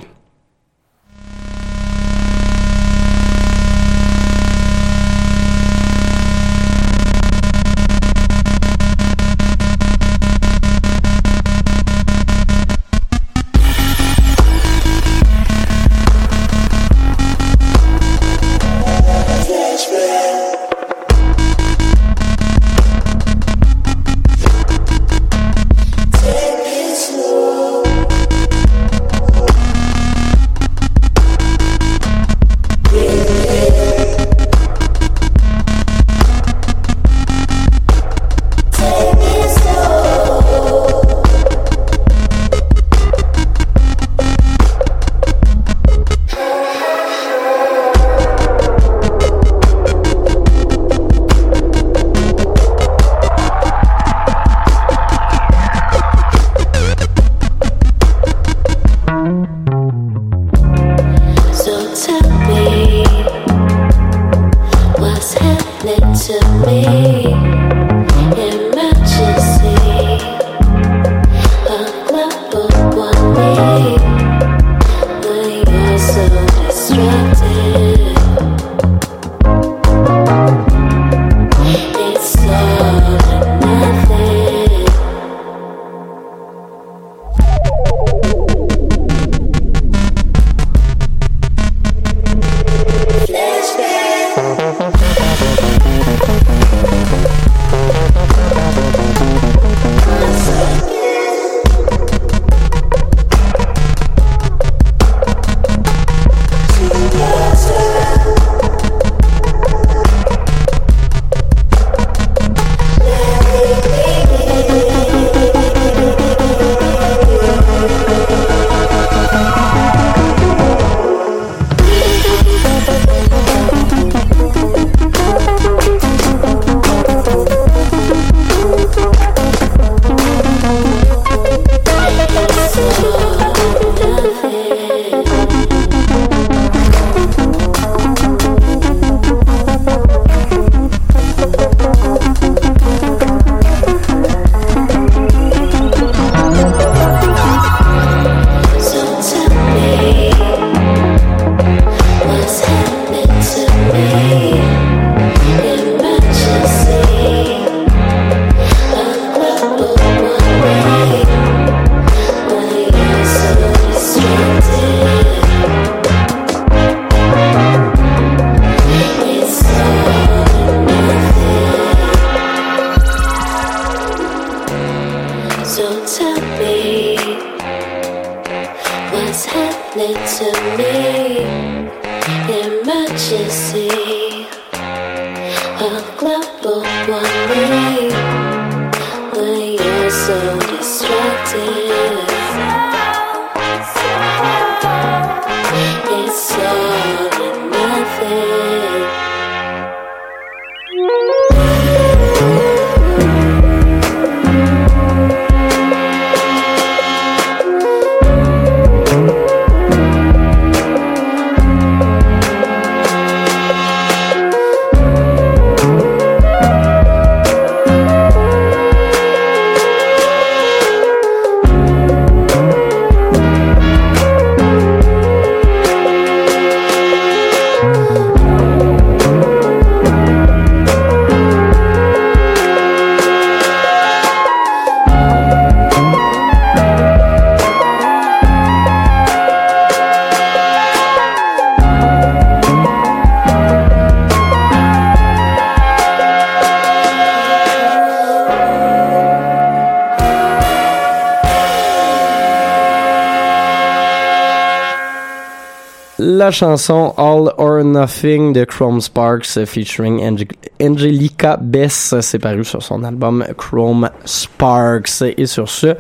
La 256.44 256.52
chanson 256.52 257.14
All 257.16 257.54
or 257.58 257.86
Nothing 257.86 258.52
de 258.52 258.66
Chrome 258.66 259.00
Sparks 259.00 259.56
euh, 259.56 259.66
featuring 259.66 260.20
Ange- 260.22 260.46
Angelica 260.82 261.56
Bess, 261.56 262.16
c'est 262.20 262.38
paru 262.38 262.66
sur 262.66 262.84
son 262.84 263.06
album 263.06 263.46
Chrome 263.58 264.10
Sparks. 264.26 265.22
Et 265.38 265.46
sur 265.46 265.70
ce, 265.70 265.96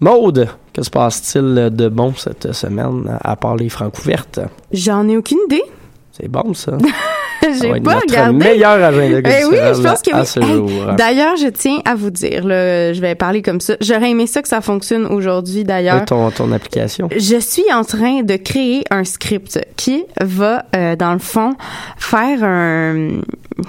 Maude, 0.00 0.48
que 0.74 0.82
se 0.82 0.90
passe-t-il 0.90 1.70
de 1.74 1.88
bon 1.88 2.12
cette 2.14 2.52
semaine 2.52 3.18
à 3.24 3.36
part 3.36 3.56
les 3.56 3.70
francs 3.70 3.98
ouvertes? 3.98 4.40
J'en 4.70 5.08
ai 5.08 5.16
aucune 5.16 5.38
idée. 5.46 5.62
C'est 6.12 6.28
bon 6.28 6.52
ça. 6.52 6.72
J'ai 7.60 7.68
pas 7.80 7.94
notre 7.96 8.00
regardé. 8.08 8.32
meilleur 8.44 8.82
agenda 8.82 9.18
Eh 9.30 9.44
oui, 9.44 9.50
culturel 9.50 9.74
je 9.76 9.82
pense 9.82 10.02
que 10.02 10.14
à 10.14 10.20
oui. 10.20 10.26
ce 10.26 10.40
Hey, 10.40 10.46
jour. 10.46 10.70
D'ailleurs, 10.96 11.36
je 11.36 11.48
tiens 11.48 11.78
à 11.84 11.94
vous 11.94 12.08
dire, 12.10 12.44
là, 12.46 12.92
je 12.94 13.00
vais 13.00 13.14
parler 13.14 13.42
comme 13.42 13.60
ça. 13.60 13.74
J'aurais 13.82 14.10
aimé 14.10 14.26
ça 14.26 14.40
que 14.40 14.48
ça 14.48 14.62
fonctionne 14.62 15.04
aujourd'hui, 15.06 15.62
d'ailleurs. 15.62 16.00
De 16.00 16.06
ton, 16.06 16.30
ton 16.30 16.50
application. 16.52 17.08
Je 17.14 17.36
suis 17.38 17.70
en 17.72 17.84
train 17.84 18.22
de 18.22 18.36
créer 18.36 18.84
un 18.90 19.04
script 19.04 19.60
qui 19.76 20.04
va, 20.20 20.64
euh, 20.74 20.96
dans 20.96 21.12
le 21.12 21.18
fond, 21.18 21.54
faire 21.96 22.42
un 22.42 23.20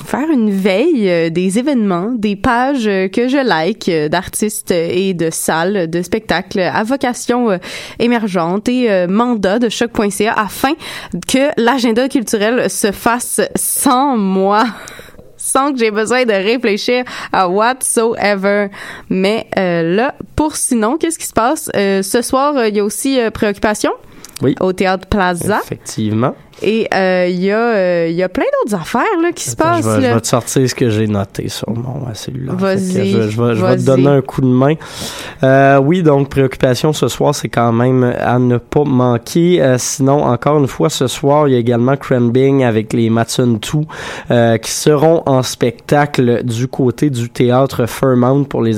faire 0.05 0.30
une 0.30 0.51
veille 0.51 1.10
euh, 1.10 1.30
des 1.30 1.60
événements, 1.60 2.12
des 2.14 2.36
pages 2.36 2.88
euh, 2.88 3.08
que 3.08 3.28
je 3.28 3.38
like 3.38 3.88
euh, 3.89 4.10
d'artistes 4.10 4.72
et 4.72 5.14
de 5.14 5.30
salles 5.30 5.89
de 5.89 6.01
spectacles 6.01 6.60
à 6.60 6.84
vocation 6.84 7.60
émergente 7.99 8.68
et 8.70 9.08
mandat 9.08 9.60
de 9.60 9.70
choc.ca 9.70 10.34
afin 10.34 10.74
que 11.28 11.49
l'agenda 11.58 12.10
culturel 12.10 12.70
se 12.70 12.91
fasse 12.91 13.41
sans 13.55 14.18
moi. 14.18 14.66
sans 15.38 15.72
que 15.72 15.80
j'ai 15.80 15.91
besoin 15.91 16.26
de 16.26 16.34
réfléchir 16.34 17.03
à 17.32 17.47
whatsoever. 17.47 18.68
Mais 19.10 19.47
euh, 19.58 19.95
là, 19.95 20.16
pour 20.36 20.55
sinon, 20.55 20.97
qu'est-ce 20.97 21.20
qui 21.20 21.28
se 21.28 21.34
passe? 21.34 21.70
Euh, 21.76 22.01
ce 22.01 22.22
soir, 22.22 22.66
il 22.68 22.76
y 22.76 22.80
a 22.80 22.84
aussi 22.84 23.20
Préoccupation? 23.34 23.91
Oui. 24.41 24.55
au 24.59 24.73
Théâtre 24.73 25.07
Plaza. 25.07 25.59
Effectivement. 25.63 26.35
Et 26.62 26.88
euh, 26.93 27.28
il 27.30 27.39
y, 27.43 27.51
a, 27.51 27.58
euh, 27.58 28.08
il 28.10 28.16
y 28.16 28.24
a 28.24 28.30
plein 28.30 28.45
d'autres 28.64 28.76
affaires 28.76 29.03
là, 29.22 29.32
qui 29.32 29.43
se 29.49 29.55
passent. 29.55 29.86
je, 29.86 29.89
vais, 29.89 30.08
je 30.08 30.14
vais 30.14 30.22
te 30.22 30.28
sortir 30.28 30.70
ce 30.70 30.74
que 30.74 30.89
j'ai 30.89 31.08
noté 31.08 31.49
sur 31.49 31.70
mon 31.70 32.08
euh, 32.08 32.14
cellulaire. 32.14 32.55
Vas-y, 32.55 33.12
Je, 33.12 33.30
je 33.30 33.41
vais, 33.41 33.55
je 33.55 33.66
vais 33.66 33.78
te 33.78 33.86
donner 33.86 34.08
un 34.08 34.22
coup 34.22 34.41
de 34.41 34.47
main. 34.47 34.74
Euh, 35.43 35.78
oui, 35.78 36.01
donc 36.01 36.30
préoccupation 36.30 36.93
ce 36.93 37.08
soir, 37.08 37.36
c'est 37.36 37.49
quand 37.49 37.72
même 37.72 38.03
à 38.20 38.39
ne 38.39 38.58
pas 38.58 38.84
manquer. 38.84 39.62
Euh, 39.62 39.78
sinon, 39.78 40.24
encore 40.24 40.58
une 40.58 40.68
fois, 40.68 40.89
ce 40.89 41.08
soir, 41.08 41.47
il 41.47 41.53
y 41.53 41.55
a 41.55 41.60
également 41.60 41.95
Cranbing 41.95 42.64
avec 42.64 42.93
les 42.93 43.10
Matsun 43.10 43.60
2 43.60 43.80
euh, 44.32 44.58
qui 44.58 44.72
seront 44.72 45.24
en 45.26 45.43
spectacle 45.43 46.43
du 46.43 46.68
côté 46.68 47.10
du 47.10 47.30
théâtre 47.30 47.86
Fairmount 47.86 48.45
pour 48.45 48.62
les, 48.62 48.78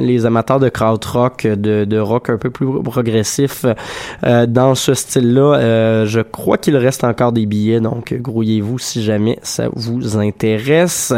les 0.00 0.26
amateurs 0.26 0.58
de 0.58 0.68
krautrock, 0.68 1.46
de, 1.46 1.84
de 1.84 1.98
rock 1.98 2.30
un 2.30 2.38
peu 2.38 2.50
plus 2.50 2.66
progressif 2.82 3.64
euh, 4.24 4.46
dans 4.46 4.74
ce 4.74 4.94
style-là. 4.94 5.40
Euh, 5.58 6.06
je 6.06 6.20
crois 6.20 6.58
qu'il 6.58 6.76
reste 6.76 7.04
encore 7.04 7.19
des 7.32 7.44
billets, 7.46 7.80
donc 7.80 8.14
grouillez-vous 8.14 8.78
si 8.78 9.02
jamais 9.02 9.38
ça 9.42 9.68
vous 9.74 10.16
intéresse. 10.18 11.12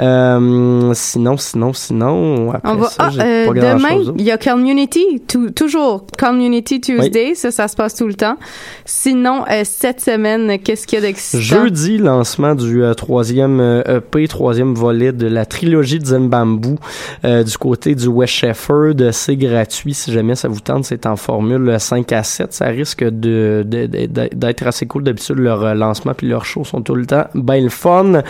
Euh, 0.00 0.92
sinon, 0.94 1.36
sinon, 1.36 1.72
sinon, 1.72 2.52
après 2.52 2.70
On 2.72 2.76
va, 2.76 2.88
ça, 2.88 2.94
ah, 2.98 3.10
euh, 3.22 3.46
pas 3.46 3.52
demain, 3.54 4.12
il 4.16 4.24
y 4.24 4.30
a 4.30 4.38
Community, 4.38 5.20
tou- 5.26 5.50
toujours 5.50 6.06
Community 6.18 6.80
Tuesday, 6.80 7.34
ça, 7.34 7.50
ça 7.50 7.68
se 7.68 7.76
passe 7.76 7.94
tout 7.94 8.06
le 8.06 8.14
temps. 8.14 8.36
Sinon, 8.84 9.44
euh, 9.50 9.62
cette 9.64 10.00
semaine, 10.00 10.58
qu'est-ce 10.58 10.86
qu'il 10.86 10.98
y 10.98 11.02
a 11.02 11.06
d'excitant? 11.06 11.40
Jeudi, 11.42 11.98
lancement 11.98 12.54
du 12.54 12.82
troisième 12.96 13.60
EP, 13.86 14.28
troisième 14.28 14.74
volet 14.74 15.12
de 15.12 15.26
la 15.26 15.46
trilogie 15.46 15.98
de 15.98 16.06
Zimbabwe 16.06 16.76
du 17.24 17.58
côté 17.58 17.94
du 17.94 18.06
West 18.08 18.34
Shepherd. 18.34 19.10
C'est 19.12 19.36
gratuit 19.36 19.94
si 19.94 20.12
jamais 20.12 20.34
ça 20.34 20.48
vous 20.48 20.60
tente. 20.60 20.84
C'est 20.84 21.06
en 21.06 21.16
formule 21.16 21.76
5 21.78 22.12
à 22.12 22.22
7. 22.22 22.52
Ça 22.52 22.66
risque 22.66 23.04
de- 23.04 23.64
d'être 23.66 24.66
assez 24.66 24.86
cool. 24.86 25.04
D'habitude, 25.04 25.21
leur 25.30 25.64
euh, 25.64 25.74
lancement 25.74 26.12
puis 26.14 26.28
leurs 26.28 26.44
shows 26.44 26.64
sont 26.64 26.82
tout 26.82 26.94
le 26.94 27.06
temps 27.06 27.24
bien 27.34 27.60
le 27.60 27.68
fun. 27.68 28.22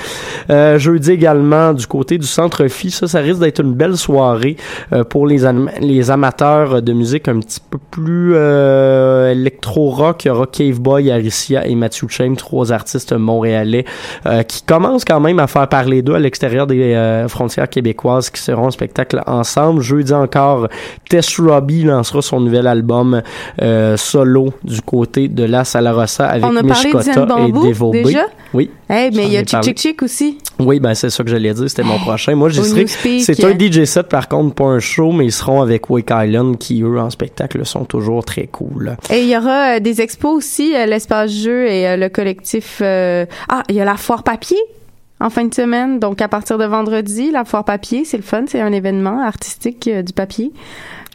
Euh, 0.50 0.78
jeudi 0.78 1.12
également, 1.12 1.72
du 1.72 1.86
côté 1.86 2.18
du 2.18 2.26
Centre 2.26 2.66
Phi, 2.68 2.90
ça, 2.90 3.18
risque 3.18 3.40
d'être 3.40 3.60
une 3.60 3.74
belle 3.74 3.96
soirée 3.96 4.56
euh, 4.92 5.04
pour 5.04 5.26
les, 5.26 5.42
les 5.80 6.10
amateurs 6.10 6.82
de 6.82 6.92
musique 6.92 7.28
un 7.28 7.38
petit 7.40 7.60
peu 7.60 7.78
plus 7.90 8.32
euh, 8.34 9.30
électro-rock. 9.32 10.24
Il 10.24 10.28
y 10.28 10.30
aura 10.30 10.46
Cave 10.46 10.80
Boy, 10.80 11.10
Aricia 11.10 11.66
et 11.66 11.74
Matthew 11.74 12.08
Chain, 12.08 12.34
trois 12.34 12.72
artistes 12.72 13.12
montréalais 13.12 13.84
euh, 14.26 14.42
qui 14.42 14.62
commencent 14.62 15.04
quand 15.04 15.20
même 15.20 15.38
à 15.38 15.46
faire 15.46 15.68
parler 15.68 16.02
d'eux 16.02 16.14
à 16.14 16.18
l'extérieur 16.18 16.66
des 16.66 17.24
frontières 17.28 17.68
québécoises 17.68 18.30
qui 18.30 18.40
seront 18.40 18.66
en 18.66 18.70
spectacle 18.70 19.22
ensemble. 19.26 19.80
Jeudi 19.80 20.12
encore, 20.12 20.68
Tess 21.08 21.38
Robbie 21.38 21.84
lancera 21.84 22.22
son 22.22 22.40
nouvel 22.40 22.66
album 22.66 23.22
solo 23.96 24.52
du 24.64 24.80
côté 24.82 25.28
de 25.28 25.44
La 25.44 25.64
Salarossa 25.64 26.26
avec 26.26 26.44
a 26.56 26.62
parlé 26.90 27.04
de 27.04 27.10
Mishkota 27.10 27.12
Zen 27.12 27.22
et 27.22 27.52
Bamboo, 27.52 27.66
Devo 27.66 27.90
B. 27.90 28.02
déjà? 28.02 28.26
Oui. 28.54 28.70
Eh, 28.90 29.10
mais 29.14 29.26
il 29.26 29.32
y 29.32 29.36
a 29.36 29.44
Chick. 29.44 29.62
Chick 29.62 29.78
Chick 29.78 30.02
aussi. 30.02 30.38
Oui, 30.58 30.80
ben 30.80 30.94
c'est 30.94 31.10
ça 31.10 31.24
que 31.24 31.30
j'allais 31.30 31.54
dire, 31.54 31.68
c'était 31.68 31.82
mon 31.82 31.98
prochain. 31.98 32.34
Moi, 32.34 32.48
j'y 32.50 32.62
serai. 32.62 32.86
C'est 32.86 33.44
un 33.44 33.48
euh. 33.48 33.58
DJ 33.58 33.84
set 33.84 34.08
par 34.08 34.28
contre, 34.28 34.54
pas 34.54 34.64
un 34.64 34.78
show, 34.78 35.12
mais 35.12 35.26
ils 35.26 35.32
seront 35.32 35.62
avec 35.62 35.88
Wake 35.90 36.10
Island 36.10 36.58
qui 36.58 36.82
eux 36.82 36.98
en 36.98 37.10
spectacle 37.10 37.64
sont 37.64 37.84
toujours 37.84 38.24
très 38.24 38.46
cool. 38.46 38.96
Et 39.10 39.22
il 39.22 39.28
y 39.28 39.36
aura 39.36 39.76
euh, 39.76 39.80
des 39.80 40.00
expos 40.00 40.36
aussi, 40.36 40.74
euh, 40.74 40.86
l'espace 40.86 41.30
jeu 41.30 41.66
et 41.66 41.88
euh, 41.88 41.96
le 41.96 42.08
collectif. 42.08 42.80
Ah, 42.82 43.62
il 43.68 43.74
y 43.74 43.80
a 43.80 43.84
la 43.84 43.96
foire 43.96 44.22
papier 44.22 44.58
en 45.22 45.30
fin 45.30 45.44
de 45.44 45.54
semaine. 45.54 45.98
Donc 45.98 46.20
à 46.20 46.28
partir 46.28 46.58
de 46.58 46.64
vendredi, 46.64 47.30
la 47.30 47.44
foire 47.44 47.64
papier, 47.64 48.04
c'est 48.04 48.16
le 48.16 48.22
fun, 48.22 48.44
c'est 48.46 48.60
un 48.60 48.72
événement 48.72 49.20
artistique 49.22 49.88
euh, 49.88 50.02
du 50.02 50.12
papier. 50.12 50.52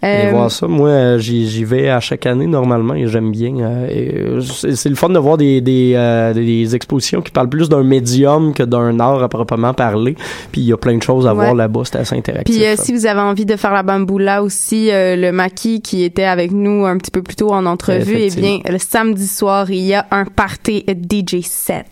Allez 0.02 0.28
Euh, 0.28 0.32
voir 0.32 0.52
ça. 0.52 0.68
Moi, 0.68 0.90
euh, 0.90 1.18
j'y 1.18 1.64
vais 1.64 1.90
à 1.90 2.00
chaque 2.00 2.26
année 2.28 2.46
normalement 2.46 2.94
et 2.94 3.08
j'aime 3.08 3.32
bien. 3.32 3.56
euh, 3.62 3.88
et, 3.90 4.76
c'est 4.76 4.90
le 4.90 4.96
fun 4.96 5.10
de 5.10 5.18
voir 5.20 5.38
des, 5.38 5.60
des, 5.62 5.94
euh, 5.96 6.34
des 6.34 6.76
expositions 6.76 7.22
qui 7.22 7.32
parlent 7.32 7.50
plus 7.50 7.68
d'un 7.70 7.84
médium 7.84 8.54
que 8.54 8.64
d'un 8.64 9.00
art 9.00 9.24
à 9.24 9.30
proprement 9.30 9.74
parler. 9.74 10.16
Puis 10.52 10.62
il 10.62 10.68
y 10.68 10.74
a 10.74 10.78
plein 10.78 10.98
de 10.98 11.04
choses 11.04 11.26
à 11.26 11.32
Ouais. 11.34 11.44
voir 11.46 11.56
là-bas. 11.56 11.82
C'est 11.86 11.98
assez 11.98 12.16
interactif. 12.16 12.56
Puis 12.56 12.66
si 12.78 12.94
vous 12.94 13.06
avez 13.08 13.22
envie 13.22 13.46
de 13.46 13.56
faire 13.56 13.74
la 13.74 13.84
bamboula 13.84 14.44
aussi, 14.44 14.90
le 14.92 15.32
maquis 15.32 15.82
qui 15.82 16.04
était 16.04 16.24
avec 16.26 16.52
nous 16.52 16.86
un 16.86 16.98
petit 16.98 17.12
peu 17.12 17.24
plus 17.24 17.36
tôt 17.36 17.52
en 17.52 17.66
entrevue, 17.66 18.18
eh 18.20 18.30
bien 18.30 18.60
le 18.70 18.78
samedi 18.78 19.28
soir, 19.28 19.70
il 19.72 19.82
y 19.86 19.94
a 19.94 20.06
un 20.12 20.26
party 20.26 20.86
DJ 20.88 21.42
set. 21.42 21.86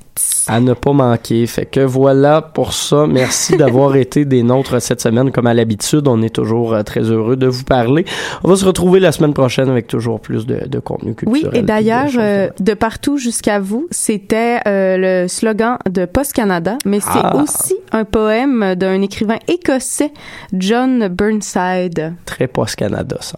À 0.47 0.61
ne 0.61 0.73
pas 0.73 0.93
manquer. 0.93 1.45
Fait 1.45 1.65
que 1.65 1.81
voilà 1.81 2.41
pour 2.41 2.71
ça. 2.71 3.05
Merci 3.05 3.57
d'avoir 3.57 3.95
été 3.97 4.23
des 4.23 4.43
nôtres 4.43 4.81
cette 4.81 5.01
semaine. 5.01 5.29
Comme 5.31 5.47
à 5.47 5.53
l'habitude, 5.53 6.07
on 6.07 6.21
est 6.21 6.33
toujours 6.33 6.73
très 6.85 7.01
heureux 7.01 7.35
de 7.35 7.47
vous 7.47 7.63
parler. 7.65 7.94
On 8.43 8.49
va 8.49 8.55
se 8.55 8.65
retrouver 8.65 8.99
la 8.99 9.11
semaine 9.11 9.33
prochaine 9.33 9.69
avec 9.69 9.87
toujours 9.87 10.19
plus 10.19 10.45
de, 10.45 10.67
de 10.67 10.79
contenu 10.79 11.15
Oui, 11.25 11.41
culturel. 11.41 11.57
et 11.57 11.61
d'ailleurs, 11.61 12.09
euh, 12.17 12.49
de 12.59 12.73
partout 12.73 13.17
jusqu'à 13.17 13.59
vous, 13.59 13.87
c'était 13.91 14.59
euh, 14.67 14.97
le 15.23 15.27
slogan 15.27 15.77
de 15.89 16.05
Post 16.05 16.33
Canada, 16.33 16.77
mais 16.85 16.99
c'est 16.99 17.09
Ah. 17.23 17.35
aussi 17.41 17.75
un 17.91 18.03
poème 18.03 18.75
d'un 18.75 19.01
écrivain 19.01 19.37
écossais, 19.47 20.11
John 20.53 21.07
Burnside. 21.07 22.13
Très 22.25 22.47
post-Canada, 22.47 23.17
ça. 23.21 23.37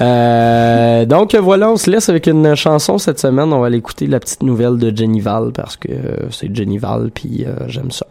Euh, 0.00 1.04
donc 1.06 1.34
voilà, 1.34 1.70
on 1.70 1.76
se 1.76 1.90
laisse 1.90 2.08
avec 2.08 2.26
une 2.26 2.54
chanson 2.54 2.98
cette 2.98 3.18
semaine. 3.20 3.52
On 3.52 3.60
va 3.60 3.66
aller 3.68 3.78
écouter 3.78 4.06
la 4.06 4.18
petite 4.20 4.42
nouvelle 4.42 4.76
de 4.78 4.94
Jenny 4.96 5.20
Val 5.20 5.52
parce 5.54 5.76
que 5.76 5.88
c'est 6.30 6.54
Jenny 6.54 6.78
Val, 6.78 7.10
puis 7.14 7.44
j'aime 7.68 7.90
ça. 7.90 8.06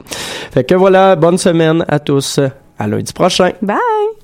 Fait 0.51 0.63
que 0.63 0.75
voilà, 0.75 1.15
bonne 1.15 1.37
semaine 1.37 1.83
à 1.87 1.99
tous. 1.99 2.39
À 2.79 2.87
lundi 2.87 3.13
prochain. 3.13 3.51
Bye! 3.61 4.20